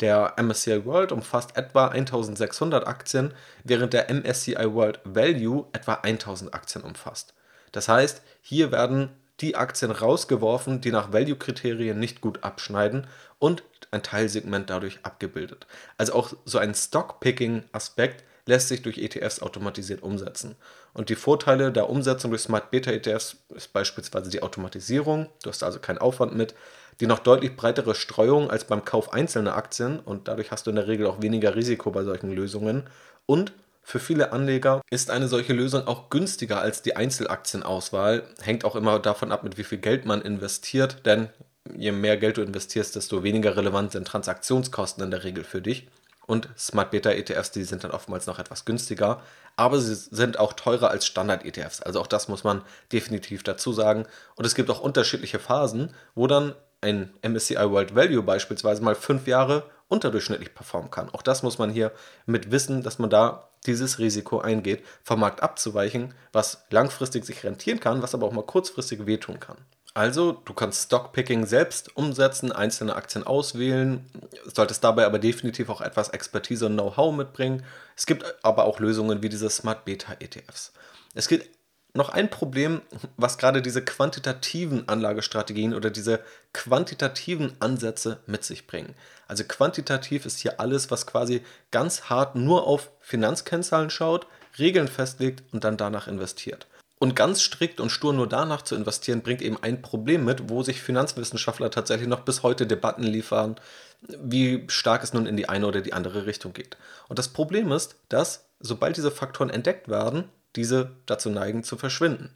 der 0.00 0.34
MSCI 0.40 0.84
World 0.84 1.12
umfasst 1.12 1.56
etwa 1.56 1.88
1600 1.88 2.86
Aktien, 2.86 3.34
während 3.64 3.92
der 3.92 4.10
MSCI 4.12 4.72
World 4.72 5.00
Value 5.04 5.66
etwa 5.72 5.94
1000 5.94 6.54
Aktien 6.54 6.84
umfasst. 6.84 7.34
Das 7.72 7.88
heißt, 7.88 8.22
hier 8.42 8.72
werden 8.72 9.10
die 9.40 9.56
Aktien 9.56 9.90
rausgeworfen, 9.90 10.80
die 10.80 10.92
nach 10.92 11.12
Value-Kriterien 11.12 11.98
nicht 11.98 12.20
gut 12.20 12.44
abschneiden 12.44 13.06
und 13.38 13.62
ein 13.90 14.02
Teilsegment 14.02 14.70
dadurch 14.70 15.00
abgebildet. 15.02 15.66
Also 15.96 16.14
auch 16.14 16.34
so 16.44 16.58
ein 16.58 16.74
Stock-Picking-Aspekt 16.74 18.24
lässt 18.46 18.68
sich 18.68 18.82
durch 18.82 18.98
ETFs 18.98 19.40
automatisiert 19.40 20.02
umsetzen. 20.02 20.56
Und 20.92 21.08
die 21.08 21.14
Vorteile 21.14 21.72
der 21.72 21.88
Umsetzung 21.88 22.30
durch 22.30 22.42
Smart 22.42 22.70
Beta 22.70 22.90
ETFs 22.90 23.36
ist 23.54 23.72
beispielsweise 23.72 24.30
die 24.30 24.42
Automatisierung, 24.42 25.28
du 25.42 25.50
hast 25.50 25.62
also 25.62 25.78
keinen 25.78 25.98
Aufwand 25.98 26.34
mit, 26.34 26.54
die 27.00 27.06
noch 27.06 27.18
deutlich 27.18 27.56
breitere 27.56 27.94
Streuung 27.94 28.50
als 28.50 28.64
beim 28.64 28.84
Kauf 28.84 29.12
einzelner 29.12 29.56
Aktien 29.56 29.98
und 30.00 30.28
dadurch 30.28 30.50
hast 30.50 30.66
du 30.66 30.70
in 30.70 30.76
der 30.76 30.86
Regel 30.86 31.06
auch 31.06 31.22
weniger 31.22 31.56
Risiko 31.56 31.90
bei 31.90 32.04
solchen 32.04 32.30
Lösungen 32.30 32.84
und 33.26 33.52
für 33.82 33.98
viele 33.98 34.32
Anleger 34.32 34.82
ist 34.90 35.10
eine 35.10 35.26
solche 35.26 35.52
Lösung 35.52 35.86
auch 35.88 36.10
günstiger 36.10 36.60
als 36.60 36.82
die 36.82 36.94
Einzelaktienauswahl. 36.96 38.22
Hängt 38.40 38.64
auch 38.64 38.76
immer 38.76 39.00
davon 39.00 39.32
ab, 39.32 39.42
mit 39.42 39.58
wie 39.58 39.64
viel 39.64 39.78
Geld 39.78 40.04
man 40.04 40.22
investiert, 40.22 41.04
denn 41.06 41.28
je 41.76 41.90
mehr 41.90 42.16
Geld 42.16 42.36
du 42.36 42.42
investierst, 42.42 42.94
desto 42.94 43.22
weniger 43.24 43.56
relevant 43.56 43.92
sind 43.92 44.06
Transaktionskosten 44.06 45.02
in 45.02 45.10
der 45.10 45.24
Regel 45.24 45.44
für 45.44 45.60
dich. 45.60 45.88
Und 46.26 46.48
Smart 46.56 46.92
Beta 46.92 47.10
ETFs, 47.10 47.50
die 47.50 47.64
sind 47.64 47.82
dann 47.82 47.90
oftmals 47.90 48.28
noch 48.28 48.38
etwas 48.38 48.64
günstiger, 48.64 49.20
aber 49.56 49.80
sie 49.80 49.94
sind 49.94 50.38
auch 50.38 50.52
teurer 50.52 50.90
als 50.90 51.04
Standard 51.04 51.44
ETFs. 51.44 51.82
Also 51.82 52.00
auch 52.00 52.06
das 52.06 52.28
muss 52.28 52.44
man 52.44 52.62
definitiv 52.92 53.42
dazu 53.42 53.72
sagen. 53.72 54.06
Und 54.36 54.44
es 54.44 54.54
gibt 54.54 54.70
auch 54.70 54.80
unterschiedliche 54.80 55.40
Phasen, 55.40 55.92
wo 56.14 56.28
dann 56.28 56.54
ein 56.80 57.12
MSCI 57.22 57.70
World 57.70 57.94
Value 57.94 58.22
beispielsweise 58.22 58.82
mal 58.82 58.94
fünf 58.94 59.26
Jahre 59.26 59.64
unterdurchschnittlich 59.88 60.54
performen 60.54 60.90
kann. 60.90 61.10
Auch 61.10 61.22
das 61.22 61.42
muss 61.42 61.58
man 61.58 61.70
hier 61.70 61.92
mit 62.26 62.50
wissen, 62.50 62.82
dass 62.82 62.98
man 62.98 63.10
da 63.10 63.48
dieses 63.66 63.98
Risiko 63.98 64.40
eingeht, 64.40 64.84
vom 65.02 65.20
Markt 65.20 65.42
abzuweichen, 65.42 66.14
was 66.32 66.64
langfristig 66.70 67.24
sich 67.26 67.44
rentieren 67.44 67.80
kann, 67.80 68.02
was 68.02 68.14
aber 68.14 68.26
auch 68.26 68.32
mal 68.32 68.44
kurzfristig 68.44 69.04
wehtun 69.04 69.38
kann. 69.40 69.58
Also, 69.92 70.32
du 70.44 70.54
kannst 70.54 70.84
Stockpicking 70.84 71.46
selbst 71.46 71.96
umsetzen, 71.96 72.52
einzelne 72.52 72.94
Aktien 72.94 73.26
auswählen, 73.26 74.08
solltest 74.44 74.84
dabei 74.84 75.04
aber 75.04 75.18
definitiv 75.18 75.68
auch 75.68 75.80
etwas 75.80 76.10
Expertise 76.10 76.66
und 76.66 76.74
Know-how 76.74 77.12
mitbringen. 77.12 77.64
Es 77.96 78.06
gibt 78.06 78.24
aber 78.44 78.64
auch 78.64 78.78
Lösungen 78.78 79.20
wie 79.22 79.28
diese 79.28 79.50
Smart 79.50 79.84
Beta 79.84 80.14
ETFs. 80.20 80.72
Es 81.14 81.26
gibt 81.26 81.48
noch 81.94 82.10
ein 82.10 82.30
Problem, 82.30 82.82
was 83.16 83.38
gerade 83.38 83.62
diese 83.62 83.84
quantitativen 83.84 84.88
Anlagestrategien 84.88 85.74
oder 85.74 85.90
diese 85.90 86.20
quantitativen 86.52 87.52
Ansätze 87.60 88.20
mit 88.26 88.44
sich 88.44 88.66
bringen. 88.66 88.94
Also 89.26 89.44
quantitativ 89.44 90.26
ist 90.26 90.38
hier 90.38 90.60
alles, 90.60 90.90
was 90.90 91.06
quasi 91.06 91.42
ganz 91.70 92.04
hart 92.04 92.36
nur 92.36 92.66
auf 92.66 92.90
Finanzkennzahlen 93.00 93.90
schaut, 93.90 94.26
Regeln 94.58 94.88
festlegt 94.88 95.42
und 95.52 95.64
dann 95.64 95.76
danach 95.76 96.08
investiert. 96.08 96.66
Und 96.98 97.16
ganz 97.16 97.40
strikt 97.40 97.80
und 97.80 97.90
stur 97.90 98.12
nur 98.12 98.28
danach 98.28 98.60
zu 98.60 98.74
investieren, 98.74 99.22
bringt 99.22 99.40
eben 99.40 99.56
ein 99.62 99.80
Problem 99.80 100.24
mit, 100.24 100.50
wo 100.50 100.62
sich 100.62 100.82
Finanzwissenschaftler 100.82 101.70
tatsächlich 101.70 102.08
noch 102.08 102.20
bis 102.20 102.42
heute 102.42 102.66
Debatten 102.66 103.04
liefern, 103.04 103.56
wie 104.02 104.64
stark 104.68 105.02
es 105.02 105.14
nun 105.14 105.24
in 105.24 105.36
die 105.36 105.48
eine 105.48 105.66
oder 105.66 105.80
die 105.80 105.94
andere 105.94 106.26
Richtung 106.26 106.52
geht. 106.52 106.76
Und 107.08 107.18
das 107.18 107.28
Problem 107.28 107.72
ist, 107.72 107.96
dass 108.10 108.44
sobald 108.60 108.98
diese 108.98 109.10
Faktoren 109.10 109.48
entdeckt 109.48 109.88
werden, 109.88 110.24
diese 110.56 110.92
dazu 111.06 111.30
neigen 111.30 111.64
zu 111.64 111.76
verschwinden. 111.76 112.34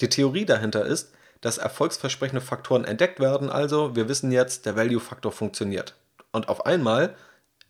Die 0.00 0.08
Theorie 0.08 0.44
dahinter 0.44 0.84
ist, 0.84 1.12
dass 1.40 1.58
erfolgsversprechende 1.58 2.40
Faktoren 2.40 2.84
entdeckt 2.84 3.20
werden, 3.20 3.50
also 3.50 3.94
wir 3.96 4.08
wissen 4.08 4.32
jetzt, 4.32 4.64
der 4.64 4.76
Value-Faktor 4.76 5.32
funktioniert. 5.32 5.94
Und 6.30 6.48
auf 6.48 6.66
einmal 6.66 7.14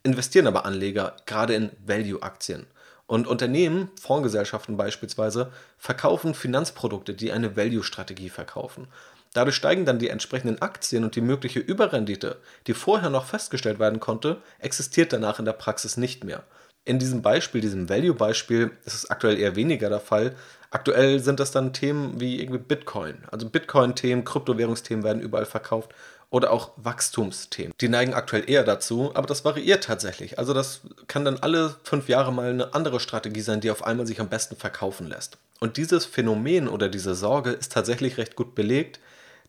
investieren 0.03 0.47
aber 0.47 0.65
Anleger 0.65 1.17
gerade 1.27 1.55
in 1.55 1.71
Value-Aktien. 1.85 2.67
Und 3.07 3.27
Unternehmen, 3.27 3.91
Fondsgesellschaften 4.01 4.77
beispielsweise, 4.77 5.53
verkaufen 5.77 6.35
Finanzprodukte, 6.35 7.15
die 7.15 7.33
eine 7.33 7.57
Value-Strategie 7.57 8.31
verkaufen. 8.31 8.89
Dadurch 9.35 9.57
steigen 9.57 9.87
dann 9.87 9.99
die 9.99 10.11
entsprechenden 10.11 10.61
Aktien 10.61 11.05
und 11.05 11.17
die 11.17 11.23
mögliche 11.23 11.59
Überrendite, 11.59 12.37
die 12.67 12.75
vorher 12.75 13.11
noch 13.11 13.25
festgestellt 13.25 13.79
werden 13.79 14.01
konnte, 14.01 14.43
existiert 14.59 15.13
danach 15.13 15.39
in 15.39 15.47
der 15.47 15.53
Praxis 15.55 15.97
nicht 15.97 16.25
mehr. 16.25 16.45
In 16.85 16.99
diesem 16.99 17.23
Beispiel, 17.23 17.61
diesem 17.61 17.89
Value-Beispiel, 17.89 18.73
ist 18.85 18.95
es 18.95 19.11
aktuell 19.11 19.39
eher 19.39 19.55
weniger 19.55 19.89
der 19.89 20.01
Fall. 20.01 20.35
Aktuell 20.71 21.21
sind 21.21 21.39
das 21.39 21.53
dann 21.53 21.73
Themen 21.73 22.21
wie 22.21 22.41
irgendwie 22.41 22.59
Bitcoin. 22.59 23.19
Also 23.31 23.49
Bitcoin-Themen, 23.49 24.25
Kryptowährungsthemen 24.25 25.05
werden 25.05 25.23
überall 25.23 25.47
verkauft 25.47 25.95
oder 26.33 26.51
auch 26.51 26.71
Wachstumsthemen. 26.77 27.75
Die 27.81 27.89
neigen 27.89 28.15
aktuell 28.15 28.49
eher 28.49 28.65
dazu, 28.65 29.11
aber 29.15 29.27
das 29.27 29.45
variiert 29.45 29.85
tatsächlich. 29.85 30.39
Also 30.39 30.55
das 30.55 30.81
kann 31.07 31.27
dann 31.27 31.37
alle 31.37 31.77
fünf 31.85 32.09
Jahre 32.09 32.33
mal 32.33 32.49
eine 32.49 32.75
andere 32.75 33.01
Strategie 33.01 33.43
sein, 33.43 33.61
die 33.61 33.71
auf 33.71 33.85
einmal 33.85 34.07
sich 34.07 34.19
am 34.19 34.31
besten 34.31 34.57
verkaufen 34.57 35.07
lässt. 35.07 35.37
Und 35.61 35.77
dieses 35.77 36.07
Phänomen 36.07 36.69
oder 36.69 36.89
diese 36.89 37.15
Sorge 37.15 37.51
ist 37.51 37.73
tatsächlich 37.73 38.17
recht 38.17 38.35
gut 38.35 38.55
belegt. 38.55 38.99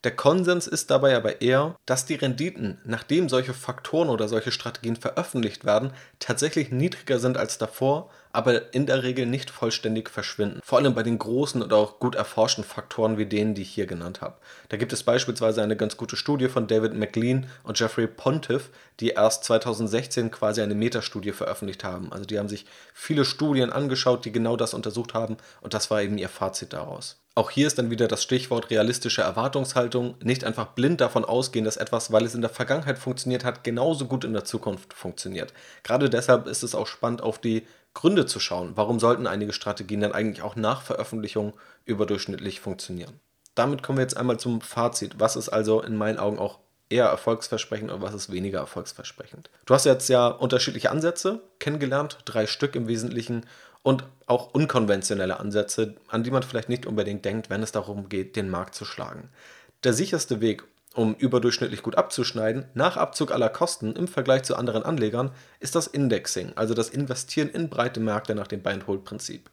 Der 0.04 0.14
Konsens 0.14 0.68
ist 0.68 0.92
dabei 0.92 1.16
aber 1.16 1.42
eher, 1.42 1.78
dass 1.86 2.06
die 2.06 2.16
Renditen, 2.16 2.78
nachdem 2.84 3.30
solche 3.30 3.54
Faktoren 3.54 4.10
oder 4.10 4.28
solche 4.28 4.52
Strategien 4.52 4.98
veröffentlicht 4.98 5.64
werden, 5.64 5.92
tatsächlich 6.20 6.72
niedriger 6.72 7.20
sind 7.20 7.38
als 7.38 7.58
davor, 7.58 8.10
aber 8.34 8.74
in 8.74 8.86
der 8.86 9.04
Regel 9.04 9.26
nicht 9.26 9.50
vollständig 9.50 10.10
verschwinden. 10.10 10.60
Vor 10.62 10.80
allem 10.80 10.94
bei 10.94 11.04
den 11.04 11.20
großen 11.20 11.64
oder 11.64 11.78
auch 11.78 12.00
gut 12.00 12.16
erforschten 12.16 12.66
Faktoren 12.66 13.18
wie 13.18 13.28
denen, 13.28 13.54
die 13.54 13.62
ich 13.62 13.70
hier 13.70 13.86
genannt 13.86 14.20
habe. 14.20 14.36
Da 14.68 14.76
gibt 14.76 14.92
es 14.92 15.04
beispielsweise 15.04 15.64
eine 15.64 15.78
ganz 15.78 15.96
gute 15.96 16.18
Studie 16.18 16.50
von 16.50 16.68
David 16.68 16.96
McLean 16.96 17.48
und 17.64 17.80
Jeffrey 17.80 18.08
Pontiff, 18.08 18.72
die 19.00 19.12
erst 19.12 19.46
2016 19.46 20.32
quasi 20.32 20.62
eine 20.62 20.76
Metastudie 20.76 21.32
veröffentlicht 21.32 21.86
haben. 21.86 22.12
Also 22.12 22.26
die 22.26 22.40
haben 22.40 22.50
sich 22.50 22.66
viele 22.94 23.24
Studien 23.24 23.72
angeschaut, 23.72 24.26
die 24.26 24.34
genau 24.34 24.58
das 24.58 24.74
untersucht 24.74 25.14
haben 25.14 25.38
und 25.62 25.74
das 25.74 25.90
war 25.90 26.02
eben 26.02 26.18
ihr 26.18 26.30
Fazit 26.30 26.74
daraus. 26.74 27.23
Auch 27.36 27.50
hier 27.50 27.66
ist 27.66 27.80
dann 27.80 27.90
wieder 27.90 28.08
das 28.08 28.22
Stichwort 28.22 28.70
realistische 28.70 29.24
Erwartungshaltung. 29.24 30.16
Nicht 30.22 30.44
einfach 30.44 30.68
blind 30.68 31.02
davon 31.02 31.26
ausgehen, 31.26 31.66
dass 31.66 31.78
etwas, 31.78 32.12
weil 32.12 32.26
es 32.26 32.36
in 32.36 32.42
der 32.42 32.52
Vergangenheit 32.52 33.00
funktioniert 33.00 33.44
hat, 33.44 33.64
genauso 33.64 34.06
gut 34.06 34.24
in 34.24 34.34
der 34.34 34.46
Zukunft 34.46 34.94
funktioniert. 34.94 35.52
Gerade 35.82 36.12
deshalb 36.12 36.46
ist 36.46 36.62
es 36.62 36.76
auch 36.76 36.86
spannend, 36.86 37.24
auf 37.24 37.40
die 37.40 37.66
Gründe 37.96 38.28
zu 38.28 38.40
schauen. 38.40 38.74
Warum 38.76 39.00
sollten 39.00 39.26
einige 39.26 39.52
Strategien 39.54 40.02
dann 40.02 40.14
eigentlich 40.14 40.44
auch 40.44 40.56
nach 40.56 40.84
Veröffentlichung 40.84 41.54
überdurchschnittlich 41.86 42.60
funktionieren? 42.60 43.20
Damit 43.56 43.82
kommen 43.82 43.98
wir 43.98 44.04
jetzt 44.04 44.18
einmal 44.18 44.38
zum 44.38 44.62
Fazit. 44.62 45.20
Was 45.20 45.36
ist 45.36 45.50
also 45.50 45.82
in 45.82 45.96
meinen 45.96 46.20
Augen 46.20 46.38
auch 46.38 46.60
eher 46.90 47.06
erfolgsversprechend 47.06 47.92
und 47.92 48.02
was 48.02 48.14
ist 48.14 48.32
weniger 48.32 48.60
erfolgsversprechend? 48.60 49.50
Du 49.66 49.74
hast 49.74 49.86
jetzt 49.86 50.08
ja 50.08 50.28
unterschiedliche 50.28 50.92
Ansätze 50.92 51.42
kennengelernt, 51.60 52.20
drei 52.26 52.46
Stück 52.46 52.76
im 52.76 52.88
Wesentlichen 52.88 53.46
und 53.84 54.06
auch 54.26 54.54
unkonventionelle 54.54 55.40
Ansätze, 55.40 55.96
an 56.08 56.24
die 56.24 56.32
man 56.32 56.44
vielleicht 56.44 56.70
nicht 56.70 56.86
unbedingt 56.86 57.26
denkt, 57.26 57.50
wenn 57.50 57.62
es 57.62 57.72
darum 57.72 58.10
geht, 58.10 58.36
den 58.36 58.50
Markt 58.50 58.74
zu 58.74 58.86
schlagen. 58.86 59.30
Der 59.84 59.94
sicherste 59.94 60.42
Weg, 60.42 60.64
um 60.96 61.14
überdurchschnittlich 61.16 61.84
gut 61.84 61.96
abzuschneiden, 61.96 62.66
nach 62.74 62.98
Abzug 62.98 63.32
aller 63.32 63.50
Kosten 63.50 63.96
im 63.96 64.08
Vergleich 64.08 64.44
zu 64.44 64.56
anderen 64.56 64.84
Anlegern, 64.84 65.32
ist 65.60 65.76
das 65.76 65.88
Indexing, 65.88 66.54
also 66.56 66.74
das 66.74 66.90
Investieren 66.90 67.50
in 67.50 67.70
breite 67.70 68.00
Märkte 68.00 68.34
nach 68.34 68.48
dem 68.48 68.62
Buy-and-Hold-Prinzip. 68.62 69.50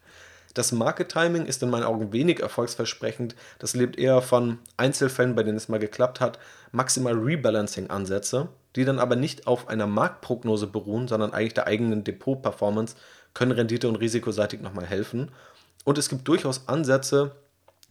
Das 0.54 0.72
Market 0.72 1.10
Timing 1.10 1.46
ist 1.46 1.62
in 1.62 1.70
meinen 1.70 1.84
Augen 1.84 2.12
wenig 2.12 2.40
erfolgsversprechend. 2.40 3.36
Das 3.60 3.74
lebt 3.74 3.96
eher 3.96 4.20
von 4.20 4.58
Einzelfällen, 4.76 5.36
bei 5.36 5.44
denen 5.44 5.56
es 5.56 5.68
mal 5.68 5.78
geklappt 5.78 6.20
hat, 6.20 6.40
maximal 6.72 7.14
Rebalancing-Ansätze, 7.14 8.48
die 8.74 8.84
dann 8.84 8.98
aber 8.98 9.14
nicht 9.14 9.46
auf 9.46 9.68
einer 9.68 9.86
Marktprognose 9.86 10.66
beruhen, 10.66 11.06
sondern 11.06 11.32
eigentlich 11.32 11.54
der 11.54 11.68
eigenen 11.68 12.02
Depot-Performance 12.02 12.96
können 13.34 13.52
Rendite- 13.52 13.88
und 13.88 13.96
risikoseitig 13.96 14.60
nochmal 14.60 14.86
helfen. 14.86 15.30
Und 15.84 15.98
es 15.98 16.08
gibt 16.08 16.28
durchaus 16.28 16.68
Ansätze, 16.68 17.32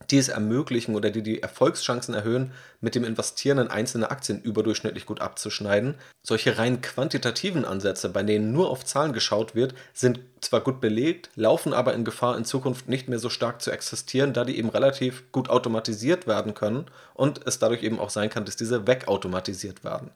die 0.10 0.18
es 0.18 0.30
ermöglichen 0.30 0.96
oder 0.96 1.12
die 1.12 1.22
die 1.22 1.42
Erfolgschancen 1.42 2.14
erhöhen, 2.14 2.52
mit 2.82 2.96
dem 2.96 3.04
Investieren 3.04 3.58
in 3.60 3.68
einzelne 3.68 4.10
Aktien 4.10 4.42
überdurchschnittlich 4.42 5.06
gut 5.06 5.22
abzuschneiden. 5.22 5.96
Solche 6.24 6.58
rein 6.58 6.82
quantitativen 6.82 7.66
Ansätze, 7.66 8.10
bei 8.10 8.24
denen 8.24 8.52
nur 8.52 8.70
auf 8.70 8.86
Zahlen 8.86 9.14
geschaut 9.14 9.56
wird, 9.56 9.76
sind 9.94 10.22
zwar 10.42 10.62
gut 10.62 10.82
belegt, 10.82 11.30
laufen 11.36 11.74
aber 11.74 11.94
in 11.94 12.06
Gefahr, 12.06 12.38
in 12.38 12.46
Zukunft 12.46 12.88
nicht 12.88 13.10
mehr 13.10 13.20
so 13.20 13.30
stark 13.30 13.62
zu 13.62 13.72
existieren, 13.72 14.34
da 14.34 14.46
die 14.46 14.58
eben 14.58 14.70
relativ 14.70 15.32
gut 15.32 15.50
automatisiert 15.50 16.28
werden 16.28 16.54
können 16.54 16.86
und 17.14 17.46
es 17.46 17.60
dadurch 17.60 17.84
eben 17.84 18.00
auch 18.00 18.10
sein 18.10 18.30
kann, 18.30 18.46
dass 18.46 18.56
diese 18.56 18.88
wegautomatisiert 18.88 19.84
werden. 19.84 20.12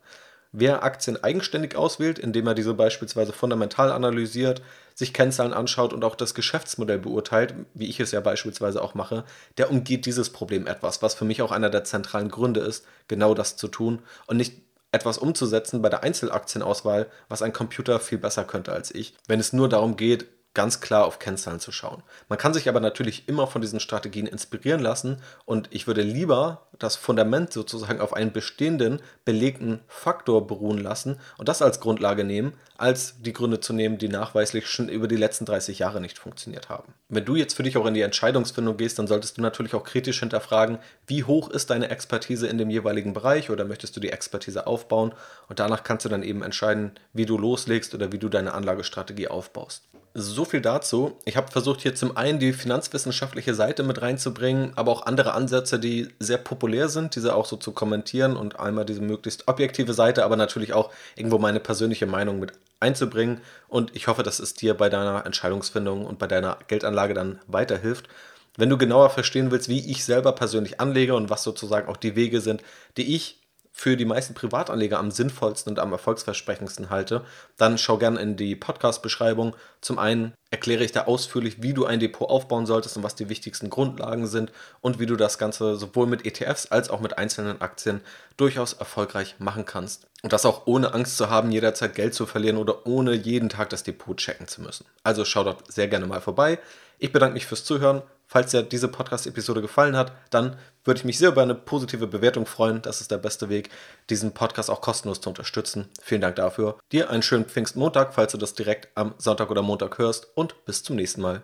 Wer 0.55 0.83
Aktien 0.83 1.21
eigenständig 1.23 1.75
auswählt, 1.75 2.19
indem 2.19 2.45
er 2.45 2.53
diese 2.53 2.75
beispielsweise 2.75 3.33
fundamental 3.33 3.91
analysiert, 3.91 4.61
sich 4.93 5.11
Kennzahlen 5.11 5.51
anschaut 5.51 5.93
und 5.93 6.03
auch 6.03 6.15
das 6.15 6.35
Geschäftsmodell 6.35 6.99
beurteilt, 6.99 7.55
wie 7.73 7.89
ich 7.89 7.99
es 7.99 8.11
ja 8.11 8.21
beispielsweise 8.21 8.79
auch 8.83 8.93
mache, 8.93 9.23
der 9.57 9.71
umgeht 9.71 10.05
dieses 10.05 10.29
Problem 10.29 10.67
etwas, 10.67 11.01
was 11.01 11.15
für 11.15 11.25
mich 11.25 11.41
auch 11.41 11.51
einer 11.51 11.71
der 11.71 11.83
zentralen 11.83 12.29
Gründe 12.29 12.59
ist, 12.59 12.85
genau 13.07 13.33
das 13.33 13.57
zu 13.57 13.67
tun 13.67 14.03
und 14.27 14.37
nicht 14.37 14.61
etwas 14.91 15.17
umzusetzen 15.17 15.81
bei 15.81 15.89
der 15.89 16.03
Einzelaktienauswahl, 16.03 17.07
was 17.29 17.41
ein 17.41 17.51
Computer 17.51 17.99
viel 17.99 18.19
besser 18.19 18.43
könnte 18.43 18.73
als 18.73 18.93
ich, 18.93 19.15
wenn 19.27 19.39
es 19.39 19.53
nur 19.53 19.69
darum 19.69 19.97
geht, 19.97 20.27
ganz 20.53 20.81
klar 20.81 21.05
auf 21.05 21.19
Kennzahlen 21.19 21.59
zu 21.59 21.71
schauen. 21.71 22.03
Man 22.29 22.37
kann 22.37 22.53
sich 22.53 22.69
aber 22.69 22.79
natürlich 22.79 23.27
immer 23.27 23.47
von 23.47 23.61
diesen 23.61 23.79
Strategien 23.79 24.27
inspirieren 24.27 24.81
lassen 24.81 25.17
und 25.45 25.67
ich 25.71 25.87
würde 25.87 26.01
lieber 26.01 26.67
das 26.77 26.95
Fundament 26.95 27.51
sozusagen 27.51 27.99
auf 27.99 28.13
einen 28.13 28.31
bestehenden, 28.31 29.01
belegten 29.25 29.79
Faktor 29.87 30.45
beruhen 30.45 30.77
lassen 30.77 31.19
und 31.37 31.49
das 31.49 31.61
als 31.61 31.79
Grundlage 31.79 32.23
nehmen, 32.23 32.53
als 32.77 33.21
die 33.21 33.33
Gründe 33.33 33.61
zu 33.61 33.73
nehmen, 33.73 33.97
die 33.97 34.09
nachweislich 34.09 34.67
schon 34.67 34.89
über 34.89 35.07
die 35.07 35.15
letzten 35.15 35.45
30 35.45 35.79
Jahre 35.79 36.01
nicht 36.01 36.19
funktioniert 36.19 36.69
haben. 36.69 36.93
Wenn 37.09 37.25
du 37.25 37.35
jetzt 37.35 37.55
für 37.55 37.63
dich 37.63 37.77
auch 37.77 37.85
in 37.85 37.93
die 37.93 38.01
Entscheidungsfindung 38.01 38.77
gehst, 38.77 38.99
dann 38.99 39.07
solltest 39.07 39.37
du 39.37 39.41
natürlich 39.41 39.73
auch 39.73 39.83
kritisch 39.83 40.19
hinterfragen, 40.19 40.77
wie 41.07 41.23
hoch 41.23 41.49
ist 41.49 41.69
deine 41.69 41.89
Expertise 41.89 42.47
in 42.47 42.57
dem 42.57 42.69
jeweiligen 42.69 43.13
Bereich 43.13 43.49
oder 43.49 43.65
möchtest 43.65 43.95
du 43.95 43.99
die 43.99 44.11
Expertise 44.11 44.67
aufbauen 44.67 45.13
und 45.49 45.59
danach 45.59 45.83
kannst 45.83 46.05
du 46.05 46.09
dann 46.09 46.23
eben 46.23 46.43
entscheiden, 46.43 46.91
wie 47.13 47.25
du 47.25 47.37
loslegst 47.37 47.95
oder 47.95 48.11
wie 48.11 48.19
du 48.19 48.29
deine 48.29 48.53
Anlagestrategie 48.53 49.27
aufbaust. 49.27 49.83
So 50.15 50.45
viel 50.45 50.61
dazu. 50.61 51.17
Ich 51.25 51.37
habe 51.37 51.51
versucht, 51.51 51.81
hier 51.81 51.95
zum 51.95 52.15
einen 52.15 52.37
die 52.37 52.53
finanzwissenschaftliche 52.53 53.55
Seite 53.55 53.81
mit 53.81 53.99
reinzubringen, 54.03 54.71
aber 54.75 54.91
auch 54.91 55.07
andere 55.07 55.33
Ansätze, 55.33 55.79
die 55.79 56.07
sehr 56.19 56.37
populär 56.37 56.87
sind, 56.87 57.15
diese 57.15 57.35
auch 57.35 57.47
so 57.47 57.57
zu 57.57 57.71
kommentieren 57.71 58.37
und 58.37 58.59
einmal 58.59 58.85
diese 58.85 59.01
möglichst 59.01 59.47
objektive 59.47 59.93
Seite, 59.93 60.23
aber 60.23 60.35
natürlich 60.35 60.73
auch 60.73 60.91
irgendwo 61.15 61.39
meine 61.39 61.59
persönliche 61.59 62.05
Meinung 62.05 62.39
mit 62.39 62.53
einzubringen. 62.79 63.41
Und 63.67 63.95
ich 63.95 64.05
hoffe, 64.05 64.21
dass 64.21 64.39
es 64.39 64.53
dir 64.53 64.75
bei 64.75 64.87
deiner 64.87 65.25
Entscheidungsfindung 65.25 66.05
und 66.05 66.19
bei 66.19 66.27
deiner 66.27 66.59
Geldanlage 66.67 67.15
dann 67.15 67.39
weiterhilft. 67.47 68.07
Wenn 68.55 68.69
du 68.69 68.77
genauer 68.77 69.09
verstehen 69.09 69.49
willst, 69.49 69.67
wie 69.67 69.89
ich 69.89 70.05
selber 70.05 70.33
persönlich 70.33 70.79
anlege 70.79 71.15
und 71.15 71.31
was 71.31 71.41
sozusagen 71.41 71.89
auch 71.89 71.97
die 71.97 72.15
Wege 72.15 72.39
sind, 72.39 72.61
die 72.97 73.15
ich 73.15 73.39
für 73.75 73.97
die 73.97 74.05
meisten 74.05 74.35
Privatanleger 74.35 74.99
am 74.99 75.09
sinnvollsten 75.09 75.73
und 75.73 75.79
am 75.79 75.91
erfolgsversprechendsten 75.91 76.91
halte, 76.91 77.25
dann 77.57 77.79
schau 77.79 77.97
gerne 77.97 78.21
in 78.21 78.37
die 78.37 78.55
Podcast-Beschreibung. 78.55 79.55
Zum 79.81 79.97
einen 79.97 80.33
erkläre 80.51 80.83
ich 80.83 80.91
da 80.91 81.05
ausführlich, 81.05 81.63
wie 81.63 81.73
du 81.73 81.85
ein 81.85 81.99
Depot 81.99 82.29
aufbauen 82.29 82.67
solltest 82.67 82.95
und 82.97 83.03
was 83.03 83.15
die 83.15 83.29
wichtigsten 83.29 83.71
Grundlagen 83.71 84.27
sind 84.27 84.51
und 84.81 84.99
wie 84.99 85.07
du 85.07 85.15
das 85.15 85.39
Ganze 85.39 85.75
sowohl 85.75 86.05
mit 86.05 86.23
ETFs 86.23 86.67
als 86.67 86.91
auch 86.91 87.01
mit 87.01 87.17
einzelnen 87.17 87.61
Aktien 87.61 88.01
durchaus 88.37 88.73
erfolgreich 88.73 89.35
machen 89.39 89.65
kannst. 89.65 90.05
Und 90.21 90.31
das 90.31 90.45
auch 90.45 90.67
ohne 90.67 90.93
Angst 90.93 91.17
zu 91.17 91.31
haben, 91.31 91.51
jederzeit 91.51 91.95
Geld 91.95 92.13
zu 92.13 92.27
verlieren 92.27 92.57
oder 92.57 92.85
ohne 92.85 93.13
jeden 93.13 93.49
Tag 93.49 93.71
das 93.71 93.81
Depot 93.81 94.15
checken 94.15 94.47
zu 94.47 94.61
müssen. 94.61 94.85
Also 95.03 95.25
schau 95.25 95.43
dort 95.43 95.69
sehr 95.69 95.87
gerne 95.87 96.05
mal 96.05 96.21
vorbei. 96.21 96.59
Ich 96.99 97.11
bedanke 97.11 97.33
mich 97.33 97.47
fürs 97.47 97.65
Zuhören. 97.65 98.03
Falls 98.27 98.51
dir 98.51 98.63
diese 98.63 98.87
Podcast-Episode 98.87 99.61
gefallen 99.61 99.95
hat, 99.95 100.13
dann 100.31 100.57
würde 100.83 100.99
ich 100.99 101.05
mich 101.05 101.17
sehr 101.17 101.29
über 101.29 101.43
eine 101.43 101.55
positive 101.55 102.07
Bewertung 102.07 102.45
freuen. 102.45 102.81
Das 102.81 102.99
ist 102.99 103.11
der 103.11 103.17
beste 103.17 103.49
Weg, 103.49 103.69
diesen 104.09 104.33
Podcast 104.33 104.69
auch 104.69 104.81
kostenlos 104.81 105.21
zu 105.21 105.29
unterstützen. 105.29 105.89
Vielen 106.01 106.21
Dank 106.21 106.35
dafür. 106.35 106.79
Dir 106.91 107.09
einen 107.09 107.23
schönen 107.23 107.45
Pfingstmontag, 107.45 108.13
falls 108.13 108.31
du 108.31 108.37
das 108.37 108.53
direkt 108.53 108.89
am 108.95 109.13
Sonntag 109.17 109.51
oder 109.51 109.61
Montag 109.61 109.97
hörst 109.97 110.27
und 110.35 110.65
bis 110.65 110.83
zum 110.83 110.95
nächsten 110.95 111.21
Mal. 111.21 111.43